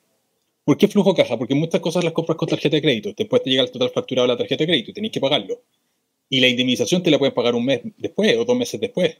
[0.65, 1.39] ¿Por qué flujo caja?
[1.39, 3.15] Porque muchas cosas las compras con tarjeta de crédito.
[3.16, 5.62] Después te llega el total facturado de la tarjeta de crédito y tenés que pagarlo.
[6.28, 9.16] Y la indemnización te la pueden pagar un mes después o dos meses después.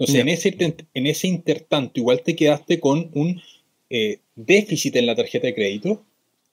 [0.00, 0.20] Entonces, Ya.
[0.22, 0.56] en, ese,
[0.94, 3.40] en ese intertanto, igual te quedaste con un
[3.90, 6.02] eh, déficit en la tarjeta de crédito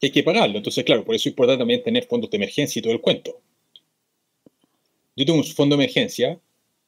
[0.02, 0.58] que hay que pagarlo.
[0.58, 3.40] Entonces, claro, por eso es importante también tener fondos de emergencia y todo el cuento.
[5.16, 6.40] Yo tengo un fondo de emergencia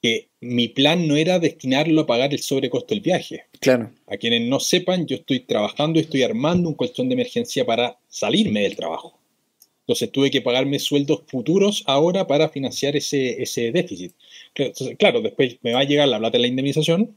[0.01, 3.45] que mi plan no era destinarlo a pagar el sobrecosto del viaje.
[3.59, 3.91] Claro.
[4.07, 7.97] A quienes no sepan, yo estoy trabajando y estoy armando un colchón de emergencia para
[8.09, 9.17] salirme del trabajo.
[9.81, 14.13] Entonces tuve que pagarme sueldos futuros ahora para financiar ese, ese déficit.
[14.97, 17.15] Claro, después me va a llegar la plata de la indemnización,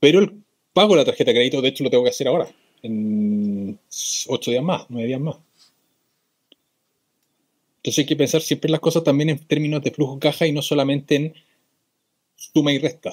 [0.00, 2.48] pero el pago de la tarjeta de crédito, de hecho, lo tengo que hacer ahora,
[2.82, 3.78] en
[4.28, 5.36] ocho días más, nueve días más.
[7.78, 10.62] Entonces hay que pensar siempre las cosas también en términos de flujo caja y no
[10.62, 11.34] solamente en
[12.36, 13.12] suma y resta,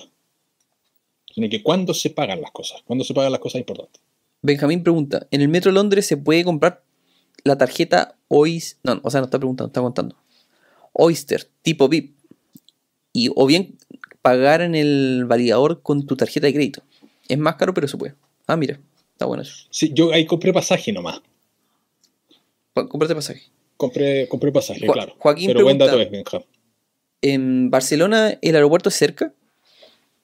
[1.34, 4.02] sino que cuándo se pagan las cosas, cuándo se pagan las cosas importantes.
[4.42, 6.84] Benjamín pregunta, ¿en el Metro Londres se puede comprar
[7.44, 8.80] la tarjeta Oyster?
[8.84, 10.16] No, o sea, no está preguntando, está contando.
[10.94, 12.15] Oyster, tipo VIP.
[13.16, 13.78] Y, o bien
[14.22, 16.84] pagar en el validador con tu tarjeta de crédito.
[17.30, 18.16] Es más caro, pero se puede.
[18.46, 18.80] Ah, mira,
[19.14, 19.68] está bueno eso.
[19.70, 21.22] Sí, yo ahí compré pasaje nomás.
[22.74, 23.44] Cómprate pasaje.
[23.78, 25.16] Compré, compré pasaje, Jo- claro.
[25.18, 26.10] Joaquín Pero buen dato es.
[27.22, 29.34] ¿En Barcelona el aeropuerto es cerca?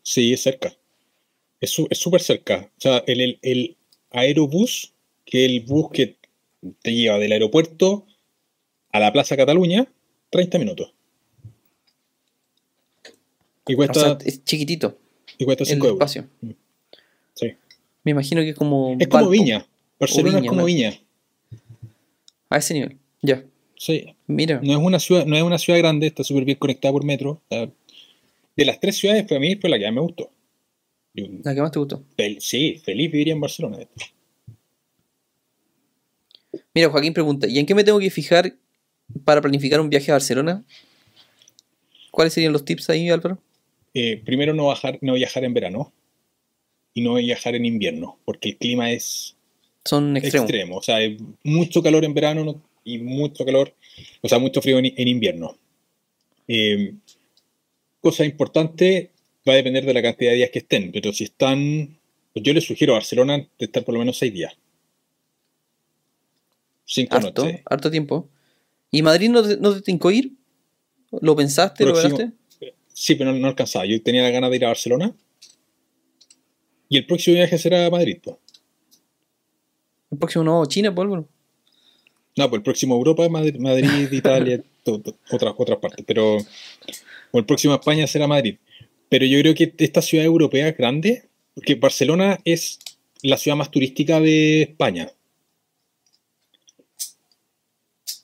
[0.04, 0.76] Sí, es cerca.
[1.62, 2.70] Es súper cerca.
[2.78, 3.78] O sea, el, el, el
[4.10, 4.94] aerobús,
[5.26, 6.18] que es el bus que
[6.82, 8.06] te lleva del aeropuerto
[8.92, 9.88] a la Plaza Cataluña,
[10.30, 10.94] 30 minutos.
[13.72, 14.98] Y O cuesta, sea, es chiquitito
[15.38, 16.00] y cuesta el 5 euros.
[16.00, 16.28] espacio.
[17.36, 17.56] Sí.
[18.04, 18.96] Me imagino que es como.
[19.00, 19.66] Es como Valpo, Viña.
[20.00, 20.66] Barcelona Viña, es como.
[20.66, 21.00] Viña.
[22.50, 22.98] A ese nivel.
[23.22, 23.44] Ya.
[23.78, 24.06] Sí.
[24.28, 24.60] Mira.
[24.62, 27.42] No es una ciudad, no es una ciudad grande, está súper bien conectada por metro.
[27.50, 30.30] De las tres ciudades, para mí fue la que más me gustó.
[31.14, 32.04] La que más te gustó.
[32.18, 33.78] fel- sí, feliz viviría en Barcelona.
[36.74, 38.54] Mira, Joaquín pregunta, ¿y en qué me tengo que fijar
[39.26, 40.64] para planificar un viaje a Barcelona?
[42.12, 43.40] ¿Cuáles serían los tips ahí, Álvaro?
[43.94, 45.92] Eh, primero, no, bajar, no viajar en verano
[46.94, 49.36] y no viajar en invierno, porque el clima es
[49.86, 50.50] Son extremos.
[50.50, 50.78] extremo.
[50.78, 53.74] O sea, hay mucho calor en verano no- y mucho calor,
[54.22, 55.56] o sea, mucho frío en, en invierno.
[56.48, 56.94] Eh,
[58.02, 59.12] cosa importante,
[59.48, 61.98] va a depender de la cantidad de días que estén, pero si están,
[62.34, 64.54] pues yo les sugiero a Barcelona de estar por lo menos seis días.
[66.86, 67.62] Cinco Harto, noches.
[67.66, 68.28] harto tiempo.
[68.92, 70.34] ¿Y Madrid no te, no te tincó ir?
[71.22, 71.86] ¿Lo pensaste?
[71.86, 72.32] ¿Lo veraste?
[73.02, 73.88] Sí, pero no, no alcanzaba.
[73.88, 75.12] Yo tenía la ganas de ir a Barcelona.
[76.88, 78.20] Y el próximo viaje será a Madrid.
[78.24, 78.38] pues.
[80.12, 81.28] El próximo no, China, por Álvaro.
[82.38, 86.06] No, pues el próximo a Europa, Madrid, Madrid Italia, otras, otras partes.
[86.06, 86.38] Pero
[87.32, 88.58] o el próximo a España será Madrid.
[89.10, 91.24] Pero yo creo que esta ciudad europea es grande,
[91.56, 92.78] porque Barcelona es
[93.24, 95.12] la ciudad más turística de España.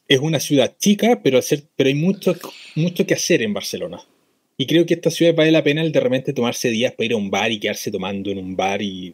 [0.07, 2.35] es una ciudad chica, pero, hacer, pero hay mucho,
[2.75, 4.01] mucho que hacer en Barcelona.
[4.57, 7.13] Y creo que esta ciudad vale la pena el de repente tomarse días para ir
[7.13, 9.13] a un bar y quedarse tomando en un bar y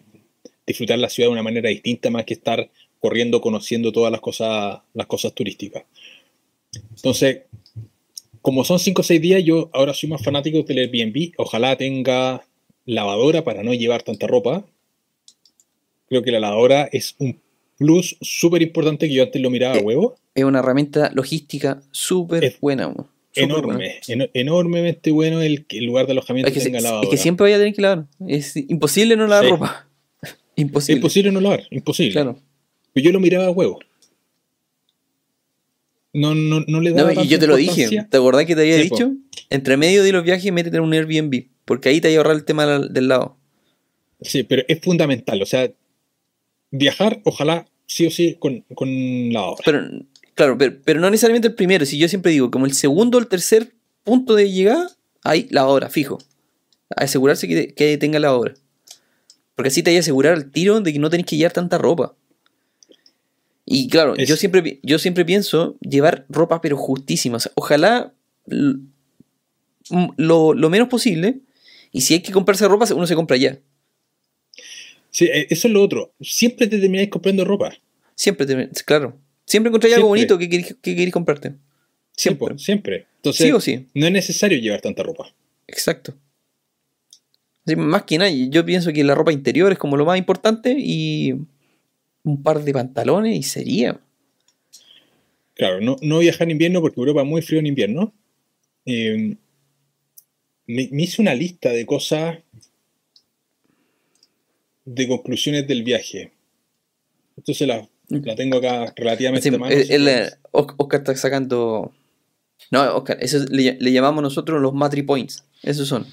[0.66, 4.80] disfrutar la ciudad de una manera distinta más que estar corriendo, conociendo todas las cosas,
[4.94, 5.84] las cosas turísticas.
[6.96, 7.42] Entonces,
[8.42, 11.34] como son 5 o 6 días, yo ahora soy más fanático del Airbnb.
[11.38, 12.46] Ojalá tenga
[12.86, 14.66] lavadora para no llevar tanta ropa.
[16.08, 17.40] Creo que la lavadora es un
[17.78, 20.16] plus súper importante que yo antes lo miraba a Eh, huevo.
[20.36, 22.94] Es una herramienta logística súper buena.
[23.36, 27.10] Enorme, eno- enormemente bueno el, lugar de alojamiento Es que, tenga es lavadora.
[27.10, 28.06] que siempre vaya a tener que lavar.
[28.28, 29.50] Es imposible no lavar Sí.
[29.52, 29.88] ropa.
[30.56, 30.98] Imposible.
[31.00, 32.12] Imposible no lavar, imposible.
[32.12, 32.40] Claro.
[32.94, 33.80] Pero yo lo miraba a huevo.
[36.14, 37.88] No, no, no le No, daba y yo te lo dije.
[38.10, 38.96] ¿Te acordás que te había Sí, po.
[38.98, 39.12] dicho?
[39.50, 41.46] Entre medio de los viajes, métete en un Airbnb.
[41.66, 43.38] Porque ahí te va a ahorrar el tema del, lado.
[44.22, 45.42] Sí, pero es fundamental.
[45.42, 45.72] O sea,
[46.70, 49.62] viajar, ojalá sí o sí con, con lavadora.
[49.66, 49.90] Pero,
[50.36, 51.86] claro, pero, pero no necesariamente el primero.
[51.86, 53.74] Si yo siempre digo, como el segundo o el tercer
[54.04, 54.90] punto de llegada,
[55.24, 56.18] hay lavadora, fijo.
[56.96, 58.54] Asegurarse que, que tenga lavadora.
[59.56, 61.78] Porque así te hay a asegurar al tiro de que no tenés que llevar tanta
[61.78, 62.16] ropa.
[63.66, 67.38] Y claro, Es- yo, siempre, yo siempre pienso llevar ropa pero justísima.
[67.38, 68.14] O sea, ojalá
[70.18, 71.40] lo, lo menos posible.
[71.92, 73.60] Y si hay que comprarse ropa, uno se compra ya.
[75.12, 76.14] Sí, eh, eso es lo otro.
[76.22, 77.74] Siempre te termináis comprando ropa.
[78.16, 79.18] Siempre, te- claro.
[79.46, 80.36] Siempre encontráis algo Siempre.
[80.36, 81.54] bonito que queréis, que queréis comprarte.
[82.16, 82.48] Siempre.
[82.54, 83.08] po, siempre.
[83.18, 83.88] Entonces, Sí o sí.
[83.94, 85.34] no es necesario llevar tanta ropa.
[85.68, 86.14] Exacto.
[87.78, 91.34] Más que nada, yo pienso que la ropa interior es como lo más importante y
[92.24, 94.00] un par de pantalones y sería.
[95.56, 98.14] Claro, no, no viajar en invierno porque Europa es muy frío en invierno.
[98.86, 99.36] Eh,
[100.68, 102.40] me, me hice una lista de cosas,
[104.86, 106.32] de conclusiones del viaje.
[107.38, 109.56] Entonces la, la tengo acá relativamente Sí.
[110.52, 111.92] Os- Oscar está sacando.
[112.72, 115.44] No, Oscar, eso es- le, le llamamos nosotros los Matri Points.
[115.64, 116.06] Esos son.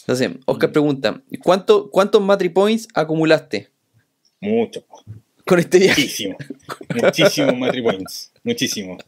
[0.00, 0.72] Entonces, Oscar Mm.
[0.72, 3.68] pregunta: ¿cuánto, ¿cuántos Matri Points acumulaste
[4.40, 4.84] Mucho,
[5.46, 6.00] con este viaje?
[6.02, 6.36] muchísimo.
[7.02, 8.32] Muchísimos Matri Points.
[8.42, 8.98] Muchísimo.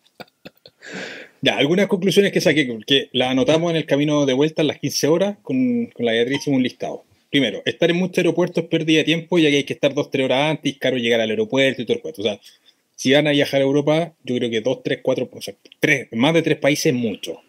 [1.42, 4.78] Ya, algunas conclusiones que saqué, que las anotamos en el camino de vuelta a las
[4.78, 7.04] 15 horas, con, con la Beatriz hicimos un listado.
[7.30, 10.10] Primero, estar en muchos aeropuertos es pérdida de tiempo, ya que hay que estar dos,
[10.10, 12.22] tres horas antes, caro llegar al aeropuerto y todo el cuento.
[12.22, 12.40] O sea,
[12.94, 16.08] si van a viajar a Europa, yo creo que dos, tres, cuatro, o sea, tres,
[16.12, 17.40] más de tres países es mucho.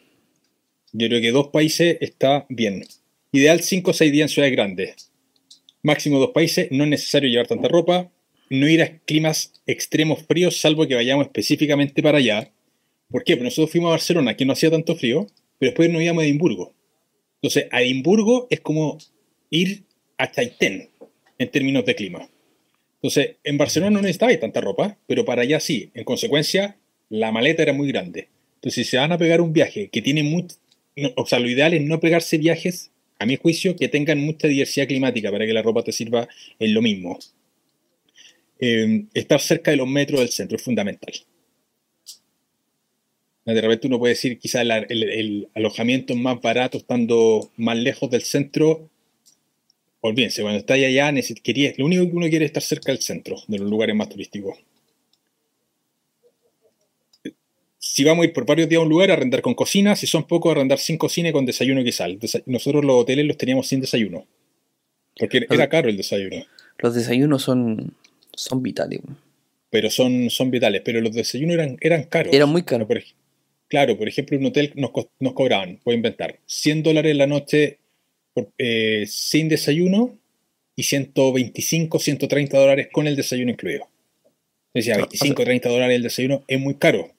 [0.93, 2.85] Yo creo que dos países está bien.
[3.31, 5.11] Ideal cinco o seis días en ciudades grandes.
[5.83, 8.11] Máximo dos países, no es necesario llevar tanta ropa,
[8.49, 12.51] no ir a climas extremos fríos, salvo que vayamos específicamente para allá.
[13.09, 13.35] ¿Por qué?
[13.35, 15.27] Porque nosotros fuimos a Barcelona, que no hacía tanto frío,
[15.59, 16.73] pero después nos íbamos a Edimburgo.
[17.41, 18.97] Entonces, a Edimburgo es como
[19.49, 19.83] ir
[20.17, 20.89] a Chaitén
[21.37, 22.29] en términos de clima.
[22.95, 25.91] Entonces, en Barcelona no necesitáis tanta ropa, pero para allá sí.
[25.93, 26.77] En consecuencia,
[27.09, 28.29] la maleta era muy grande.
[28.55, 30.55] Entonces, si se van a pegar un viaje que tiene mucho...
[30.95, 34.47] no- o sea, lo ideal es no pegarse viajes, a mi juicio, que tengan mucha
[34.47, 36.27] diversidad climática para que la ropa te sirva
[36.59, 37.17] en lo mismo.
[38.59, 41.13] Eh, estar cerca de los metros del centro es fundamental.
[43.45, 47.75] De repente uno puede decir quizás el, el- el alojamiento es más barato estando más
[47.77, 48.89] lejos del centro.
[50.01, 53.01] Olvídense, cuando estáis allá, neces- quería- lo único que uno quiere es estar cerca del
[53.01, 54.57] centro, de los lugares más turísticos.
[57.79, 59.95] Si vamos a ir por varios días a un lugar, arrendar con cocina.
[59.95, 62.07] Si son pocos, arrendar sin cocina y con desayuno quizás.
[62.07, 64.25] El desa- Nosotros los hoteles los teníamos sin desayuno.
[65.17, 66.45] Porque era caro el desayuno.
[66.79, 67.95] Los desayunos son,
[68.35, 68.99] son vitales.
[69.69, 70.81] Pero son, son vitales.
[70.85, 72.33] Pero los desayunos eran, eran caros.
[72.33, 72.87] Eran muy caros.
[72.87, 73.01] Por
[73.67, 77.79] claro, por ejemplo, un hotel nos, nos cobraban, voy a inventar, 100 dólares la noche
[78.43, 80.15] por- eh, sin desayuno
[80.75, 83.87] y 125, 130 dólares con el desayuno incluido.
[84.73, 87.09] Decía, Ah, 25, 30 dólares el desayuno es muy caro.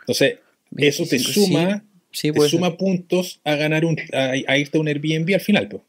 [0.00, 0.38] Entonces,
[0.76, 2.50] eso te 25, suma, Sí, te ser.
[2.50, 5.68] suma puntos a ganar un, a, a irte a un Airbnb al final.
[5.68, 5.82] pues.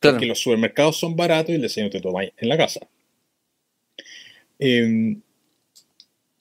[0.00, 0.16] Claro.
[0.16, 2.80] Porque los supermercados son baratos y el desayuno te tomas en la casa.
[4.58, 5.16] Eh,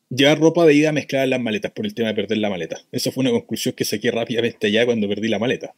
[0.10, 2.82] llevar ropa de ida mezclada en las maletas por el tema de perder la maleta.
[2.91, 5.73] Esa fue una conclusión que saqué rápidamente allá cuando perdí la maleta.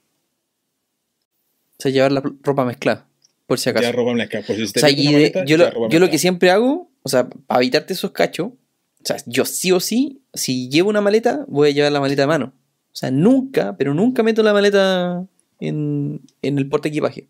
[1.83, 3.07] Sea, llevar la ropa mezclada,
[3.45, 3.83] por si acaso.
[3.83, 4.45] Llevar ropa mezclada.
[4.45, 7.59] Por si te O sea, y maleta, yo, lo, que siempre hago, o sea, para
[7.61, 11.71] evitarte esos cachos, o sea, yo sí o sí, si llevo una maleta, voy a
[11.71, 12.53] llevar la maleta a mano.
[12.93, 15.25] O sea, nunca, pero nunca meto la maleta
[15.59, 17.27] en, en el porte equipaje.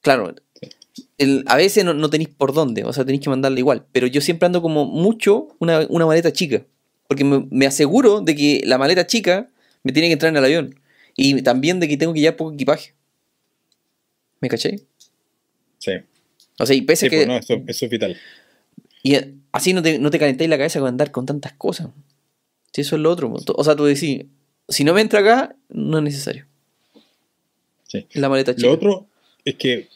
[0.00, 0.34] Claro,
[1.18, 4.06] el- a veces no, no tenéis por dónde, o sea, tenéis que mandarla igual, pero
[4.06, 6.64] yo siempre ando como mucho una, una maleta chica,
[7.06, 9.48] porque me, me aseguro de que la maleta chica
[9.84, 10.74] me tiene que entrar en el avión
[11.16, 12.94] y también de que tengo que llevar poco equipaje.
[14.40, 14.80] ¿Me caché?
[15.78, 15.92] Sí,
[16.58, 17.16] O sea, y pese Sí, a que...
[17.16, 18.16] pues, no, eso, eso es vital.
[19.02, 21.88] Y eh, así no te, no te calentáis la cabeza con andar con tantas cosas.
[22.72, 23.32] Si eso es lo otro.
[23.32, 23.42] po.
[23.56, 24.26] O sea, tú decís,
[24.68, 26.46] si no me entra acá, no es necesario.
[27.88, 28.06] Sí.
[28.12, 28.66] La maleta chica.
[28.66, 29.08] Lo otro
[29.44, 29.88] es que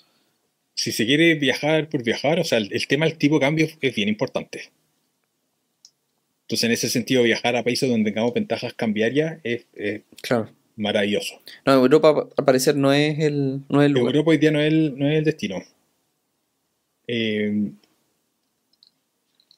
[0.74, 3.68] si se quiere viajar por viajar, o sea, el, el tema del tipo de cambio
[3.80, 4.70] es bien importante.
[6.42, 10.50] Entonces, en ese sentido, viajar a países donde tengamos ventajas cambiarias es, es Claro.
[10.76, 11.34] Maravilloso.
[11.66, 14.14] No, Europa al parecer no es el, no es el lugar.
[14.14, 15.62] Europa hoy día no es el, no es el destino.
[17.06, 17.70] Eh,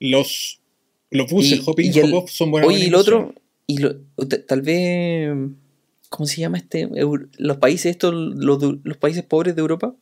[0.01, 0.61] los,
[1.11, 3.31] los buses Y- hopping y el- hop-off son buenas Oye, y organizaciones.
[3.31, 3.97] otro, y lo-
[4.47, 5.31] tal vez,
[6.09, 6.89] ¿cómo se llama este?
[7.39, 9.95] Los países estos, los, los países pobres de Europa.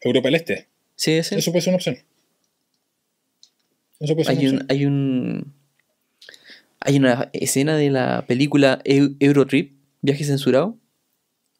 [0.00, 0.68] Europa del Este.
[0.96, 1.38] Sí, ese.
[1.38, 1.98] Eso puede ser una opción.
[4.00, 4.66] Eso puede ser hay una un, opción.
[4.78, 5.54] hay un,
[6.84, 10.76] hay una escena de la película Eu- Eurotrip, Viaje Censurado,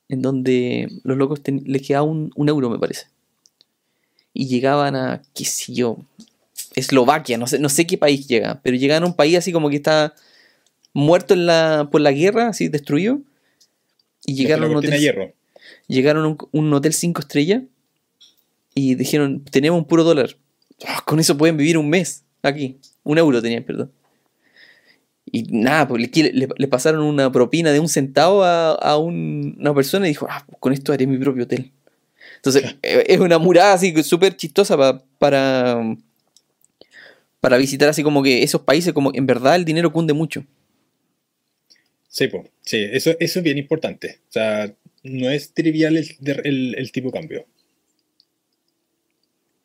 [0.09, 3.06] en donde los locos les quedaba un, un euro, me parece.
[4.32, 5.96] Y llegaban a, qué sé yo,
[6.76, 9.70] Eslovaquia, no sé, no sé qué país llega, pero llegaban a un país así como
[9.70, 10.14] que está
[10.92, 13.20] muerto en la, por la guerra, así destruido.
[14.26, 15.32] Y llegaron a un hotel, hierro.
[15.88, 17.62] llegaron a un, un hotel 5 estrellas
[18.74, 20.36] y dijeron, tenemos un puro dólar.
[20.86, 22.78] Ah, con eso pueden vivir un mes aquí.
[23.05, 23.92] Un euro tenían, perdón.
[25.36, 29.56] Y nada, pues le, le- le pasaron una propina de un centavo a, a un-
[29.59, 31.73] una persona y dijo, ah, con esto haré mi propio hotel.
[32.36, 35.97] Entonces, eh, es una murada así súper chistosa pa- para,
[37.40, 40.44] para visitar así como que esos países, como en verdad el dinero cunde mucho.
[42.09, 42.44] Sí, po.
[42.62, 44.20] sí eso, eso es bien importante.
[44.28, 46.06] O sea, no es trivial el,
[46.44, 47.47] el- el tipo de cambio.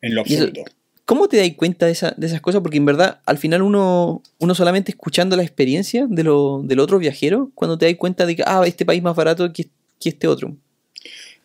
[0.00, 0.64] En lo eso- absoluto.
[1.10, 2.60] ¿Cómo te das cuenta de, esa- de esas cosas?
[2.62, 7.00] Porque en verdad, al final uno, uno solamente escuchando la experiencia de lo, del otro
[7.00, 9.64] viajero, cuando te das cuenta de que, ah, este país más barato que,
[9.98, 10.56] que este otro.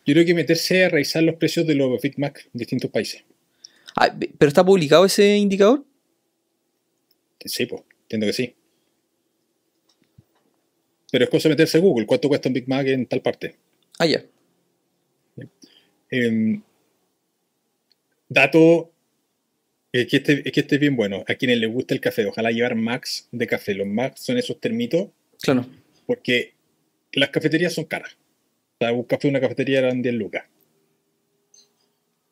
[0.06, 3.24] Yo creo que meterse a revisar los precios de los Big Mac en distintos países.
[3.96, 5.84] Ah, ¿Pero está publicado ese indicador?
[7.44, 8.54] Sí, pues, entiendo que sí.
[11.10, 12.06] Pero es cosa de meterse a Google.
[12.06, 13.56] ¿Cuánto cuesta un Big Mac en tal parte?
[13.98, 14.22] Ah, ya.
[16.08, 16.62] Em,
[18.28, 18.92] dato
[20.06, 21.24] que este, que este es bien bueno.
[21.28, 23.72] A quienes les gusta el café, ojalá llevar Max de café.
[23.74, 25.08] Los Max son esos termitos
[25.40, 25.64] Claro.
[26.06, 26.54] porque
[27.12, 28.16] las cafeterías son caras.
[28.74, 30.44] O sea, un café una cafetería eran 10 lucas.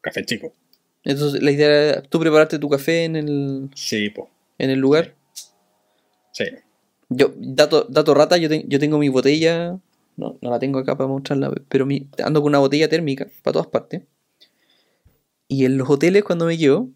[0.00, 0.52] Café chico.
[1.04, 4.28] Entonces, la idea era tú prepararte tu café en el, Sí, pues.
[4.58, 5.14] en el lugar.
[6.32, 6.44] Sí.
[7.08, 9.78] Yo, dato, dato rata, yo, te- yo tengo mi botella,
[10.16, 13.52] no, no la tengo acá para mostrarla, pero mi- ando con una botella térmica para
[13.52, 14.02] todas partes.
[15.46, 16.90] Y en los hoteles cuando me llevo,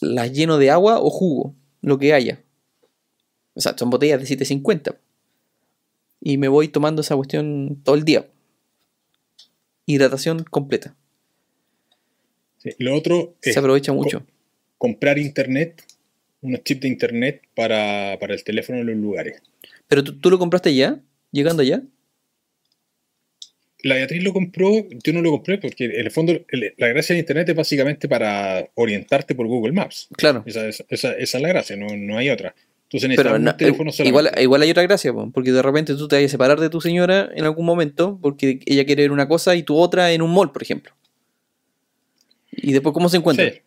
[0.00, 2.42] las lleno de agua o jugo, lo que haya.
[3.54, 4.96] O sea, son botellas de 750.
[6.20, 8.26] Y me voy tomando esa cuestión todo el día.
[9.86, 10.96] Hidratación completa.
[12.58, 12.70] sí.
[12.78, 14.26] Lo otro es Se aprovecha co- mucho.
[14.78, 15.84] comprar internet,
[16.42, 19.40] unos chips de internet para, para el teléfono en los lugares.
[19.88, 21.00] Pero tú, tú lo compraste ya,
[21.30, 21.82] llegando allá.
[23.86, 27.14] La Beatriz lo compró, yo no lo compré porque en el fondo el- la gracia
[27.14, 30.08] de internet es básicamente para orientarte por Google Maps.
[30.16, 30.42] Claro.
[30.46, 32.54] Esa, es- esa- esa es la gracia, no, no hay otra.
[32.84, 34.08] Entonces Pero necesitas no- teléfono solamente.
[34.08, 36.70] igual, igual hay otra gracia, po, porque de repente tú te vas a separar de
[36.70, 40.22] tu señora en algún momento porque ella quiere ver una cosa y tú otra en
[40.22, 40.92] un mall, por ejemplo.
[42.52, 43.50] Y después, ¿cómo se encuentran?
[43.52, 43.60] Sí.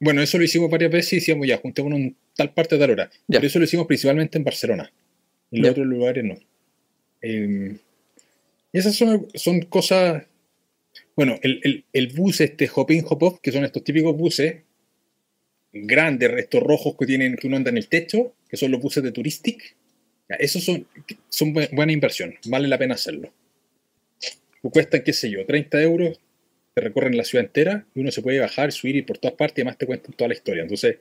[0.00, 2.90] Bueno, eso lo hicimos varias veces y decíamos ya, juntémonos en tal parte de tal
[2.90, 3.10] hora.
[3.28, 3.38] Ya.
[3.38, 4.92] Pero eso lo hicimos principalmente en Barcelona.
[5.50, 5.70] En los Ya.
[5.72, 6.34] otros lugares no.
[7.22, 7.76] Eh,
[8.72, 10.26] esas son, son cosas.
[11.16, 14.62] Bueno, el, el- bus, este hop-in, hop-off, que son estos típicos buses
[15.72, 19.02] grandes, estos rojos que tienen que uno anda en el techo, que son los buses
[19.02, 19.76] de Touristic.
[20.38, 20.86] Esos son,
[21.28, 23.32] son bu- buena inversión, vale la pena hacerlo.
[24.62, 26.20] Cuestan, qué sé yo, 30 euros,
[26.74, 29.58] te recorren la ciudad entera y uno se puede bajar, subir y por todas partes
[29.58, 30.62] y además te cuentan toda la historia.
[30.62, 30.98] Entonces,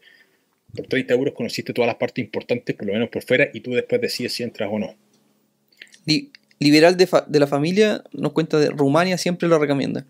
[0.75, 3.71] por 30 euros conociste todas las partes importantes, por lo menos por fuera, y tú
[3.73, 4.95] después decides si entras o no.
[6.60, 10.06] Liberal de, fa- de la familia nos cuenta de Rumania, siempre lo recomienda.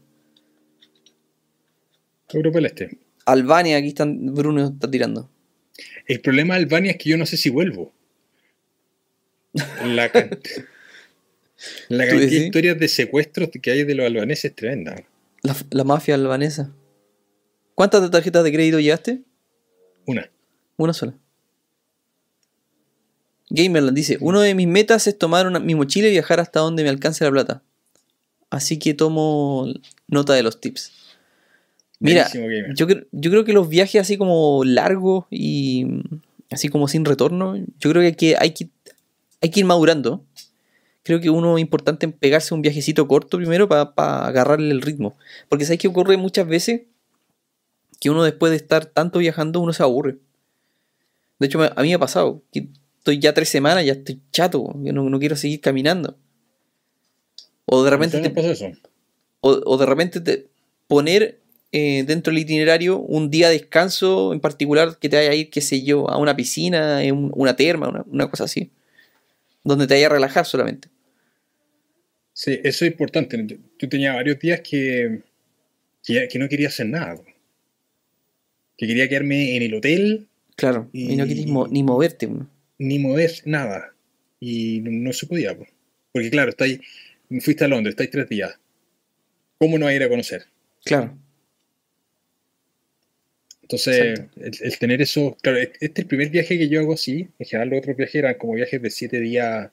[2.32, 2.98] Europa del Este.
[3.26, 5.30] Albania, aquí están, Bruno está tirando.
[6.08, 7.92] El problema de Albania es que yo no sé si vuelvo.
[9.86, 10.30] La, can-
[11.90, 14.96] la ¿Tú cantidad de historias de secuestros que hay de los albaneses es tremenda.
[15.44, 16.74] La, la mafia albanesa.
[17.76, 19.22] ¿Cuántas tarjetas de crédito llevaste?
[20.06, 20.30] Una.
[20.78, 21.14] Una sola.
[23.50, 26.84] Gamerland dice, uno de mis metas es tomar una- mi mochila y viajar hasta donde
[26.84, 27.64] me alcance la plata.
[28.50, 29.68] Así que tomo
[30.08, 30.92] nota de los tips.
[32.00, 32.24] Mira,
[32.76, 35.86] yo, cre- yo creo que los viajes así como largos y
[36.50, 38.70] así como sin retorno, yo creo que hay que, hay que,
[39.42, 40.24] hay que ir madurando.
[41.04, 45.18] Creo que uno es importante en pegarse un viajecito corto primero para agarrarle el ritmo.
[45.50, 46.82] Porque ¿sabes qué ocurre muchas veces?
[48.02, 50.20] que uno después de estar tanto viajando, uno se aburre.
[51.38, 52.70] De hecho, a mí me ha pasado que
[53.00, 56.16] estoy ya tres semanas, ya estoy chato, yo no, no quiero seguir caminando.
[57.66, 58.78] O de repente ¿Ustedes te,
[59.42, 60.48] o, o de repente te
[60.88, 61.40] poner
[61.72, 65.50] eh, dentro del itinerario un día de descanso en particular que te vaya a ir,
[65.50, 68.72] qué sé yo, a una piscina, en una terma, una, una cosa así.
[69.64, 70.88] Donde te vaya a relajar solamente.
[72.34, 73.38] Sí, eso es importante.
[73.46, 75.22] Yo, yo tenía varios días que,
[76.04, 77.20] que, que no quería hacer nada.
[78.78, 80.90] Que quería quedarme en el hotel, Claro.
[80.92, 82.26] Y, no mo- ni moverte.
[82.28, 82.50] uno.
[82.80, 83.94] Ni mover nada.
[84.40, 85.56] Y no, no se podía.
[85.56, 85.68] po.
[86.12, 86.80] Porque claro, estáis,
[87.42, 88.58] fuiste a Londres, estáis tres días.
[89.60, 90.46] ¿Cómo no a ir a conocer?
[90.84, 91.16] Claro.
[93.62, 97.28] Entonces, el, el tener eso, claro, este es el primer viaje que yo hago así.
[97.38, 99.70] En general, los otros viajes eran como viajes de siete días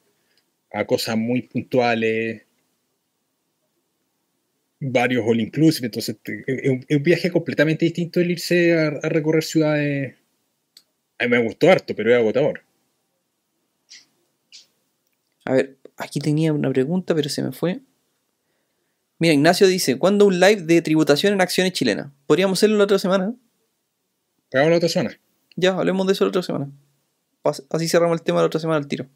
[0.71, 2.43] a cosas muy puntuales,
[4.81, 5.87] varios all inclusive.
[5.87, 10.15] Entonces, es un, es un viaje completamente distinto el irse a, a recorrer ciudades.
[11.19, 12.66] A mí me gustó harto, pero es agotador.
[15.47, 17.81] A ver, aquí tenía una pregunta, pero se me fue.
[19.19, 22.09] Mira, Ignacio dice, ¿cuándo un live de tributación en acciones chilenas?
[22.27, 23.33] Podríamos hacerlo la otra semana.
[24.53, 25.19] Hagamos la otra zona.
[25.55, 26.69] Ya, hablemos de eso la otra semana.
[27.71, 29.07] Así cerramos el tema la otra semana al tiro.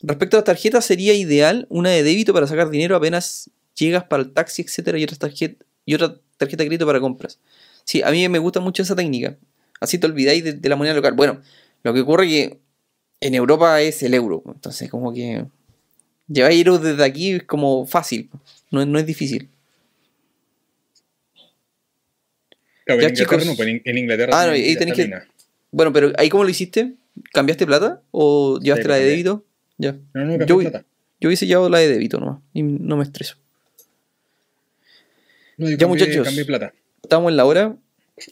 [0.00, 4.22] Respecto a las tarjetas, sería ideal una de débito para sacar dinero apenas llegas para
[4.22, 7.40] el taxi, etcétera, y otra tarjeta, y otra tarjeta de crédito para compras.
[7.82, 9.36] Sí, a mí me gusta mucho esa técnica.
[9.80, 11.14] Así te olvidáis de, de la moneda local.
[11.14, 11.40] Bueno,
[11.82, 12.60] lo que ocurre que
[13.20, 14.42] en Europa es el euro.
[14.46, 15.44] Entonces, como que
[16.28, 18.30] llevar euros desde aquí es como fácil.
[18.70, 19.48] No, es- no es difícil.
[22.84, 23.46] Claro, Ya, en Inglaterra chicos.
[23.46, 25.10] no, pues en, en Inglaterra Ah, no, ahí tenés que-.
[25.70, 26.94] Bueno, pero ahí cómo lo hiciste?
[27.32, 28.00] ¿Cambiaste plata?
[28.10, 29.44] ¿O llevaste Sí, la de débito?
[29.76, 29.96] Ya.
[30.14, 30.84] No, no, Yo plata.
[31.20, 32.40] Yo hubiese llevado la de débito nomás.
[32.54, 33.36] Y no me estreso.
[35.58, 36.24] No, yo Ya, cambié- muchachos.
[36.24, 36.72] cambié plata.
[37.02, 37.76] Estamos en la hora.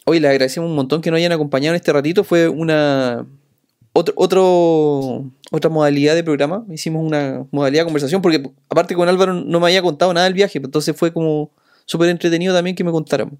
[0.05, 2.23] Hoy les agradecemos un montón que nos hayan acompañado en este ratito.
[2.23, 3.25] Fue una.
[5.51, 6.65] Otra modalidad de programa.
[6.69, 8.21] Hicimos una modalidad de conversación.
[8.21, 10.59] Porque aparte con Álvaro no me había contado nada del viaje.
[10.63, 11.51] Entonces fue como
[11.85, 13.37] súper entretenido también que me contaran.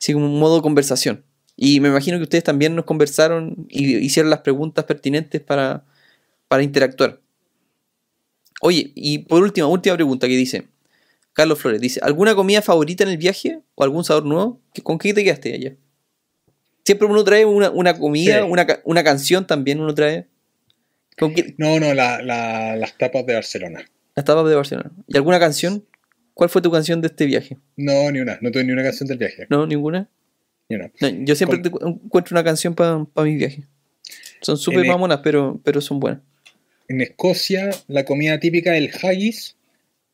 [0.00, 1.24] Así como un modo conversación.
[1.56, 5.84] Y me imagino que ustedes también nos conversaron y hicieron las preguntas pertinentes para,
[6.48, 7.20] para interactuar.
[8.60, 10.68] Oye, y por última, última pregunta que dice.
[11.32, 13.60] Carlos Flores dice, ¿alguna comida favorita en el viaje?
[13.74, 14.60] ¿O algún sabor nuevo?
[14.72, 15.76] ¿Qué- ¿Con qué te quedaste allá?
[16.84, 18.46] Siempre uno trae una, una comida, Sí.
[18.48, 20.26] una, una canción también uno trae.
[21.18, 21.54] ¿Con qué?
[21.58, 23.84] No, no, la- la- las tapas de Barcelona.
[24.14, 24.92] Las tapas de Barcelona.
[25.08, 25.84] ¿Y alguna canción?
[26.34, 27.56] ¿Cuál fue tu canción de este viaje?
[27.76, 28.38] No, ni una.
[28.40, 29.46] No tuve ni una canción del viaje.
[29.48, 29.66] ¿No?
[29.66, 30.08] ¿Ninguna?
[30.68, 30.90] Ni una.
[31.00, 33.64] No, yo siempre Con- encuentro una canción para mis viajes.
[34.42, 36.20] Son súper mamonas, pero, pero son buenas.
[36.88, 39.56] En Escocia, la comida típica es el haggis.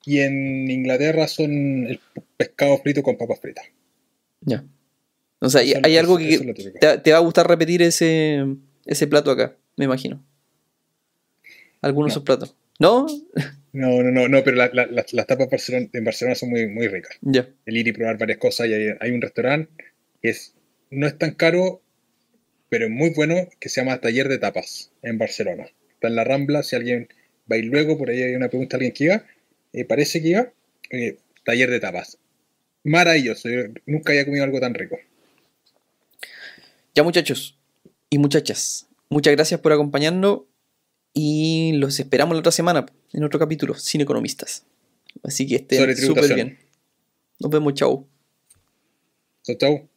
[0.04, 2.00] Y en Inglaterra son el
[2.36, 3.64] pescado frito con papas fritas.
[4.42, 4.64] Ya.
[5.40, 8.44] O sea, hay, algo que te, te va a gustar repetir ese,
[8.84, 10.22] ese plato acá, me imagino.
[11.80, 12.12] Algunos de No.
[12.12, 12.56] esos platos.
[12.78, 13.06] ¿No?
[13.72, 16.66] No, no, no, no, pero la- la- la- las tapas Barcelona- en Barcelona son muy,
[16.66, 17.16] muy ricas.
[17.22, 17.48] Ya.
[17.66, 18.66] El ir y probar varias cosas.
[18.68, 19.70] Y hay, hay un restaurante
[20.22, 20.54] que es,
[20.90, 21.80] no es tan caro,
[22.68, 25.66] pero es muy bueno, que se llama Taller de Tapas en Barcelona.
[25.94, 27.08] Está en la Rambla, si alguien
[27.50, 29.24] va a ir luego, por ahí hay una pregunta a alguien que iba,
[29.72, 30.52] eh, parece que iba,
[30.90, 32.18] eh, Taller de Tapas.
[32.84, 34.98] Maravilloso, yo nunca había comido algo tan rico.
[36.94, 37.58] Ya muchachos
[38.08, 40.40] y muchachas, muchas gracias por acompañarnos
[41.14, 44.64] y los esperamos la otra semana en otro capítulo, Sin Economistas.
[45.22, 46.58] Así que estén súper bien.
[47.38, 48.06] Nos vemos, chao.
[49.42, 49.89] Chau, chau.